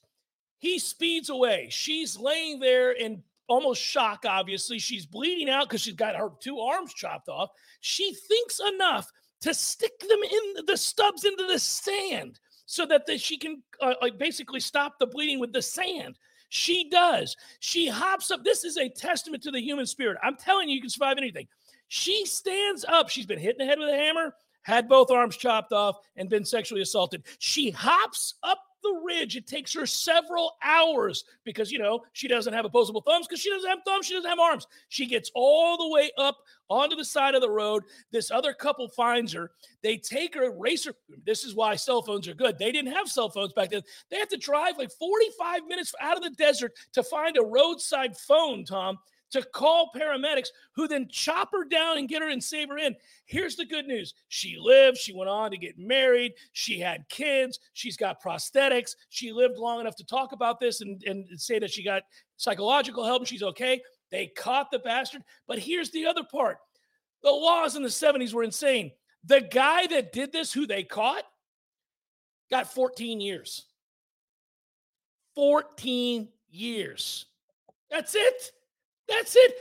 He 0.58 0.78
speeds 0.78 1.30
away. 1.30 1.68
She's 1.70 2.18
laying 2.18 2.60
there 2.60 2.92
in 2.92 3.22
almost 3.48 3.82
shock, 3.82 4.24
obviously. 4.26 4.78
She's 4.78 5.06
bleeding 5.06 5.48
out 5.48 5.68
because 5.68 5.80
she's 5.80 5.94
got 5.94 6.16
her 6.16 6.30
two 6.40 6.60
arms 6.60 6.92
chopped 6.94 7.28
off. 7.28 7.50
She 7.80 8.14
thinks 8.14 8.60
enough 8.60 9.10
to 9.40 9.54
stick 9.54 9.98
them 10.00 10.18
in 10.22 10.66
the 10.66 10.76
stubs 10.76 11.24
into 11.24 11.46
the 11.46 11.58
sand 11.58 12.40
so 12.66 12.84
that 12.86 13.06
the, 13.06 13.16
she 13.16 13.38
can 13.38 13.62
uh, 13.80 13.94
like 14.02 14.18
basically 14.18 14.60
stop 14.60 14.98
the 14.98 15.06
bleeding 15.06 15.40
with 15.40 15.52
the 15.52 15.62
sand. 15.62 16.18
She 16.50 16.88
does. 16.88 17.36
She 17.60 17.88
hops 17.88 18.30
up. 18.30 18.44
This 18.44 18.64
is 18.64 18.76
a 18.78 18.88
testament 18.88 19.42
to 19.44 19.50
the 19.50 19.60
human 19.60 19.86
spirit. 19.86 20.18
I'm 20.22 20.36
telling 20.36 20.68
you, 20.68 20.74
you 20.74 20.80
can 20.80 20.90
survive 20.90 21.18
anything. 21.18 21.46
She 21.88 22.26
stands 22.26 22.84
up. 22.86 23.08
She's 23.08 23.26
been 23.26 23.38
hit 23.38 23.56
in 23.58 23.58
the 23.58 23.64
head 23.66 23.78
with 23.78 23.88
a 23.88 23.96
hammer, 23.96 24.34
had 24.62 24.88
both 24.88 25.10
arms 25.10 25.36
chopped 25.36 25.72
off, 25.72 25.96
and 26.16 26.28
been 26.28 26.44
sexually 26.44 26.82
assaulted. 26.82 27.22
She 27.38 27.70
hops 27.70 28.34
up 28.42 28.60
the 28.82 29.00
ridge. 29.04 29.36
It 29.36 29.46
takes 29.46 29.72
her 29.74 29.86
several 29.86 30.56
hours 30.62 31.24
because, 31.44 31.70
you 31.70 31.78
know, 31.78 32.00
she 32.12 32.28
doesn't 32.28 32.52
have 32.52 32.64
opposable 32.64 33.00
thumbs 33.00 33.26
because 33.26 33.40
she 33.40 33.50
doesn't 33.50 33.68
have 33.68 33.80
thumbs. 33.86 34.06
She 34.06 34.14
doesn't 34.14 34.28
have 34.28 34.38
arms. 34.38 34.66
She 34.88 35.06
gets 35.06 35.30
all 35.34 35.76
the 35.76 35.88
way 35.88 36.10
up 36.18 36.36
onto 36.68 36.96
the 36.96 37.04
side 37.04 37.34
of 37.34 37.40
the 37.40 37.50
road. 37.50 37.84
This 38.12 38.30
other 38.30 38.52
couple 38.52 38.88
finds 38.88 39.32
her. 39.32 39.50
They 39.82 39.96
take 39.96 40.34
her, 40.34 40.50
race 40.50 40.84
her. 40.84 40.94
This 41.24 41.44
is 41.44 41.54
why 41.54 41.76
cell 41.76 42.02
phones 42.02 42.28
are 42.28 42.34
good. 42.34 42.58
They 42.58 42.72
didn't 42.72 42.92
have 42.92 43.08
cell 43.08 43.30
phones 43.30 43.52
back 43.52 43.70
then. 43.70 43.82
They 44.10 44.18
have 44.18 44.28
to 44.28 44.36
drive 44.36 44.78
like 44.78 44.90
45 44.92 45.66
minutes 45.66 45.94
out 46.00 46.16
of 46.16 46.22
the 46.22 46.30
desert 46.30 46.72
to 46.92 47.02
find 47.02 47.36
a 47.36 47.44
roadside 47.44 48.16
phone, 48.16 48.64
Tom, 48.64 48.98
to 49.30 49.42
call 49.42 49.90
paramedics 49.94 50.48
who 50.74 50.88
then 50.88 51.08
chop 51.10 51.50
her 51.52 51.64
down 51.64 51.98
and 51.98 52.08
get 52.08 52.22
her 52.22 52.28
and 52.28 52.42
save 52.42 52.68
her 52.68 52.78
in. 52.78 52.94
Here's 53.26 53.56
the 53.56 53.64
good 53.64 53.86
news. 53.86 54.14
She 54.28 54.56
lived. 54.58 54.96
She 54.96 55.12
went 55.12 55.28
on 55.28 55.50
to 55.50 55.58
get 55.58 55.78
married. 55.78 56.32
She 56.52 56.78
had 56.78 57.08
kids. 57.08 57.58
She's 57.74 57.96
got 57.96 58.22
prosthetics. 58.22 58.94
She 59.10 59.32
lived 59.32 59.58
long 59.58 59.80
enough 59.80 59.96
to 59.96 60.06
talk 60.06 60.32
about 60.32 60.60
this 60.60 60.80
and, 60.80 61.02
and 61.04 61.26
say 61.40 61.58
that 61.58 61.70
she 61.70 61.84
got 61.84 62.02
psychological 62.36 63.04
help 63.04 63.22
and 63.22 63.28
she's 63.28 63.42
okay. 63.42 63.82
They 64.10 64.28
caught 64.28 64.70
the 64.70 64.78
bastard. 64.78 65.22
But 65.46 65.58
here's 65.58 65.90
the 65.90 66.06
other 66.06 66.24
part 66.24 66.58
the 67.22 67.30
laws 67.30 67.76
in 67.76 67.82
the 67.82 67.88
70s 67.88 68.32
were 68.32 68.44
insane. 68.44 68.92
The 69.24 69.40
guy 69.40 69.86
that 69.88 70.12
did 70.12 70.32
this, 70.32 70.52
who 70.52 70.66
they 70.66 70.84
caught, 70.84 71.24
got 72.50 72.72
14 72.72 73.20
years. 73.20 73.66
14 75.34 76.28
years. 76.50 77.26
That's 77.90 78.14
it. 78.14 78.52
That's 79.08 79.36
it. 79.36 79.54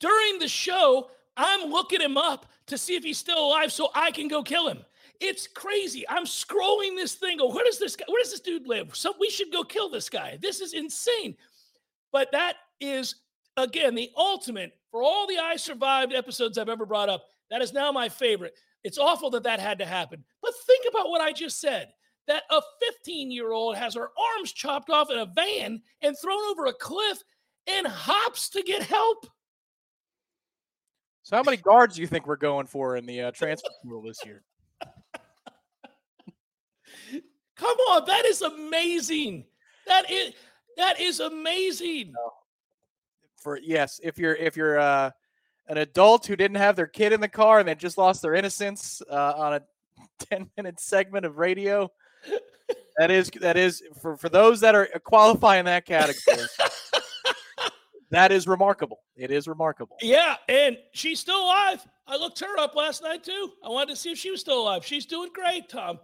During 0.00 0.38
the 0.38 0.48
show, 0.48 1.10
I'm 1.36 1.70
looking 1.70 2.00
him 2.00 2.16
up 2.16 2.46
to 2.66 2.78
see 2.78 2.94
if 2.94 3.04
he's 3.04 3.18
still 3.18 3.46
alive 3.46 3.72
so 3.72 3.90
I 3.94 4.10
can 4.10 4.28
go 4.28 4.42
kill 4.42 4.68
him. 4.68 4.84
It's 5.20 5.46
crazy. 5.46 6.04
I'm 6.08 6.24
scrolling 6.24 6.96
this 6.96 7.14
thing. 7.14 7.38
Go, 7.38 7.52
where 7.52 7.64
does 7.64 7.78
this 7.78 7.94
guy, 7.94 8.04
where 8.08 8.20
does 8.20 8.32
this 8.32 8.40
dude 8.40 8.66
live? 8.66 8.96
So 8.96 9.14
we 9.20 9.30
should 9.30 9.52
go 9.52 9.62
kill 9.62 9.88
this 9.88 10.08
guy. 10.08 10.38
This 10.40 10.60
is 10.60 10.74
insane. 10.74 11.36
But 12.10 12.32
that 12.32 12.56
is 12.80 13.14
again 13.56 13.94
the 13.94 14.10
ultimate 14.16 14.72
for 14.90 15.02
all 15.02 15.26
the 15.26 15.38
I 15.38 15.56
survived 15.56 16.12
episodes 16.12 16.58
I've 16.58 16.68
ever 16.68 16.86
brought 16.86 17.08
up. 17.08 17.24
That 17.50 17.62
is 17.62 17.72
now 17.72 17.92
my 17.92 18.08
favorite. 18.08 18.54
It's 18.82 18.98
awful 18.98 19.30
that 19.30 19.44
that 19.44 19.60
had 19.60 19.78
to 19.78 19.86
happen. 19.86 20.24
But 20.42 20.52
think 20.66 20.86
about 20.90 21.08
what 21.08 21.20
I 21.20 21.32
just 21.32 21.60
said. 21.60 21.92
That 22.28 22.44
a 22.50 22.60
15 22.80 23.30
year 23.30 23.52
old 23.52 23.76
has 23.76 23.94
her 23.94 24.10
arms 24.36 24.52
chopped 24.52 24.90
off 24.90 25.10
in 25.10 25.18
a 25.18 25.26
van 25.26 25.82
and 26.02 26.16
thrown 26.18 26.42
over 26.50 26.66
a 26.66 26.72
cliff 26.72 27.18
and 27.66 27.86
hops 27.86 28.48
to 28.50 28.62
get 28.62 28.82
help. 28.82 29.26
So 31.22 31.36
how 31.36 31.42
many 31.42 31.56
guards 31.56 31.94
do 31.94 32.00
you 32.00 32.06
think 32.06 32.26
we're 32.26 32.36
going 32.36 32.66
for 32.66 32.96
in 32.96 33.06
the 33.06 33.22
uh, 33.22 33.30
transfer 33.30 33.68
portal 33.84 34.02
this 34.02 34.18
year? 34.24 34.42
Come 37.56 37.76
on, 37.90 38.04
that 38.06 38.24
is 38.26 38.42
amazing. 38.42 39.44
That 39.86 40.10
is 40.10 40.34
that 40.76 41.00
is 41.00 41.20
amazing. 41.20 42.12
For 43.36 43.58
yes, 43.62 44.00
if 44.02 44.18
you're 44.18 44.34
if 44.34 44.56
you're 44.56 44.80
uh, 44.80 45.10
an 45.68 45.78
adult 45.78 46.26
who 46.26 46.36
didn't 46.36 46.56
have 46.56 46.76
their 46.76 46.86
kid 46.86 47.12
in 47.12 47.20
the 47.20 47.28
car 47.28 47.60
and 47.60 47.68
they 47.68 47.74
just 47.74 47.98
lost 47.98 48.22
their 48.22 48.34
innocence 48.34 49.02
uh, 49.10 49.34
on 49.36 49.54
a 49.54 49.62
10 50.30 50.50
minute 50.56 50.80
segment 50.80 51.24
of 51.24 51.38
radio, 51.38 51.90
that 52.98 53.10
is 53.10 53.30
that 53.40 53.56
is 53.56 53.82
for 54.00 54.16
for 54.16 54.28
those 54.28 54.60
that 54.60 54.74
are 54.74 54.86
qualifying 55.04 55.60
in 55.60 55.64
that 55.66 55.86
category. 55.86 56.46
That 58.12 58.30
is 58.32 58.46
remarkable. 58.46 59.00
It 59.16 59.30
is 59.30 59.48
remarkable. 59.48 59.96
Yeah, 60.00 60.36
and 60.48 60.78
she's 60.92 61.18
still 61.20 61.42
alive. 61.44 61.84
I 62.06 62.16
looked 62.16 62.38
her 62.40 62.58
up 62.58 62.74
last 62.76 63.02
night 63.02 63.24
too. 63.24 63.50
I 63.64 63.68
wanted 63.68 63.90
to 63.94 63.96
see 63.96 64.12
if 64.12 64.18
she 64.18 64.30
was 64.30 64.40
still 64.40 64.60
alive. 64.62 64.84
She's 64.86 65.06
doing 65.06 65.30
great, 65.34 65.68
Tom. 65.68 65.98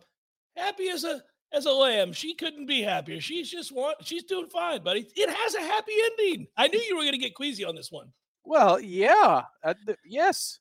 Happy 0.57 0.89
as 0.91 1.05
a 1.05 1.23
as 1.53 1.67
a 1.67 1.73
lamb. 1.73 2.13
She 2.13 2.35
couldn't 2.35 2.67
be 2.67 2.83
happier. 2.83 3.21
She's 3.21 3.51
just 3.51 3.73
want 3.73 3.97
she's 4.05 4.25
doing 4.25 4.49
fine, 4.49 4.83
buddy. 4.83 5.09
It 5.17 5.31
has 5.31 5.55
a 5.55 5.61
happy 5.61 5.93
ending. 6.05 6.47
I 6.57 6.69
knew 6.69 6.81
you 6.81 6.97
were 6.97 7.03
going 7.03 7.13
to 7.13 7.19
get 7.19 7.35
queasy 7.35 7.65
on 7.65 7.75
this 7.77 7.93
one. 7.93 8.13
Well, 8.45 8.81
yeah, 8.81 9.43
uh, 9.63 9.75
th- 9.87 9.99
yes. 10.05 10.59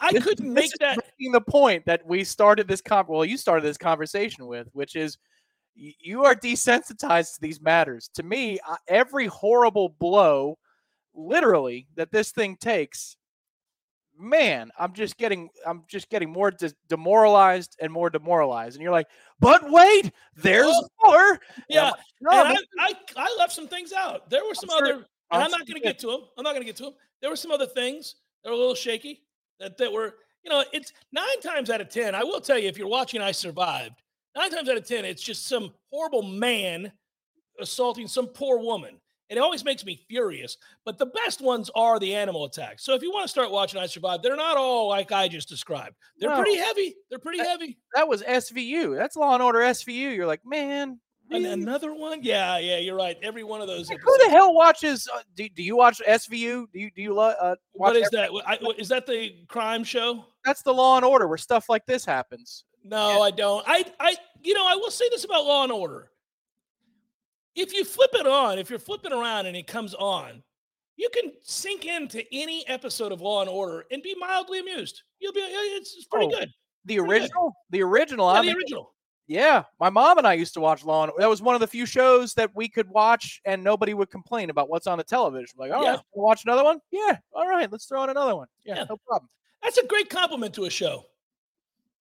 I 0.00 0.12
This- 0.12 0.22
couldn't 0.24 0.54
this 0.54 0.70
make 0.70 0.72
that. 0.80 0.98
the 1.32 1.40
point 1.40 1.86
that 1.86 2.06
we 2.06 2.22
started 2.24 2.68
this 2.68 2.80
con. 2.80 3.06
Well, 3.08 3.24
you 3.24 3.36
started 3.36 3.64
this 3.64 3.78
conversation 3.78 4.46
with, 4.46 4.68
which 4.72 4.94
is 4.96 5.16
you 5.74 6.24
are 6.24 6.34
desensitized 6.34 7.34
to 7.34 7.40
these 7.40 7.60
matters. 7.60 8.10
To 8.14 8.22
me, 8.22 8.58
uh, 8.68 8.76
every 8.88 9.26
horrible 9.26 9.88
blow, 9.88 10.58
literally, 11.18 11.88
that 11.96 12.10
this 12.12 12.30
thing 12.30 12.56
takes, 12.56 13.16
man, 14.18 14.70
I'm 14.78 14.92
just 14.94 15.16
getting, 15.18 15.50
I'm 15.66 15.82
just 15.88 16.08
getting 16.08 16.30
more 16.30 16.50
dis- 16.50 16.74
demoralized 16.88 17.76
and 17.80 17.92
more 17.92 18.08
demoralized. 18.10 18.76
And 18.76 18.82
you're 18.82 18.92
like, 18.92 19.08
but 19.40 19.70
wait, 19.70 20.12
there's 20.36 20.66
Oh, 20.68 20.88
more. 21.04 21.40
Yeah, 21.68 21.90
no, 22.20 22.30
and 22.46 22.58
I, 22.80 22.86
I 22.88 22.92
I 23.16 23.36
left 23.38 23.52
some 23.52 23.68
things 23.68 23.92
out. 23.92 24.30
There 24.30 24.44
were 24.44 24.54
some 24.54 24.70
sure- 24.70 24.78
other, 24.84 24.94
and 24.94 25.04
I'm 25.30 25.42
I'm 25.42 25.50
not 25.50 25.58
sure 25.60 25.66
going 25.66 25.82
to 25.82 25.86
get 25.88 25.98
to 26.00 26.06
them. 26.06 26.20
I'm 26.36 26.44
not 26.44 26.52
going 26.52 26.62
to 26.62 26.66
get 26.66 26.76
to 26.76 26.84
them. 26.84 26.94
There 27.20 27.30
were 27.30 27.36
some 27.36 27.50
other 27.50 27.66
things 27.66 28.14
that 28.42 28.50
were 28.50 28.56
a 28.56 28.58
little 28.58 28.74
shaky. 28.74 29.22
That 29.60 29.76
that 29.78 29.92
were, 29.92 30.14
you 30.44 30.50
know, 30.50 30.64
it's 30.72 30.92
nine 31.12 31.40
times 31.42 31.68
out 31.68 31.80
of 31.80 31.88
ten. 31.88 32.14
I 32.14 32.22
will 32.22 32.40
tell 32.40 32.58
you, 32.58 32.68
if 32.68 32.78
you're 32.78 32.88
watching, 32.88 33.20
I 33.20 33.32
survived. 33.32 34.00
Nine 34.36 34.50
times 34.50 34.68
out 34.68 34.76
of 34.76 34.86
ten, 34.86 35.04
it's 35.04 35.22
just 35.22 35.46
some 35.48 35.72
horrible 35.92 36.22
man 36.22 36.92
assaulting 37.60 38.06
some 38.06 38.26
poor 38.28 38.58
woman. 38.58 39.00
It 39.28 39.38
always 39.38 39.64
makes 39.64 39.84
me 39.84 40.04
furious. 40.08 40.56
But 40.84 40.96
the 40.98 41.06
best 41.06 41.40
ones 41.40 41.70
are 41.74 41.98
the 41.98 42.14
animal 42.14 42.44
attacks. 42.46 42.84
So 42.84 42.94
if 42.94 43.02
you 43.02 43.10
want 43.12 43.24
to 43.24 43.28
start 43.28 43.50
watching 43.50 43.78
I 43.80 43.86
Survived, 43.86 44.22
they're 44.22 44.36
not 44.36 44.56
all 44.56 44.88
like 44.88 45.12
I 45.12 45.28
just 45.28 45.48
described. 45.48 45.96
They're 46.18 46.30
No. 46.30 46.36
pretty 46.36 46.56
heavy. 46.56 46.94
They're 47.10 47.18
pretty 47.18 47.38
That- 47.38 47.48
heavy. 47.48 47.78
that 47.94 48.08
was 48.08 48.22
SVU. 48.22 48.96
That's 48.96 49.16
Law 49.16 49.34
and 49.34 49.42
Order 49.42 49.60
SVU. 49.60 50.10
You're 50.14 50.26
like, 50.26 50.44
man, 50.46 51.00
And 51.30 51.44
another 51.44 51.92
one? 51.92 52.22
Yeah, 52.22 52.56
yeah, 52.56 52.78
you're 52.78 52.96
right. 52.96 53.18
Every 53.22 53.44
one 53.44 53.60
of 53.60 53.66
those. 53.68 53.90
Like, 53.90 54.00
who 54.02 54.16
the 54.24 54.30
hell 54.30 54.54
watches? 54.54 55.06
Uh, 55.14 55.20
do, 55.34 55.46
do 55.50 55.62
you 55.62 55.76
watch 55.76 56.00
SVU? 56.06 56.66
Do 56.72 56.78
you 56.80 56.90
do 56.90 57.02
you 57.02 57.12
lo- 57.12 57.34
uh, 57.38 57.54
watch 57.74 57.88
What 57.90 57.96
is 57.96 58.08
every- 58.14 58.38
that? 58.38 58.48
I- 58.48 58.56
wh- 58.64 58.78
Is 58.80 58.88
that 58.88 59.04
the 59.06 59.34
crime 59.46 59.84
show? 59.84 60.24
That's 60.46 60.62
the 60.62 60.72
Law 60.72 60.96
and 60.96 61.04
Order 61.04 61.28
where 61.28 61.36
stuff 61.36 61.68
like 61.68 61.84
this 61.84 62.06
happens. 62.06 62.64
No, 62.82 63.20
I 63.20 63.30
don't. 63.30 63.62
I, 63.68 63.84
I, 64.00 64.16
you 64.42 64.54
know, 64.54 64.66
I 64.66 64.76
will 64.76 64.90
say 64.90 65.06
this 65.10 65.24
about 65.24 65.44
Law 65.44 65.64
and 65.64 65.72
Order. 65.72 66.10
If 67.54 67.72
you 67.72 67.84
flip 67.84 68.10
it 68.14 68.26
on, 68.26 68.58
if 68.58 68.70
you're 68.70 68.78
flipping 68.78 69.12
around 69.12 69.46
and 69.46 69.56
it 69.56 69.66
comes 69.66 69.94
on, 69.94 70.42
you 70.96 71.08
can 71.12 71.32
sink 71.42 71.86
into 71.86 72.24
any 72.32 72.66
episode 72.68 73.12
of 73.12 73.20
Law 73.20 73.40
and 73.40 73.50
Order 73.50 73.84
and 73.90 74.02
be 74.02 74.14
mildly 74.18 74.60
amused. 74.60 75.02
You'll 75.20 75.32
be, 75.32 75.40
uh, 75.42 75.46
it's, 75.76 75.94
it's 75.96 76.06
pretty 76.06 76.26
Oh, 76.26 76.30
good. 76.38 76.50
The 76.84 76.96
Pretty 76.96 77.08
good. 77.08 77.10
original, 77.22 77.52
the 77.70 77.82
original. 77.82 78.32
Yeah, 78.34 78.42
the 78.42 78.56
original. 78.56 78.94
Yeah, 79.26 79.64
my 79.78 79.90
mom 79.90 80.16
and 80.18 80.26
I 80.26 80.32
used 80.34 80.54
to 80.54 80.60
watch 80.60 80.84
Law 80.84 81.04
and 81.04 81.12
that 81.18 81.28
was 81.28 81.42
one 81.42 81.54
of 81.54 81.60
the 81.60 81.66
few 81.66 81.84
shows 81.84 82.32
that 82.34 82.50
we 82.54 82.66
could 82.68 82.88
watch 82.88 83.40
and 83.44 83.62
nobody 83.62 83.92
would 83.92 84.10
complain 84.10 84.48
about 84.48 84.70
what's 84.70 84.86
on 84.86 84.96
the 84.98 85.04
television. 85.04 85.54
Like, 85.58 85.70
all 85.70 85.82
Yeah. 85.84 85.98
watch 86.14 86.44
another 86.44 86.64
one? 86.64 86.80
Yeah, 86.90 87.18
all 87.32 87.46
right, 87.48 87.70
let's 87.70 87.84
throw 87.86 88.04
in 88.04 88.10
another 88.10 88.34
one. 88.34 88.46
Yeah, 88.64 88.76
Yeah. 88.76 88.84
no 88.88 88.96
problem. 89.06 89.28
That's 89.62 89.76
a 89.76 89.86
great 89.86 90.08
compliment 90.08 90.54
to 90.54 90.64
a 90.64 90.70
show. 90.70 91.04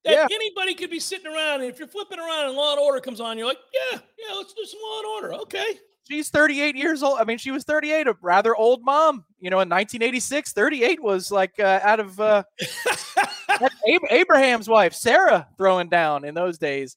That 0.07 0.29
Yeah. 0.31 0.35
anybody 0.35 0.73
could 0.73 0.89
be 0.89 0.99
sitting 0.99 1.27
around, 1.27 1.61
and 1.61 1.69
if 1.69 1.79
you're 1.79 1.87
flipping 1.87 2.17
around 2.19 2.47
and 2.47 2.55
Law 2.55 2.71
and 2.71 2.79
Order 2.79 2.99
comes 3.01 3.19
on, 3.21 3.37
you're 3.37 3.47
like, 3.47 3.59
yeah, 3.91 3.99
yeah, 4.17 4.33
let's 4.35 4.53
do 4.53 4.63
some 4.65 4.79
Law 4.81 4.97
and 4.99 5.07
Order. 5.07 5.33
Okay. 5.43 5.79
She's 6.09 6.29
38 6.29 6.75
years 6.77 7.03
old. 7.03 7.19
I 7.19 7.25
mean, 7.25 7.37
she 7.37 7.51
was 7.51 7.65
38, 7.65 8.07
a 8.07 8.15
rather 8.21 8.55
old 8.55 8.81
mom. 8.83 9.25
You 9.41 9.49
know, 9.49 9.57
in 9.59 9.67
1986, 9.67 10.53
38 10.53 11.03
was 11.03 11.31
like 11.31 11.59
uh, 11.59 11.81
out 11.83 11.99
of 11.99 12.17
uh, 12.19 12.43
Abraham's 14.09 14.69
wife, 14.69 14.93
Sarah, 14.93 15.47
throwing 15.57 15.89
down 15.89 16.23
in 16.25 16.33
those 16.33 16.57
days. 16.57 16.95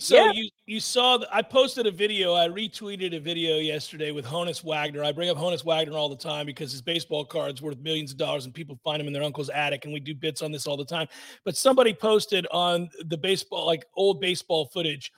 So 0.00 0.14
Yeah. 0.14 0.30
you 0.32 0.48
you 0.66 0.80
saw 0.80 1.18
I 1.32 1.42
posted 1.42 1.86
a 1.86 1.90
video. 1.90 2.34
I 2.34 2.48
retweeted 2.48 3.16
a 3.16 3.20
video 3.20 3.56
yesterday 3.56 4.12
with 4.12 4.24
Honus 4.24 4.62
Wagner. 4.62 5.02
I 5.02 5.10
bring 5.10 5.28
up 5.28 5.36
Honus 5.36 5.64
Wagner 5.64 5.96
all 5.96 6.08
the 6.08 6.16
time 6.16 6.46
because 6.46 6.70
his 6.70 6.80
baseball 6.80 7.24
cards 7.24 7.60
worth 7.60 7.78
millions 7.78 8.12
of 8.12 8.16
dollars 8.16 8.44
and 8.44 8.54
people 8.54 8.78
find 8.84 9.00
him 9.00 9.08
in 9.08 9.12
their 9.12 9.24
uncle's 9.24 9.48
attic 9.48 9.84
and 9.84 9.92
we 9.92 9.98
do 9.98 10.14
bits 10.14 10.40
on 10.40 10.52
this 10.52 10.68
all 10.68 10.76
the 10.76 10.84
time. 10.84 11.08
But 11.44 11.56
somebody 11.56 11.92
posted 11.92 12.46
on 12.52 12.88
the 13.06 13.18
baseball 13.18 13.66
like 13.66 13.86
old 13.96 14.20
baseball 14.20 14.66
footage 14.66 15.10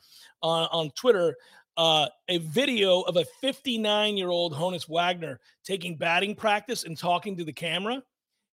on 0.42 0.66
on 0.72 0.90
Twitter 0.92 1.36
uh, 1.76 2.06
a 2.28 2.38
video 2.38 3.00
of 3.02 3.16
a 3.16 3.24
59 3.40 4.16
year 4.16 4.28
old 4.28 4.54
Honus 4.54 4.88
Wagner 4.88 5.40
taking 5.62 5.96
batting 5.96 6.34
practice 6.34 6.84
and 6.84 6.96
talking 6.96 7.36
to 7.36 7.44
the 7.44 7.52
camera. 7.52 8.02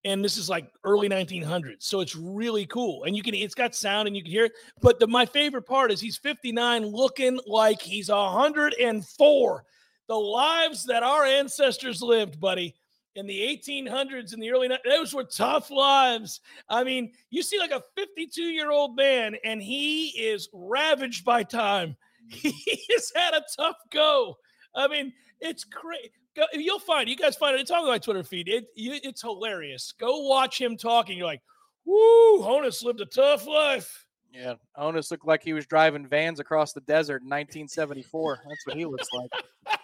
And 0.05 0.25
this 0.25 0.37
is 0.37 0.49
like 0.49 0.71
early 0.85 1.09
1900s. 1.09 1.85
So 1.85 2.01
it's 2.01 2.17
really 2.17 2.67
cool. 2.67 3.05
And 3.05 3.17
you 3.17 3.23
can, 3.23 3.35
it's 3.35 3.55
got 3.55 3.75
sound 3.75 4.09
and 4.09 4.17
you 4.17 4.23
can 4.23 4.33
hear 4.33 4.47
it. 4.47 4.53
But 4.81 4.99
the, 4.99 5.07
my 5.07 5.25
favorite 5.25 5.63
part 5.63 5.93
is 5.93 6.01
he's 6.01 6.17
59 6.17 6.87
looking 6.87 7.39
like 7.47 7.81
he's 7.81 8.09
104. 8.09 9.65
The 10.09 10.15
lives 10.15 10.85
that 10.87 11.03
our 11.05 11.25
ancestors 11.25 12.03
lived, 12.03 12.41
buddy, 12.41 12.75
in 13.15 13.27
the 13.27 13.39
1800s 13.39 14.33
and 14.33 14.43
the 14.43 14.51
early, 14.51 14.69
those 14.85 15.15
were 15.15 15.25
tough 15.25 15.71
lives. 15.71 16.41
I 16.69 16.83
mean, 16.83 17.13
you 17.31 17.43
see 17.43 17.59
like 17.59 17.71
a 17.71 17.83
52 17.97 18.43
year 18.43 18.71
old 18.71 18.97
man 18.97 19.37
and 19.45 19.63
he 19.63 20.09
is 20.09 20.49
ravaged 20.53 21.25
by 21.25 21.43
time. 21.43 21.97
He 22.29 22.85
has 22.91 23.13
had 23.15 23.35
a 23.35 23.45
tough 23.57 23.77
go. 23.91 24.39
I 24.75 24.89
mean, 24.89 25.13
it's 25.41 25.65
crazy. 25.65 26.13
You'll 26.55 26.79
find 26.79 27.09
you 27.09 27.17
guys 27.17 27.37
find 27.37 27.55
it. 27.55 27.61
It's 27.61 27.71
on 27.71 27.87
my 27.87 27.99
Twitter 27.99 28.23
feed. 28.23 28.49
It, 28.49 28.67
you, 28.75 28.99
it's 29.03 29.21
hilarious. 29.23 29.93
Go 29.93 30.21
watch 30.21 30.61
him 30.61 30.77
talking. 30.77 31.19
You're 31.19 31.27
like, 31.27 31.43
"Woo, 31.85 32.41
Honus 32.41 32.83
lived 32.83 33.01
a 33.01 33.07
tough 33.07 33.47
life." 33.47 34.07
Yeah, 34.33 34.55
Honus 34.79 35.11
looked 35.11 35.27
like 35.27 35.43
he 35.43 35.53
was 35.53 35.67
driving 35.67 36.07
vans 36.07 36.41
across 36.41 36.73
the 36.73 36.81
desert 36.83 37.23
in 37.23 37.29
1974. 37.29 38.41
That's 38.49 38.67
what 38.67 38.77
he 38.77 38.87
looks 38.87 39.09
like. 39.13 39.31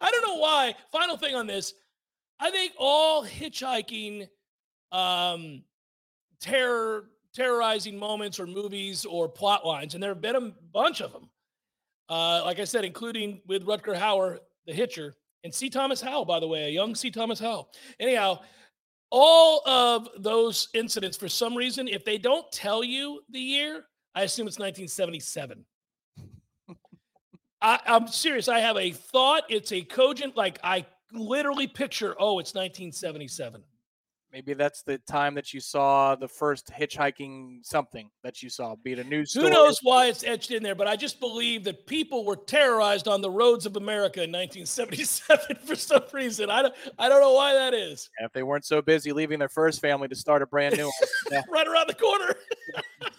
I 0.00 0.10
don't 0.10 0.26
know 0.26 0.36
why. 0.36 0.74
Final 0.90 1.18
thing 1.18 1.34
on 1.34 1.46
this. 1.46 1.74
I 2.40 2.50
think 2.50 2.72
all 2.78 3.24
hitchhiking 3.24 4.28
um 4.92 5.62
terror 6.40 7.10
terrorizing 7.34 7.98
moments 7.98 8.40
or 8.40 8.46
movies 8.46 9.04
or 9.04 9.28
plot 9.28 9.66
lines, 9.66 9.94
and 9.94 10.02
there 10.02 10.10
have 10.10 10.22
been 10.22 10.36
a 10.36 10.52
bunch 10.72 11.02
of 11.02 11.12
them. 11.12 11.28
Uh, 12.08 12.42
like 12.44 12.58
I 12.58 12.64
said, 12.64 12.84
including 12.84 13.42
with 13.46 13.66
Rutger 13.66 13.94
Hauer, 13.94 14.38
the 14.66 14.72
Hitcher, 14.72 15.14
and 15.46 15.54
C. 15.54 15.70
Thomas 15.70 16.00
Howell, 16.00 16.24
by 16.24 16.40
the 16.40 16.48
way, 16.48 16.64
a 16.64 16.68
young 16.68 16.94
C. 16.94 17.08
Thomas 17.10 17.38
Howell. 17.38 17.70
Anyhow, 18.00 18.40
all 19.10 19.66
of 19.66 20.08
those 20.18 20.68
incidents, 20.74 21.16
for 21.16 21.28
some 21.28 21.56
reason, 21.56 21.86
if 21.86 22.04
they 22.04 22.18
don't 22.18 22.50
tell 22.50 22.82
you 22.82 23.20
the 23.30 23.38
year, 23.38 23.84
I 24.14 24.22
assume 24.22 24.48
it's 24.48 24.58
1977. 24.58 25.64
I, 27.62 27.78
I'm 27.86 28.08
serious. 28.08 28.48
I 28.48 28.58
have 28.58 28.76
a 28.76 28.90
thought. 28.90 29.44
It's 29.48 29.70
a 29.70 29.82
cogent, 29.82 30.36
like 30.36 30.58
I 30.64 30.84
literally 31.12 31.68
picture, 31.68 32.16
oh, 32.18 32.40
it's 32.40 32.52
1977. 32.52 33.62
Maybe 34.36 34.52
that's 34.52 34.82
the 34.82 34.98
time 34.98 35.34
that 35.36 35.54
you 35.54 35.60
saw 35.60 36.14
the 36.14 36.28
first 36.28 36.70
hitchhiking 36.70 37.64
something 37.64 38.10
that 38.22 38.42
you 38.42 38.50
saw, 38.50 38.76
be 38.76 38.92
it 38.92 38.98
a 38.98 39.04
news 39.04 39.32
Who 39.32 39.40
story. 39.40 39.50
knows 39.50 39.78
why 39.82 40.08
it's 40.08 40.24
etched 40.24 40.50
in 40.50 40.62
there, 40.62 40.74
but 40.74 40.86
I 40.86 40.94
just 40.94 41.20
believe 41.20 41.64
that 41.64 41.86
people 41.86 42.22
were 42.22 42.36
terrorized 42.36 43.08
on 43.08 43.22
the 43.22 43.30
roads 43.30 43.64
of 43.64 43.76
America 43.76 44.22
in 44.22 44.30
1977 44.30 45.56
for 45.64 45.74
some 45.74 46.02
reason. 46.12 46.50
I 46.50 46.60
don't, 46.60 46.74
I 46.98 47.08
don't 47.08 47.22
know 47.22 47.32
why 47.32 47.54
that 47.54 47.72
is. 47.72 48.10
If 48.18 48.34
they 48.34 48.42
weren't 48.42 48.66
so 48.66 48.82
busy 48.82 49.10
leaving 49.10 49.38
their 49.38 49.48
first 49.48 49.80
family 49.80 50.06
to 50.08 50.14
start 50.14 50.42
a 50.42 50.46
brand 50.46 50.76
new 50.76 50.84
one. 50.84 51.42
Right 51.50 51.66
around 51.66 51.88
the 51.88 51.94
corner. 51.94 52.34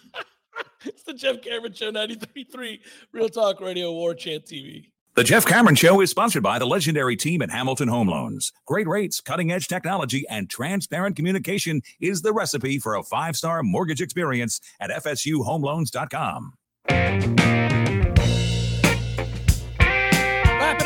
it's 0.84 1.02
the 1.02 1.14
Jeff 1.14 1.42
Cameron 1.42 1.72
Show 1.72 1.90
93.3 1.90 2.78
Real 3.10 3.28
Talk 3.28 3.60
Radio 3.60 3.90
War 3.90 4.14
Chant 4.14 4.44
TV. 4.44 4.92
The 5.18 5.24
Jeff 5.24 5.44
Cameron 5.44 5.74
Show 5.74 6.00
is 6.00 6.10
sponsored 6.10 6.44
by 6.44 6.60
the 6.60 6.64
legendary 6.64 7.16
team 7.16 7.42
at 7.42 7.50
Hamilton 7.50 7.88
Home 7.88 8.06
Loans. 8.06 8.52
Great 8.66 8.86
rates, 8.86 9.20
cutting 9.20 9.50
edge 9.50 9.66
technology, 9.66 10.24
and 10.30 10.48
transparent 10.48 11.16
communication 11.16 11.82
is 12.00 12.22
the 12.22 12.32
recipe 12.32 12.78
for 12.78 12.94
a 12.94 13.02
five 13.02 13.34
star 13.34 13.64
mortgage 13.64 14.00
experience 14.00 14.60
at 14.78 14.90
FSUHomeLoans.com. 14.90 16.52
Wrapping 16.88 17.36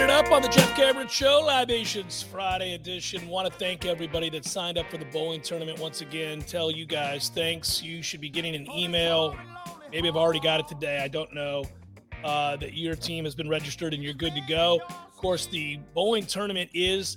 it 0.00 0.08
up 0.08 0.32
on 0.32 0.40
the 0.40 0.48
Jeff 0.48 0.74
Cameron 0.74 1.08
Show, 1.08 1.42
Libations 1.44 2.22
Friday 2.22 2.72
edition. 2.72 3.28
Want 3.28 3.52
to 3.52 3.58
thank 3.58 3.84
everybody 3.84 4.30
that 4.30 4.46
signed 4.46 4.78
up 4.78 4.90
for 4.90 4.96
the 4.96 5.04
bowling 5.12 5.42
tournament 5.42 5.78
once 5.78 6.00
again. 6.00 6.40
Tell 6.40 6.70
you 6.70 6.86
guys 6.86 7.28
thanks. 7.28 7.82
You 7.82 8.02
should 8.02 8.22
be 8.22 8.30
getting 8.30 8.54
an 8.54 8.66
email. 8.72 9.36
Maybe 9.90 10.08
I've 10.08 10.16
already 10.16 10.40
got 10.40 10.58
it 10.58 10.68
today. 10.68 11.02
I 11.04 11.08
don't 11.08 11.34
know. 11.34 11.66
Uh, 12.24 12.56
that 12.56 12.74
your 12.74 12.94
team 12.94 13.24
has 13.24 13.34
been 13.34 13.48
registered 13.48 13.94
and 13.94 14.02
you're 14.02 14.14
good 14.14 14.34
to 14.34 14.40
go. 14.42 14.80
Of 14.88 15.16
course, 15.16 15.46
the 15.46 15.80
bowling 15.92 16.24
tournament 16.24 16.70
is 16.72 17.16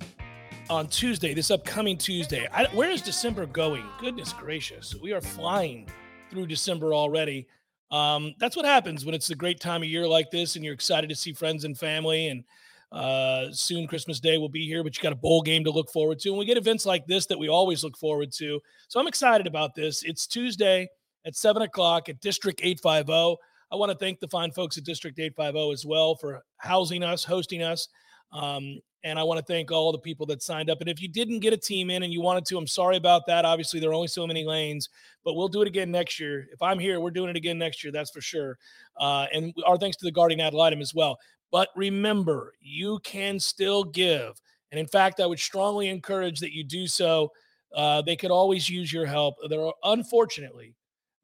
on 0.69 0.87
Tuesday, 0.87 1.33
this 1.33 1.51
upcoming 1.51 1.97
Tuesday. 1.97 2.47
I, 2.51 2.65
where 2.73 2.89
is 2.89 3.01
December 3.01 3.45
going? 3.45 3.85
Goodness 3.99 4.33
gracious. 4.33 4.95
We 4.95 5.13
are 5.13 5.21
flying 5.21 5.87
through 6.29 6.47
December 6.47 6.93
already. 6.93 7.47
Um, 7.91 8.33
that's 8.39 8.55
what 8.55 8.65
happens 8.65 9.05
when 9.05 9.13
it's 9.13 9.29
a 9.29 9.35
great 9.35 9.59
time 9.59 9.83
of 9.83 9.89
year 9.89 10.07
like 10.07 10.31
this 10.31 10.55
and 10.55 10.65
you're 10.65 10.73
excited 10.73 11.09
to 11.09 11.15
see 11.15 11.33
friends 11.33 11.65
and 11.65 11.77
family. 11.77 12.29
And 12.29 12.43
uh, 12.91 13.51
soon 13.51 13.87
Christmas 13.87 14.19
Day 14.19 14.37
will 14.37 14.49
be 14.49 14.65
here, 14.65 14.83
but 14.83 14.97
you 14.97 15.03
got 15.03 15.13
a 15.13 15.17
bowl 15.17 15.41
game 15.41 15.63
to 15.65 15.71
look 15.71 15.91
forward 15.91 16.19
to. 16.19 16.29
And 16.29 16.37
we 16.37 16.45
get 16.45 16.57
events 16.57 16.85
like 16.85 17.05
this 17.05 17.25
that 17.27 17.37
we 17.37 17.47
always 17.47 17.83
look 17.83 17.97
forward 17.97 18.31
to. 18.33 18.59
So 18.87 18.99
I'm 18.99 19.07
excited 19.07 19.47
about 19.47 19.75
this. 19.75 20.03
It's 20.03 20.25
Tuesday 20.25 20.89
at 21.25 21.35
7 21.35 21.61
o'clock 21.61 22.09
at 22.09 22.19
District 22.21 22.59
850. 22.63 23.37
I 23.72 23.76
want 23.76 23.91
to 23.91 23.97
thank 23.97 24.20
the 24.20 24.28
fine 24.28 24.51
folks 24.51 24.78
at 24.78 24.84
District 24.84 25.18
850 25.18 25.72
as 25.74 25.86
well 25.86 26.16
for 26.16 26.43
housing 26.57 27.03
us, 27.03 27.24
hosting 27.24 27.63
us. 27.63 27.88
Um, 28.32 28.80
and 29.03 29.20
I 29.20 29.24
want 29.24 29.38
to 29.38 29.45
thank 29.45 29.72
all 29.72 29.91
the 29.91 29.99
people 29.99 30.26
that 30.28 30.41
signed 30.41 30.70
up. 30.70 30.82
And 30.82 30.89
if 30.89 30.99
you 30.99 31.07
didn't 31.07 31.39
get 31.39 31.53
a 31.53 31.57
team 31.57 31.91
in 31.91 32.01
and 32.01 32.11
you 32.11 32.22
wanted 32.22 32.45
to, 32.45 32.57
I'm 32.57 32.66
sorry 32.66 32.97
about 32.97 33.28
that. 33.28 33.45
Obviously, 33.45 33.80
there 33.80 33.91
are 33.91 33.93
only 33.93 34.07
so 34.07 34.26
many 34.26 34.43
lanes, 34.43 34.89
but 35.24 35.36
we'll 35.36 35.47
do 35.47 35.61
it 35.61 35.68
again 35.68 35.91
next 35.91 36.20
year. 36.20 36.47
If 36.51 36.59
I'm 36.61 36.80
here, 36.80 36.99
we're 36.99 37.11
doing 37.11 37.30
it 37.30 37.36
again 37.36 37.59
next 37.59 37.84
year. 37.84 37.93
That's 37.93 38.09
for 38.09 38.22
sure. 38.22 38.57
Uh, 38.99 39.28
and 39.32 39.53
our 39.66 39.78
thanks 39.78 39.97
to 39.97 40.05
the 40.05 40.11
Guardian 40.11 40.41
Ad 40.41 40.55
Litem 40.55 40.82
as 40.82 40.93
well. 40.95 41.20
But 41.51 41.70
remember, 41.76 42.53
you 42.59 42.99
can 43.03 43.39
still 43.39 43.84
give. 43.84 44.41
And 44.72 44.80
in 44.80 44.88
fact, 44.88 45.20
I 45.20 45.28
would 45.28 45.39
strongly 45.39 45.88
encourage 45.88 46.39
that 46.39 46.53
you 46.53 46.63
do 46.63 46.88
so. 46.88 47.32
Uh, 47.76 48.01
they 48.01 48.16
could 48.16 48.32
always 48.32 48.70
use 48.70 48.91
your 48.91 49.05
help. 49.05 49.36
There 49.49 49.61
are, 49.61 49.74
unfortunately, 49.84 50.74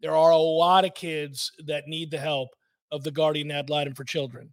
there 0.01 0.15
are 0.15 0.31
a 0.31 0.37
lot 0.37 0.85
of 0.85 0.93
kids 0.93 1.51
that 1.65 1.87
need 1.87 2.11
the 2.11 2.17
help 2.17 2.49
of 2.91 3.03
the 3.03 3.11
Guardian 3.11 3.51
Ad 3.51 3.69
Litem 3.69 3.93
for 3.93 4.03
children. 4.03 4.51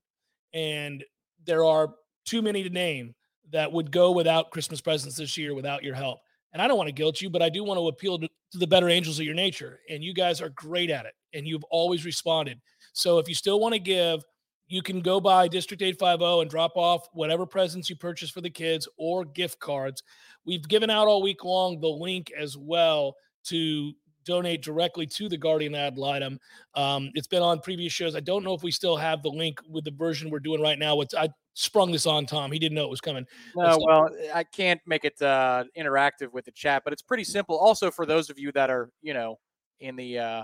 And 0.54 1.04
there 1.44 1.64
are 1.64 1.94
too 2.24 2.42
many 2.42 2.62
to 2.62 2.70
name 2.70 3.14
that 3.50 3.72
would 3.72 3.90
go 3.90 4.12
without 4.12 4.50
Christmas 4.50 4.80
presents 4.80 5.16
this 5.16 5.36
year 5.36 5.54
without 5.54 5.82
your 5.82 5.94
help. 5.94 6.18
And 6.52 6.62
I 6.62 6.68
don't 6.68 6.76
want 6.76 6.88
to 6.88 6.94
guilt 6.94 7.20
you, 7.20 7.30
but 7.30 7.42
I 7.42 7.48
do 7.48 7.64
want 7.64 7.78
to 7.78 7.88
appeal 7.88 8.18
to, 8.18 8.28
to 8.52 8.58
the 8.58 8.66
better 8.66 8.88
angels 8.88 9.18
of 9.18 9.24
your 9.24 9.34
nature. 9.34 9.80
And 9.88 10.02
you 10.02 10.14
guys 10.14 10.40
are 10.40 10.50
great 10.50 10.90
at 10.90 11.06
it. 11.06 11.14
And 11.34 11.46
you've 11.46 11.64
always 11.64 12.04
responded. 12.04 12.60
So 12.92 13.18
if 13.18 13.28
you 13.28 13.34
still 13.34 13.60
want 13.60 13.74
to 13.74 13.78
give, 13.78 14.22
you 14.66 14.82
can 14.82 15.00
go 15.00 15.18
by 15.18 15.48
District 15.48 15.82
850 15.82 16.42
and 16.42 16.50
drop 16.50 16.72
off 16.76 17.08
whatever 17.12 17.46
presents 17.46 17.88
you 17.88 17.96
purchase 17.96 18.30
for 18.30 18.42
the 18.42 18.50
kids 18.50 18.86
or 18.98 19.24
gift 19.24 19.58
cards. 19.60 20.02
We've 20.44 20.66
given 20.68 20.90
out 20.90 21.08
all 21.08 21.22
week 21.22 21.42
long 21.44 21.80
the 21.80 21.88
link 21.88 22.30
as 22.38 22.56
well 22.56 23.16
to 23.44 23.92
donate 24.28 24.62
directly 24.62 25.06
to 25.06 25.26
the 25.26 25.38
Guardian 25.38 25.74
ad 25.74 25.96
litem. 25.96 26.38
Um, 26.74 27.10
it's 27.14 27.26
been 27.26 27.40
on 27.40 27.60
previous 27.60 27.94
shows. 27.94 28.14
I 28.14 28.20
don't 28.20 28.44
know 28.44 28.52
if 28.52 28.62
we 28.62 28.70
still 28.70 28.94
have 28.94 29.22
the 29.22 29.30
link 29.30 29.58
with 29.66 29.84
the 29.84 29.90
version 29.90 30.28
we're 30.28 30.38
doing 30.38 30.60
right 30.60 30.78
now. 30.78 30.96
What's 30.96 31.14
I 31.14 31.30
sprung 31.54 31.90
this 31.90 32.06
on 32.06 32.26
Tom. 32.26 32.52
He 32.52 32.58
didn't 32.58 32.76
know 32.76 32.84
it 32.84 32.90
was 32.90 33.00
coming. 33.00 33.26
No, 33.56 33.78
well, 33.80 34.10
I 34.34 34.44
can't 34.44 34.80
make 34.86 35.06
it 35.06 35.20
uh, 35.22 35.64
interactive 35.76 36.30
with 36.32 36.44
the 36.44 36.52
chat, 36.52 36.82
but 36.84 36.92
it's 36.92 37.00
pretty 37.00 37.24
simple. 37.24 37.56
Also, 37.56 37.90
for 37.90 38.04
those 38.04 38.28
of 38.28 38.38
you 38.38 38.52
that 38.52 38.68
are, 38.68 38.90
you 39.00 39.14
know, 39.14 39.38
in 39.80 39.96
the 39.96 40.18
uh, 40.18 40.42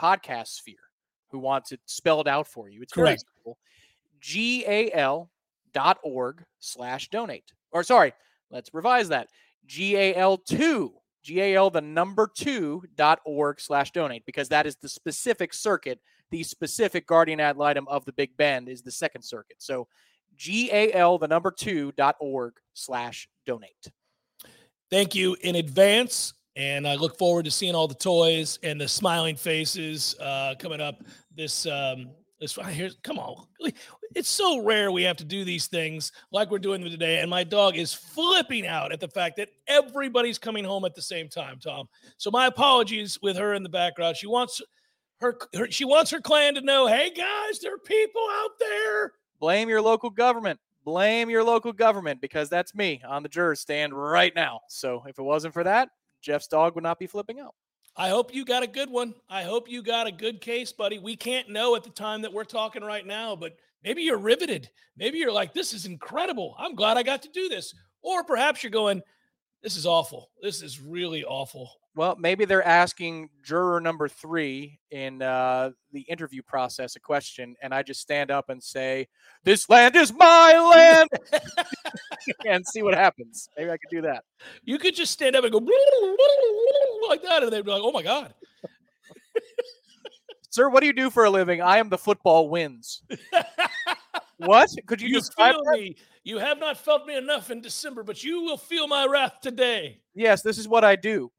podcast 0.00 0.48
sphere 0.48 0.76
who 1.30 1.38
wants 1.38 1.72
it 1.72 1.80
spelled 1.86 2.28
out 2.28 2.46
for 2.46 2.68
you, 2.68 2.82
it's 2.82 2.92
Correct. 2.92 3.24
G-A-L 4.20 5.30
dot 5.72 5.98
org 6.04 6.44
slash 6.60 7.08
donate. 7.08 7.50
Or 7.72 7.82
sorry, 7.82 8.12
let's 8.50 8.72
revise 8.74 9.08
that. 9.08 9.28
G-A-L2, 9.66 10.90
G-A-L 11.22 11.70
the 11.70 11.80
number 11.80 12.28
two 12.34 12.82
dot 12.96 13.20
org 13.24 13.60
slash 13.60 13.92
donate, 13.92 14.24
because 14.26 14.48
that 14.48 14.66
is 14.66 14.76
the 14.76 14.88
specific 14.88 15.54
circuit 15.54 16.00
The 16.32 16.42
specific 16.42 17.06
guardian 17.06 17.40
ad 17.40 17.58
litem 17.58 17.86
of 17.88 18.04
the 18.06 18.12
Big 18.12 18.34
Bend 18.38 18.68
is 18.68 18.80
the 18.80 18.90
Second 18.90 19.22
Circuit. 19.22 19.56
So 19.58 19.86
gal 20.38 21.18
the 21.18 21.28
number 21.28 21.50
two 21.50 21.92
dot 21.92 22.16
org 22.20 22.54
slash 22.72 23.28
donate. 23.46 23.92
Thank 24.90 25.14
you 25.14 25.36
in 25.42 25.56
advance. 25.56 26.32
And 26.56 26.88
I 26.88 26.96
look 26.96 27.18
forward 27.18 27.44
to 27.44 27.50
seeing 27.50 27.74
all 27.74 27.86
the 27.86 27.94
toys 27.94 28.58
and 28.62 28.80
the 28.80 28.88
smiling 28.88 29.36
faces 29.36 30.16
uh, 30.20 30.54
coming 30.58 30.80
up 30.80 31.02
this 31.36 31.66
um, 31.66 32.10
this 32.40 32.58
here's 32.70 32.96
come 33.02 33.18
on. 33.18 33.46
It's 34.14 34.28
so 34.28 34.62
rare 34.62 34.90
we 34.90 35.02
have 35.04 35.16
to 35.18 35.24
do 35.24 35.44
these 35.44 35.66
things 35.66 36.12
like 36.30 36.50
we're 36.50 36.58
doing 36.58 36.82
today. 36.82 37.20
And 37.20 37.30
my 37.30 37.44
dog 37.44 37.76
is 37.76 37.94
flipping 37.94 38.66
out 38.66 38.92
at 38.92 39.00
the 39.00 39.08
fact 39.08 39.36
that 39.36 39.48
everybody's 39.66 40.38
coming 40.38 40.64
home 40.64 40.84
at 40.84 40.94
the 40.94 41.02
same 41.02 41.28
time, 41.28 41.58
Tom. 41.58 41.88
So 42.18 42.30
my 42.30 42.46
apologies 42.46 43.18
with 43.22 43.36
her 43.36 43.54
in 43.54 43.62
the 43.62 43.68
background. 43.68 44.16
She 44.16 44.26
wants 44.26 44.60
her, 45.20 45.38
her 45.54 45.70
she 45.70 45.84
wants 45.84 46.10
her 46.10 46.20
clan 46.20 46.54
to 46.54 46.60
know, 46.60 46.86
hey 46.86 47.10
guys, 47.10 47.58
there 47.60 47.74
are 47.74 47.78
people 47.78 48.22
out 48.30 48.58
there. 48.58 49.12
Blame 49.40 49.68
your 49.68 49.82
local 49.82 50.10
government. 50.10 50.58
Blame 50.84 51.30
your 51.30 51.44
local 51.44 51.72
government 51.72 52.20
because 52.20 52.48
that's 52.48 52.74
me 52.74 53.00
on 53.06 53.22
the 53.22 53.28
juror 53.28 53.54
stand 53.54 53.94
right 53.94 54.34
now. 54.34 54.60
So 54.68 55.04
if 55.06 55.18
it 55.18 55.22
wasn't 55.22 55.54
for 55.54 55.64
that, 55.64 55.90
Jeff's 56.20 56.48
dog 56.48 56.74
would 56.74 56.84
not 56.84 56.98
be 56.98 57.06
flipping 57.06 57.38
out. 57.40 57.54
I 57.96 58.08
hope 58.08 58.34
you 58.34 58.44
got 58.44 58.62
a 58.62 58.66
good 58.66 58.90
one. 58.90 59.14
I 59.28 59.42
hope 59.42 59.68
you 59.68 59.82
got 59.82 60.06
a 60.06 60.12
good 60.12 60.40
case, 60.40 60.72
buddy. 60.72 60.98
We 60.98 61.14
can't 61.14 61.50
know 61.50 61.76
at 61.76 61.84
the 61.84 61.90
time 61.90 62.22
that 62.22 62.32
we're 62.32 62.44
talking 62.44 62.82
right 62.82 63.06
now, 63.06 63.36
but 63.36 63.56
maybe 63.84 64.02
you're 64.02 64.18
riveted. 64.18 64.68
Maybe 64.96 65.18
you're 65.18 65.32
like, 65.32 65.52
this 65.52 65.72
is 65.72 65.86
incredible. 65.86 66.54
I'm 66.58 66.74
glad 66.74 66.96
I 66.96 67.02
got 67.02 67.22
to 67.22 67.28
do 67.28 67.48
this. 67.48 67.74
Or 68.02 68.24
perhaps 68.24 68.62
you're 68.62 68.70
going, 68.70 69.02
this 69.62 69.76
is 69.76 69.86
awful. 69.86 70.30
This 70.42 70.62
is 70.62 70.80
really 70.80 71.24
awful. 71.24 71.70
Well, 71.94 72.16
maybe 72.18 72.46
they're 72.46 72.66
asking 72.66 73.28
juror 73.44 73.78
number 73.80 74.08
three 74.08 74.80
in 74.90 75.20
uh, 75.20 75.70
the 75.92 76.00
interview 76.02 76.42
process 76.42 76.96
a 76.96 77.00
question, 77.00 77.54
and 77.62 77.74
I 77.74 77.82
just 77.82 78.00
stand 78.00 78.30
up 78.30 78.48
and 78.48 78.62
say, 78.62 79.08
"This 79.44 79.68
land 79.68 79.94
is 79.94 80.10
my 80.10 80.58
land," 80.58 81.10
and 82.46 82.66
see 82.66 82.82
what 82.82 82.94
happens. 82.94 83.50
Maybe 83.58 83.70
I 83.70 83.76
could 83.76 83.90
do 83.90 84.00
that. 84.02 84.24
You 84.64 84.78
could 84.78 84.94
just 84.94 85.12
stand 85.12 85.36
up 85.36 85.44
and 85.44 85.52
go 85.52 85.58
like 87.08 87.22
that, 87.22 87.42
and 87.42 87.52
they'd 87.52 87.64
be 87.64 87.70
like, 87.70 87.82
"Oh 87.84 87.92
my 87.92 88.02
god." 88.02 88.32
Sir, 90.52 90.68
what 90.68 90.80
do 90.80 90.86
you 90.86 90.92
do 90.92 91.08
for 91.08 91.24
a 91.24 91.30
living? 91.30 91.62
I 91.62 91.78
am 91.78 91.88
the 91.88 91.96
football 91.96 92.50
wins. 92.50 93.02
what? 94.36 94.68
Could 94.86 95.00
you, 95.00 95.08
you 95.08 95.14
describe 95.14 95.56
me? 95.68 95.96
You 96.24 96.36
have 96.36 96.58
not 96.58 96.76
felt 96.76 97.06
me 97.06 97.16
enough 97.16 97.50
in 97.50 97.62
December, 97.62 98.02
but 98.02 98.22
you 98.22 98.42
will 98.42 98.58
feel 98.58 98.86
my 98.86 99.06
wrath 99.06 99.40
today. 99.40 100.02
Yes, 100.14 100.42
this 100.42 100.58
is 100.58 100.68
what 100.68 100.84
I 100.84 100.94
do. 100.94 101.32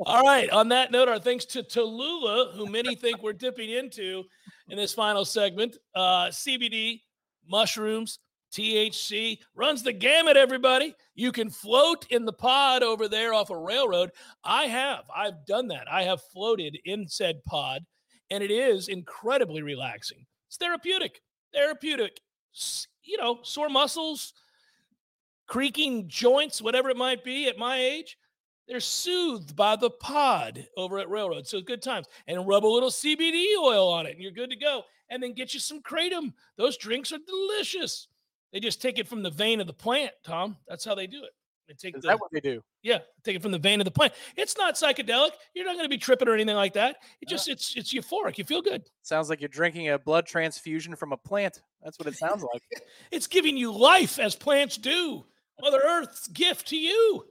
All 0.00 0.22
right. 0.24 0.50
On 0.50 0.68
that 0.70 0.90
note, 0.90 1.08
our 1.08 1.20
thanks 1.20 1.44
to 1.44 1.62
Tallulah, 1.62 2.54
who 2.54 2.66
many 2.66 2.96
think 2.96 3.22
we're 3.22 3.32
dipping 3.32 3.70
into 3.70 4.24
in 4.70 4.76
this 4.76 4.92
final 4.92 5.24
segment. 5.24 5.76
Uh, 5.94 6.26
CBD, 6.26 7.02
mushrooms, 7.48 8.18
THC 8.52 9.38
runs 9.54 9.82
the 9.82 9.92
gamut, 9.92 10.36
everybody. 10.36 10.94
You 11.14 11.32
can 11.32 11.50
float 11.50 12.06
in 12.10 12.24
the 12.24 12.32
pod 12.32 12.82
over 12.82 13.08
there 13.08 13.34
off 13.34 13.50
a 13.50 13.56
railroad. 13.56 14.10
I 14.42 14.64
have. 14.64 15.04
I've 15.14 15.44
done 15.46 15.68
that. 15.68 15.90
I 15.90 16.04
have 16.04 16.22
floated 16.32 16.78
in 16.84 17.06
said 17.08 17.44
pod, 17.44 17.84
and 18.30 18.42
it 18.42 18.50
is 18.50 18.88
incredibly 18.88 19.62
relaxing. 19.62 20.24
It's 20.46 20.56
therapeutic. 20.56 21.20
Therapeutic. 21.52 22.20
You 23.02 23.18
know, 23.18 23.40
sore 23.42 23.68
muscles, 23.68 24.32
creaking 25.46 26.08
joints, 26.08 26.62
whatever 26.62 26.88
it 26.88 26.96
might 26.96 27.24
be 27.24 27.48
at 27.48 27.58
my 27.58 27.78
age. 27.78 28.16
They're 28.66 28.80
soothed 28.80 29.56
by 29.56 29.76
the 29.76 29.90
pod 29.90 30.66
over 30.76 30.98
at 30.98 31.08
Railroad. 31.08 31.46
So 31.46 31.60
good 31.60 31.82
times. 31.82 32.06
And 32.26 32.46
rub 32.46 32.64
a 32.64 32.66
little 32.66 32.90
CBD 32.90 33.56
oil 33.58 33.88
on 33.88 34.06
it, 34.06 34.12
and 34.12 34.22
you're 34.22 34.30
good 34.30 34.50
to 34.50 34.56
go. 34.56 34.82
And 35.10 35.22
then 35.22 35.32
get 35.32 35.54
you 35.54 35.60
some 35.60 35.82
Kratom. 35.82 36.34
Those 36.58 36.76
drinks 36.76 37.12
are 37.12 37.18
delicious. 37.26 38.08
They 38.52 38.60
just 38.60 38.80
take 38.80 38.98
it 38.98 39.06
from 39.06 39.22
the 39.22 39.30
vein 39.30 39.60
of 39.60 39.66
the 39.66 39.72
plant, 39.72 40.12
Tom. 40.24 40.56
That's 40.66 40.84
how 40.84 40.94
they 40.94 41.06
do 41.06 41.22
it. 41.22 41.30
They 41.68 41.74
take 41.74 41.96
Is 41.96 42.02
the, 42.02 42.08
that 42.08 42.20
what 42.20 42.30
they 42.32 42.40
do? 42.40 42.62
yeah, 42.82 43.00
take 43.24 43.36
it 43.36 43.42
from 43.42 43.50
the 43.50 43.58
vein 43.58 43.78
of 43.80 43.84
the 43.84 43.90
plant. 43.90 44.14
It's 44.36 44.56
not 44.56 44.74
psychedelic. 44.74 45.32
You're 45.54 45.66
not 45.66 45.74
going 45.74 45.84
to 45.84 45.90
be 45.90 45.98
tripping 45.98 46.26
or 46.26 46.32
anything 46.32 46.56
like 46.56 46.72
that. 46.72 46.96
It 47.20 47.28
just 47.28 47.46
it's 47.46 47.76
it's 47.76 47.92
euphoric. 47.92 48.38
You 48.38 48.44
feel 48.44 48.62
good. 48.62 48.84
Sounds 49.02 49.28
like 49.28 49.42
you're 49.42 49.48
drinking 49.48 49.90
a 49.90 49.98
blood 49.98 50.24
transfusion 50.24 50.96
from 50.96 51.12
a 51.12 51.16
plant. 51.18 51.60
That's 51.82 51.98
what 51.98 52.08
it 52.08 52.16
sounds 52.16 52.42
like. 52.42 52.62
It's 53.10 53.26
giving 53.26 53.56
you 53.56 53.70
life 53.70 54.18
as 54.18 54.34
plants 54.34 54.78
do. 54.78 55.26
Mother 55.60 55.80
Earth's 55.84 56.28
gift 56.28 56.68
to 56.68 56.76
you. 56.76 57.24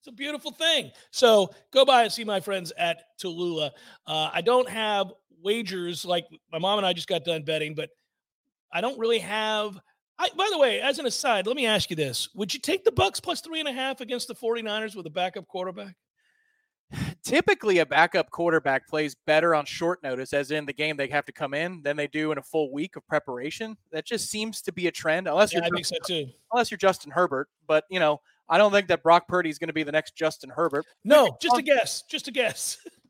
It's 0.00 0.08
a 0.08 0.12
beautiful 0.12 0.50
thing. 0.50 0.90
So 1.10 1.54
go 1.72 1.84
by 1.84 2.04
and 2.04 2.12
see 2.12 2.24
my 2.24 2.40
friends 2.40 2.72
at 2.76 3.02
Tallulah. 3.22 3.70
Uh, 4.06 4.30
I 4.32 4.40
don't 4.40 4.68
have 4.68 5.12
wagers 5.42 6.04
like 6.04 6.26
my 6.50 6.58
mom 6.58 6.78
and 6.78 6.86
I 6.86 6.92
just 6.92 7.08
got 7.08 7.24
done 7.24 7.42
betting, 7.42 7.74
but 7.74 7.90
I 8.72 8.80
don't 8.80 8.98
really 8.98 9.20
have. 9.20 9.78
I, 10.22 10.28
by 10.36 10.48
the 10.52 10.58
way, 10.58 10.80
as 10.80 11.00
an 11.00 11.06
aside, 11.06 11.48
let 11.48 11.56
me 11.56 11.66
ask 11.66 11.90
you 11.90 11.96
this: 11.96 12.28
Would 12.34 12.54
you 12.54 12.60
take 12.60 12.84
the 12.84 12.92
Bucks 12.92 13.18
plus 13.18 13.40
three 13.40 13.58
and 13.58 13.68
a 13.68 13.72
half 13.72 14.00
against 14.00 14.28
the 14.28 14.34
49ers 14.34 14.94
with 14.94 15.04
a 15.06 15.10
backup 15.10 15.48
quarterback? 15.48 15.96
Typically, 17.24 17.78
a 17.78 17.86
backup 17.86 18.30
quarterback 18.30 18.86
plays 18.88 19.16
better 19.26 19.52
on 19.52 19.64
short 19.64 20.00
notice, 20.04 20.32
as 20.32 20.52
in 20.52 20.64
the 20.64 20.72
game 20.72 20.96
they 20.96 21.08
have 21.08 21.24
to 21.24 21.32
come 21.32 21.54
in, 21.54 21.82
than 21.82 21.96
they 21.96 22.06
do 22.06 22.30
in 22.30 22.38
a 22.38 22.42
full 22.42 22.72
week 22.72 22.94
of 22.94 23.04
preparation. 23.08 23.76
That 23.90 24.06
just 24.06 24.30
seems 24.30 24.62
to 24.62 24.72
be 24.72 24.86
a 24.86 24.92
trend, 24.92 25.26
unless 25.26 25.52
Yeah, 25.52 25.58
you're 25.58 25.66
I 25.66 25.70
think 25.70 25.86
so 25.86 25.96
too. 26.06 26.28
unless 26.52 26.70
you're 26.70 26.78
Justin 26.78 27.10
Herbert. 27.10 27.48
But 27.66 27.84
you 27.90 27.98
know, 27.98 28.20
I 28.48 28.58
don't 28.58 28.70
think 28.70 28.86
that 28.88 29.02
Brock 29.02 29.26
Purdy 29.26 29.50
is 29.50 29.58
going 29.58 29.68
to 29.68 29.74
be 29.74 29.82
the 29.82 29.92
next 29.92 30.14
Justin 30.14 30.50
Herbert. 30.50 30.86
No, 31.04 31.36
just 31.42 31.58
a 31.58 31.62
guess. 31.62 32.02
Just 32.08 32.28
a 32.28 32.30
guess. 32.30 32.78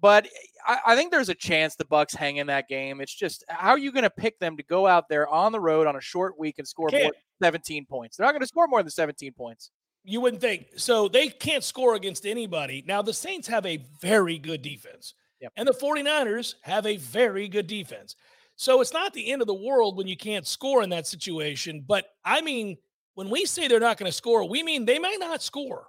But 0.00 0.28
I, 0.66 0.78
I 0.88 0.96
think 0.96 1.10
there's 1.10 1.28
a 1.28 1.34
chance 1.34 1.74
the 1.74 1.84
Bucks 1.84 2.14
hang 2.14 2.36
in 2.36 2.46
that 2.48 2.68
game. 2.68 3.00
It's 3.00 3.14
just 3.14 3.44
how 3.48 3.70
are 3.70 3.78
you 3.78 3.92
going 3.92 4.04
to 4.04 4.10
pick 4.10 4.38
them 4.38 4.56
to 4.56 4.62
go 4.62 4.86
out 4.86 5.08
there 5.08 5.28
on 5.28 5.52
the 5.52 5.60
road 5.60 5.86
on 5.86 5.96
a 5.96 6.00
short 6.00 6.38
week 6.38 6.56
and 6.58 6.68
score 6.68 6.88
more 6.92 7.00
than 7.00 7.12
17 7.42 7.86
points? 7.86 8.16
They're 8.16 8.26
not 8.26 8.32
going 8.32 8.42
to 8.42 8.46
score 8.46 8.68
more 8.68 8.82
than 8.82 8.90
17 8.90 9.32
points. 9.32 9.70
You 10.04 10.20
wouldn't 10.20 10.40
think. 10.40 10.66
So 10.76 11.08
they 11.08 11.28
can't 11.28 11.64
score 11.64 11.94
against 11.94 12.26
anybody. 12.26 12.84
Now, 12.86 13.02
the 13.02 13.12
Saints 13.12 13.48
have 13.48 13.66
a 13.66 13.84
very 14.00 14.38
good 14.38 14.62
defense, 14.62 15.14
Yep. 15.40 15.52
and 15.56 15.68
the 15.68 15.74
49ers 15.74 16.54
have 16.62 16.86
a 16.86 16.96
very 16.96 17.48
good 17.48 17.66
defense. 17.66 18.16
So 18.56 18.80
it's 18.80 18.92
not 18.92 19.12
the 19.12 19.30
end 19.30 19.40
of 19.40 19.46
the 19.46 19.54
world 19.54 19.96
when 19.96 20.08
you 20.08 20.16
can't 20.16 20.46
score 20.46 20.82
in 20.82 20.90
that 20.90 21.06
situation. 21.06 21.84
But 21.86 22.06
I 22.24 22.40
mean, 22.40 22.76
when 23.14 23.30
we 23.30 23.44
say 23.44 23.68
they're 23.68 23.80
not 23.80 23.98
going 23.98 24.10
to 24.10 24.16
score, 24.16 24.48
we 24.48 24.62
mean 24.62 24.84
they 24.84 24.98
might 24.98 25.20
not 25.20 25.42
score 25.42 25.86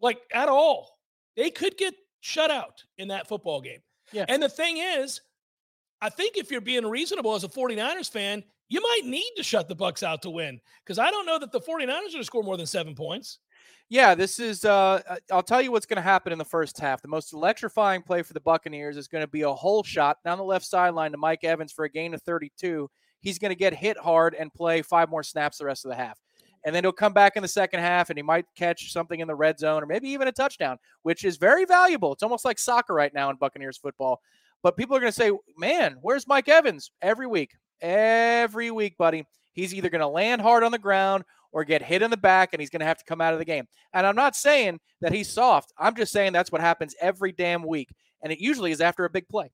like 0.00 0.20
at 0.32 0.48
all. 0.48 0.98
They 1.36 1.50
could 1.50 1.76
get 1.76 1.94
shut 2.22 2.50
out 2.50 2.82
in 2.96 3.08
that 3.08 3.28
football 3.28 3.60
game. 3.60 3.80
Yeah. 4.12 4.24
And 4.28 4.42
the 4.42 4.48
thing 4.48 4.78
is, 4.78 5.20
I 6.00 6.08
think 6.08 6.36
if 6.36 6.50
you're 6.50 6.60
being 6.60 6.86
reasonable 6.86 7.34
as 7.34 7.44
a 7.44 7.48
49ers 7.48 8.10
fan, 8.10 8.42
you 8.68 8.80
might 8.80 9.02
need 9.04 9.30
to 9.36 9.42
shut 9.42 9.68
the 9.68 9.74
Bucks 9.74 10.02
out 10.02 10.22
to 10.22 10.30
win 10.30 10.60
because 10.84 10.98
I 10.98 11.10
don't 11.10 11.26
know 11.26 11.38
that 11.38 11.52
the 11.52 11.60
49ers 11.60 11.86
are 11.86 11.86
going 11.86 12.10
to 12.12 12.24
score 12.24 12.42
more 12.42 12.56
than 12.56 12.66
seven 12.66 12.94
points. 12.94 13.38
Yeah, 13.88 14.14
this 14.14 14.38
is. 14.38 14.64
Uh, 14.64 15.02
uh, 15.06 15.16
I'll 15.30 15.42
tell 15.42 15.60
you 15.60 15.70
what's 15.70 15.84
going 15.84 15.96
to 15.96 16.02
happen 16.02 16.32
in 16.32 16.38
the 16.38 16.44
first 16.44 16.80
half. 16.80 17.02
The 17.02 17.08
most 17.08 17.34
electrifying 17.34 18.00
play 18.00 18.22
for 18.22 18.32
the 18.32 18.40
Buccaneers 18.40 18.96
is 18.96 19.08
going 19.08 19.22
to 19.22 19.28
be 19.28 19.42
a 19.42 19.52
hole 19.52 19.82
shot 19.82 20.16
down 20.24 20.38
the 20.38 20.44
left 20.44 20.64
sideline 20.64 21.12
to 21.12 21.18
Mike 21.18 21.44
Evans 21.44 21.72
for 21.72 21.84
a 21.84 21.90
gain 21.90 22.14
of 22.14 22.22
32. 22.22 22.88
He's 23.20 23.38
going 23.38 23.50
to 23.50 23.56
get 23.58 23.74
hit 23.74 23.98
hard 23.98 24.34
and 24.34 24.52
play 24.54 24.80
five 24.80 25.10
more 25.10 25.22
snaps 25.22 25.58
the 25.58 25.66
rest 25.66 25.84
of 25.84 25.90
the 25.90 25.96
half. 25.96 26.18
And 26.64 26.74
then 26.74 26.84
he'll 26.84 26.92
come 26.92 27.12
back 27.12 27.36
in 27.36 27.42
the 27.42 27.48
second 27.48 27.80
half 27.80 28.10
and 28.10 28.18
he 28.18 28.22
might 28.22 28.46
catch 28.56 28.92
something 28.92 29.18
in 29.18 29.26
the 29.26 29.34
red 29.34 29.58
zone 29.58 29.82
or 29.82 29.86
maybe 29.86 30.08
even 30.10 30.28
a 30.28 30.32
touchdown, 30.32 30.78
which 31.02 31.24
is 31.24 31.36
very 31.36 31.64
valuable. 31.64 32.12
It's 32.12 32.22
almost 32.22 32.44
like 32.44 32.58
soccer 32.58 32.94
right 32.94 33.12
now 33.12 33.30
in 33.30 33.36
Buccaneers 33.36 33.78
football. 33.78 34.20
But 34.62 34.76
people 34.76 34.96
are 34.96 35.00
going 35.00 35.12
to 35.12 35.18
say, 35.18 35.32
man, 35.58 35.96
where's 36.02 36.28
Mike 36.28 36.48
Evans? 36.48 36.92
Every 37.00 37.26
week, 37.26 37.50
every 37.80 38.70
week, 38.70 38.96
buddy. 38.96 39.26
He's 39.54 39.74
either 39.74 39.90
going 39.90 40.00
to 40.00 40.08
land 40.08 40.40
hard 40.40 40.62
on 40.62 40.72
the 40.72 40.78
ground 40.78 41.24
or 41.50 41.64
get 41.64 41.82
hit 41.82 42.00
in 42.00 42.10
the 42.10 42.16
back 42.16 42.50
and 42.52 42.60
he's 42.60 42.70
going 42.70 42.80
to 42.80 42.86
have 42.86 42.98
to 42.98 43.04
come 43.04 43.20
out 43.20 43.32
of 43.32 43.38
the 43.38 43.44
game. 43.44 43.66
And 43.92 44.06
I'm 44.06 44.16
not 44.16 44.36
saying 44.36 44.78
that 45.00 45.12
he's 45.12 45.28
soft. 45.28 45.72
I'm 45.78 45.96
just 45.96 46.12
saying 46.12 46.32
that's 46.32 46.52
what 46.52 46.60
happens 46.60 46.94
every 47.00 47.32
damn 47.32 47.62
week. 47.66 47.90
And 48.22 48.32
it 48.32 48.38
usually 48.38 48.70
is 48.70 48.80
after 48.80 49.04
a 49.04 49.10
big 49.10 49.28
play. 49.28 49.50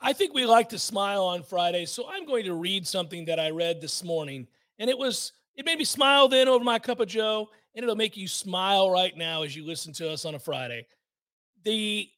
I 0.00 0.12
think 0.12 0.34
we 0.34 0.44
like 0.44 0.68
to 0.70 0.78
smile 0.78 1.24
on 1.24 1.42
Fridays, 1.42 1.90
so 1.90 2.06
I'm 2.08 2.26
going 2.26 2.44
to 2.44 2.54
read 2.54 2.86
something 2.86 3.24
that 3.24 3.40
I 3.40 3.50
read 3.50 3.80
this 3.80 4.04
morning, 4.04 4.46
and 4.78 4.90
it 4.90 4.98
was 4.98 5.32
it 5.56 5.64
made 5.64 5.78
me 5.78 5.84
smile 5.84 6.28
then 6.28 6.48
over 6.48 6.64
my 6.64 6.78
cup 6.78 7.00
of 7.00 7.08
Joe, 7.08 7.48
and 7.74 7.82
it'll 7.82 7.96
make 7.96 8.16
you 8.16 8.28
smile 8.28 8.90
right 8.90 9.16
now 9.16 9.42
as 9.42 9.54
you 9.54 9.64
listen 9.64 9.92
to 9.94 10.10
us 10.10 10.24
on 10.24 10.34
a 10.34 10.38
Friday. 10.38 10.86
The 11.64 12.08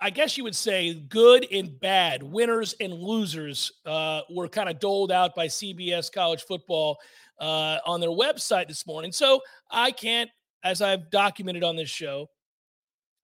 I 0.00 0.10
guess 0.10 0.36
you 0.36 0.44
would 0.44 0.54
say 0.54 0.94
good 0.94 1.46
and 1.50 1.78
bad, 1.80 2.22
winners 2.22 2.74
and 2.80 2.92
losers 2.94 3.72
uh, 3.84 4.20
were 4.30 4.48
kind 4.48 4.68
of 4.68 4.78
doled 4.78 5.10
out 5.10 5.34
by 5.34 5.48
CBS 5.48 6.12
College 6.12 6.42
Football 6.42 6.98
uh, 7.40 7.78
on 7.84 8.00
their 8.00 8.10
website 8.10 8.68
this 8.68 8.86
morning. 8.86 9.10
So 9.10 9.40
I 9.70 9.90
can't, 9.90 10.30
as 10.62 10.82
I've 10.82 11.10
documented 11.10 11.64
on 11.64 11.74
this 11.74 11.90
show, 11.90 12.28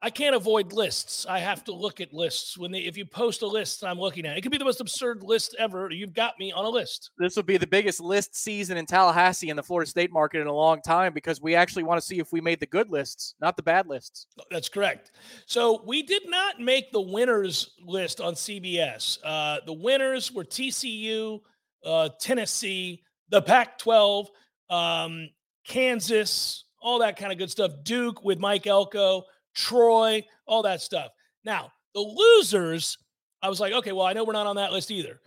I 0.04 0.10
can't 0.10 0.36
avoid 0.36 0.74
lists. 0.74 1.24
I 1.26 1.38
have 1.38 1.64
to 1.64 1.72
look 1.72 1.98
at 1.98 2.12
lists. 2.12 2.58
When 2.58 2.70
they, 2.70 2.80
if 2.80 2.94
you 2.98 3.06
post 3.06 3.40
a 3.40 3.46
list, 3.46 3.82
I'm 3.82 3.98
looking 3.98 4.26
at 4.26 4.34
it. 4.34 4.38
It 4.38 4.42
could 4.42 4.52
be 4.52 4.58
the 4.58 4.64
most 4.66 4.82
absurd 4.82 5.22
list 5.22 5.56
ever. 5.58 5.88
You've 5.90 6.12
got 6.12 6.38
me 6.38 6.52
on 6.52 6.66
a 6.66 6.68
list. 6.68 7.10
This 7.16 7.36
will 7.36 7.42
be 7.42 7.56
the 7.56 7.66
biggest 7.66 8.00
list 8.00 8.36
season 8.36 8.76
in 8.76 8.84
Tallahassee 8.84 9.48
in 9.48 9.56
the 9.56 9.62
Florida 9.62 9.88
State 9.88 10.12
market 10.12 10.42
in 10.42 10.46
a 10.46 10.52
long 10.52 10.82
time 10.82 11.14
because 11.14 11.40
we 11.40 11.54
actually 11.54 11.84
want 11.84 11.98
to 12.02 12.06
see 12.06 12.18
if 12.18 12.32
we 12.32 12.42
made 12.42 12.60
the 12.60 12.66
good 12.66 12.90
lists, 12.90 13.34
not 13.40 13.56
the 13.56 13.62
bad 13.62 13.86
lists. 13.86 14.26
That's 14.50 14.68
correct. 14.68 15.12
So 15.46 15.82
we 15.86 16.02
did 16.02 16.28
not 16.28 16.60
make 16.60 16.92
the 16.92 17.00
winners 17.00 17.70
list 17.82 18.20
on 18.20 18.34
CBS. 18.34 19.16
Uh, 19.24 19.60
the 19.64 19.72
winners 19.72 20.30
were 20.30 20.44
TCU, 20.44 21.40
uh, 21.82 22.10
Tennessee, 22.20 23.02
the 23.30 23.40
Pac-12, 23.40 24.26
um, 24.68 25.30
Kansas, 25.66 26.66
all 26.82 26.98
that 26.98 27.16
kind 27.16 27.32
of 27.32 27.38
good 27.38 27.50
stuff. 27.50 27.72
Duke 27.84 28.22
with 28.22 28.38
Mike 28.38 28.66
Elko. 28.66 29.24
Troy, 29.54 30.22
all 30.46 30.62
that 30.62 30.80
stuff. 30.82 31.10
Now, 31.44 31.72
the 31.94 32.00
losers, 32.00 32.98
I 33.42 33.48
was 33.48 33.60
like, 33.60 33.72
okay, 33.72 33.92
well, 33.92 34.06
I 34.06 34.12
know 34.12 34.24
we're 34.24 34.32
not 34.32 34.46
on 34.46 34.56
that 34.56 34.72
list 34.72 34.90
either. 34.90 35.20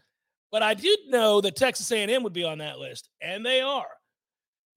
But 0.51 0.63
I 0.63 0.73
did 0.73 0.99
know 1.07 1.41
that 1.41 1.55
Texas 1.55 1.91
A&M 1.91 2.23
would 2.23 2.33
be 2.33 2.43
on 2.43 2.57
that 2.59 2.79
list, 2.79 3.09
and 3.21 3.45
they 3.45 3.61
are. 3.61 3.87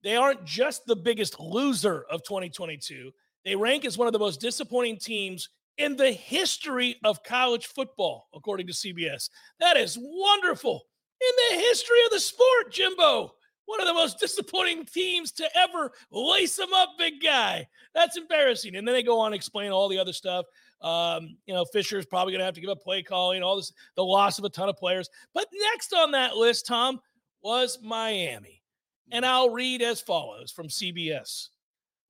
They 0.03 0.15
aren't 0.15 0.45
just 0.45 0.85
the 0.85 0.95
biggest 0.95 1.39
loser 1.39 2.05
of 2.09 2.23
2022. 2.23 3.11
They 3.45 3.55
rank 3.55 3.85
as 3.85 3.97
one 3.97 4.07
of 4.07 4.13
the 4.13 4.19
most 4.19 4.41
disappointing 4.41 4.97
teams 4.97 5.49
in 5.77 5.95
the 5.95 6.11
history 6.11 6.97
of 7.03 7.23
college 7.23 7.67
football, 7.67 8.27
according 8.33 8.67
to 8.67 8.73
CBS. 8.73 9.29
That 9.59 9.77
is 9.77 9.97
wonderful. 9.99 10.81
In 11.21 11.57
the 11.57 11.63
history 11.63 12.03
of 12.05 12.11
the 12.11 12.19
sport, 12.19 12.71
Jimbo 12.71 13.33
one 13.65 13.79
of 13.79 13.87
the 13.87 13.93
most 13.93 14.19
disappointing 14.19 14.85
teams 14.85 15.31
to 15.33 15.49
ever 15.57 15.91
lace 16.11 16.55
them 16.55 16.73
up, 16.73 16.89
big 16.97 17.21
guy. 17.21 17.67
That's 17.93 18.17
embarrassing. 18.17 18.75
And 18.75 18.87
then 18.87 18.93
they 18.93 19.03
go 19.03 19.19
on 19.19 19.31
to 19.31 19.35
explain 19.35 19.71
all 19.71 19.87
the 19.87 19.99
other 19.99 20.13
stuff. 20.13 20.45
Um, 20.81 21.37
you 21.45 21.53
know, 21.53 21.63
Fisher's 21.65 22.05
probably 22.05 22.33
going 22.33 22.39
to 22.39 22.45
have 22.45 22.55
to 22.55 22.61
give 22.61 22.69
up 22.69 22.81
play 22.81 23.03
calling, 23.03 23.43
all 23.43 23.55
this, 23.55 23.71
the 23.95 24.03
loss 24.03 24.39
of 24.39 24.45
a 24.45 24.49
ton 24.49 24.69
of 24.69 24.77
players. 24.77 25.09
But 25.33 25.47
next 25.71 25.93
on 25.93 26.11
that 26.11 26.35
list, 26.35 26.65
Tom, 26.65 26.99
was 27.41 27.79
Miami. 27.81 28.61
And 29.11 29.25
I'll 29.25 29.49
read 29.49 29.81
as 29.81 30.01
follows 30.01 30.51
from 30.51 30.67
CBS 30.67 31.49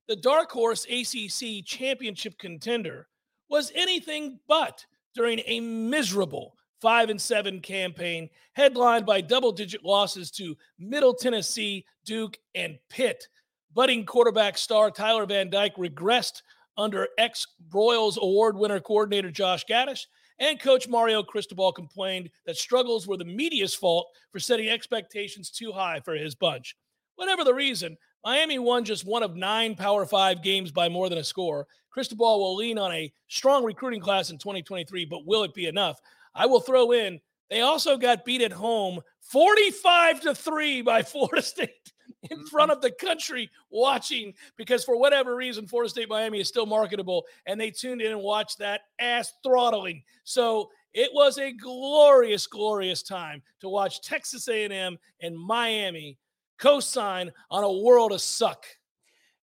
The 0.08 0.16
dark 0.16 0.50
horse 0.50 0.86
ACC 0.86 1.64
championship 1.64 2.38
contender 2.38 3.08
was 3.48 3.72
anything 3.74 4.38
but 4.48 4.84
during 5.14 5.40
a 5.46 5.60
miserable 5.60 6.56
five 6.82 7.08
and 7.10 7.20
seven 7.20 7.60
campaign, 7.60 8.28
headlined 8.54 9.06
by 9.06 9.20
double 9.20 9.52
digit 9.52 9.84
losses 9.84 10.32
to 10.32 10.56
Middle 10.80 11.14
Tennessee, 11.14 11.86
Duke, 12.04 12.36
and 12.56 12.76
Pitt. 12.90 13.28
Budding 13.72 14.04
quarterback 14.04 14.58
star 14.58 14.90
Tyler 14.90 15.24
Van 15.24 15.48
Dyke 15.48 15.76
regressed 15.76 16.42
under 16.76 17.08
ex 17.18 17.46
Broyles 17.70 18.18
Award 18.18 18.56
winner 18.56 18.80
coordinator 18.80 19.30
Josh 19.30 19.64
Gattis, 19.64 20.06
and 20.40 20.60
coach 20.60 20.88
Mario 20.88 21.22
Cristobal 21.22 21.72
complained 21.72 22.28
that 22.46 22.56
struggles 22.56 23.06
were 23.06 23.16
the 23.16 23.24
media's 23.24 23.74
fault 23.74 24.08
for 24.32 24.40
setting 24.40 24.68
expectations 24.68 25.50
too 25.50 25.70
high 25.70 26.00
for 26.00 26.14
his 26.14 26.34
bunch. 26.34 26.76
Whatever 27.14 27.44
the 27.44 27.54
reason, 27.54 27.96
Miami 28.24 28.58
won 28.58 28.84
just 28.84 29.06
one 29.06 29.22
of 29.22 29.36
nine 29.36 29.76
Power 29.76 30.04
Five 30.04 30.42
games 30.42 30.72
by 30.72 30.88
more 30.88 31.08
than 31.08 31.18
a 31.18 31.24
score. 31.24 31.68
Cristobal 31.90 32.40
will 32.40 32.56
lean 32.56 32.78
on 32.78 32.90
a 32.92 33.12
strong 33.28 33.64
recruiting 33.64 34.00
class 34.00 34.30
in 34.30 34.38
2023, 34.38 35.04
but 35.04 35.26
will 35.26 35.44
it 35.44 35.54
be 35.54 35.66
enough? 35.66 36.00
I 36.34 36.46
will 36.46 36.60
throw 36.60 36.92
in 36.92 37.20
they 37.52 37.60
also 37.60 37.98
got 37.98 38.24
beat 38.24 38.40
at 38.40 38.50
home 38.50 39.02
45 39.20 40.22
to 40.22 40.34
3 40.34 40.80
by 40.80 41.02
Florida 41.02 41.42
State 41.42 41.92
in 42.30 42.38
mm-hmm. 42.38 42.46
front 42.46 42.72
of 42.72 42.80
the 42.80 42.90
country 42.92 43.50
watching 43.68 44.32
because 44.56 44.84
for 44.84 44.98
whatever 44.98 45.36
reason 45.36 45.66
Florida 45.66 45.90
State 45.90 46.08
Miami 46.08 46.40
is 46.40 46.48
still 46.48 46.64
marketable 46.64 47.26
and 47.44 47.60
they 47.60 47.70
tuned 47.70 48.00
in 48.00 48.10
and 48.10 48.22
watched 48.22 48.56
that 48.58 48.80
ass 48.98 49.34
throttling. 49.42 50.02
So 50.24 50.70
it 50.94 51.10
was 51.12 51.36
a 51.36 51.52
glorious 51.52 52.46
glorious 52.46 53.02
time 53.02 53.42
to 53.60 53.68
watch 53.68 54.00
Texas 54.00 54.48
A&M 54.48 54.96
and 55.20 55.38
Miami 55.38 56.16
co-sign 56.58 57.30
on 57.50 57.64
a 57.64 57.82
world 57.82 58.12
of 58.12 58.22
suck. 58.22 58.64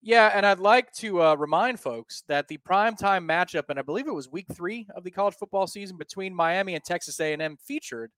Yeah, 0.01 0.31
and 0.33 0.45
I'd 0.45 0.59
like 0.59 0.93
to 0.93 1.21
uh, 1.21 1.35
remind 1.35 1.79
folks 1.79 2.23
that 2.29 2.47
the 2.47 2.57
primetime 2.57 3.25
matchup, 3.27 3.65
and 3.69 3.77
I 3.77 3.81
believe 3.81 4.07
it 4.07 4.13
was 4.13 4.29
week 4.29 4.45
three 4.53 4.87
of 4.95 5.03
the 5.03 5.11
college 5.11 5.35
football 5.35 5.67
season 5.67 5.97
between 5.97 6.33
Miami 6.33 6.75
and 6.75 6.83
Texas 6.83 7.19
A&M, 7.19 7.57
featured 7.57 8.11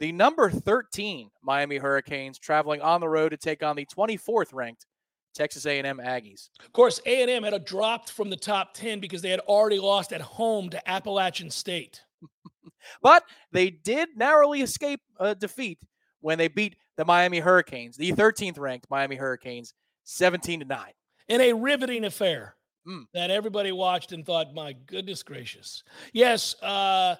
the 0.00 0.10
number 0.10 0.50
13 0.50 1.30
Miami 1.42 1.76
Hurricanes 1.76 2.38
traveling 2.38 2.80
on 2.80 3.00
the 3.00 3.08
road 3.08 3.28
to 3.30 3.36
take 3.36 3.62
on 3.62 3.76
the 3.76 3.86
24th 3.86 4.52
ranked 4.52 4.86
Texas 5.32 5.64
A&M 5.64 5.98
Aggies. 5.98 6.48
Of 6.64 6.72
course, 6.72 7.00
A&M 7.06 7.44
had 7.44 7.54
a 7.54 7.60
dropped 7.60 8.10
from 8.10 8.30
the 8.30 8.36
top 8.36 8.74
10 8.74 8.98
because 8.98 9.22
they 9.22 9.30
had 9.30 9.40
already 9.40 9.78
lost 9.78 10.12
at 10.12 10.20
home 10.20 10.70
to 10.70 10.90
Appalachian 10.90 11.50
State. 11.50 12.02
but 13.02 13.22
they 13.52 13.70
did 13.70 14.08
narrowly 14.16 14.62
escape 14.62 15.00
a 15.20 15.36
defeat 15.36 15.78
when 16.20 16.36
they 16.36 16.48
beat 16.48 16.76
the 16.96 17.04
Miami 17.04 17.38
Hurricanes, 17.38 17.96
the 17.96 18.10
13th 18.10 18.58
ranked 18.58 18.88
Miami 18.90 19.14
Hurricanes, 19.14 19.72
17 20.02 20.60
to 20.60 20.66
9 20.66 20.78
in 21.28 21.40
a 21.40 21.52
riveting 21.52 22.04
affair 22.04 22.56
mm. 22.86 23.04
that 23.14 23.30
everybody 23.30 23.72
watched 23.72 24.12
and 24.12 24.24
thought, 24.24 24.54
my 24.54 24.74
goodness 24.86 25.22
gracious. 25.22 25.82
Yes. 26.12 26.60
Uh, 26.62 27.16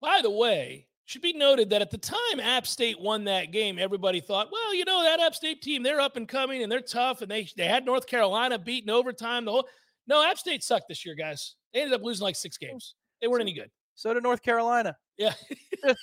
by 0.00 0.20
the 0.22 0.30
way, 0.30 0.86
should 1.06 1.22
be 1.22 1.32
noted 1.32 1.70
that 1.70 1.82
at 1.82 1.90
the 1.90 1.98
time 1.98 2.40
App 2.40 2.66
State 2.66 3.00
won 3.00 3.24
that 3.24 3.52
game, 3.52 3.78
everybody 3.78 4.20
thought, 4.20 4.48
well, 4.50 4.74
you 4.74 4.84
know, 4.84 5.02
that 5.04 5.20
App 5.20 5.34
State 5.34 5.62
team, 5.62 5.82
they're 5.82 6.00
up 6.00 6.16
and 6.16 6.28
coming 6.28 6.62
and 6.62 6.70
they're 6.70 6.80
tough 6.80 7.22
and 7.22 7.30
they 7.30 7.48
they 7.56 7.66
had 7.66 7.86
North 7.86 8.06
Carolina 8.06 8.58
beaten 8.58 8.90
overtime. 8.90 9.44
The 9.44 9.52
whole 9.52 9.68
no, 10.06 10.24
App 10.24 10.38
State 10.38 10.62
sucked 10.62 10.88
this 10.88 11.04
year, 11.06 11.14
guys. 11.14 11.54
They 11.72 11.80
ended 11.80 11.94
up 11.94 12.04
losing 12.04 12.24
like 12.24 12.36
six 12.36 12.58
games. 12.58 12.94
They 13.20 13.28
weren't 13.28 13.42
any 13.42 13.52
good. 13.52 13.70
So 13.94 14.12
did 14.12 14.22
North 14.22 14.42
Carolina. 14.42 14.96
Yeah. 15.16 15.34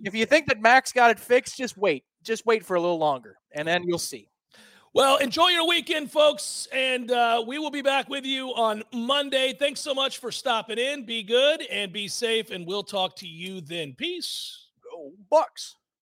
if 0.00 0.14
you 0.14 0.26
think 0.26 0.46
that 0.46 0.60
Mack's 0.60 0.92
got 0.92 1.10
it 1.10 1.18
fixed, 1.18 1.56
just 1.56 1.76
wait. 1.76 2.04
Just 2.22 2.46
wait 2.46 2.64
for 2.64 2.76
a 2.76 2.80
little 2.80 2.98
longer, 2.98 3.36
and 3.52 3.66
then 3.66 3.82
you'll 3.84 3.98
see. 3.98 4.28
Well, 4.94 5.16
enjoy 5.16 5.48
your 5.48 5.66
weekend, 5.66 6.10
folks, 6.10 6.68
and 6.70 7.10
uh, 7.10 7.42
we 7.46 7.58
will 7.58 7.70
be 7.70 7.80
back 7.80 8.10
with 8.10 8.26
you 8.26 8.48
on 8.50 8.82
Monday. 8.92 9.56
Thanks 9.58 9.80
so 9.80 9.94
much 9.94 10.18
for 10.18 10.30
stopping 10.30 10.76
in. 10.76 11.06
Be 11.06 11.22
good 11.22 11.62
and 11.62 11.90
be 11.90 12.08
safe, 12.08 12.50
and 12.50 12.66
we'll 12.66 12.82
talk 12.82 13.16
to 13.16 13.26
you 13.26 13.62
then. 13.62 13.94
Peace. 13.94 14.66
Go 14.84 15.12
Bucks. 15.30 15.76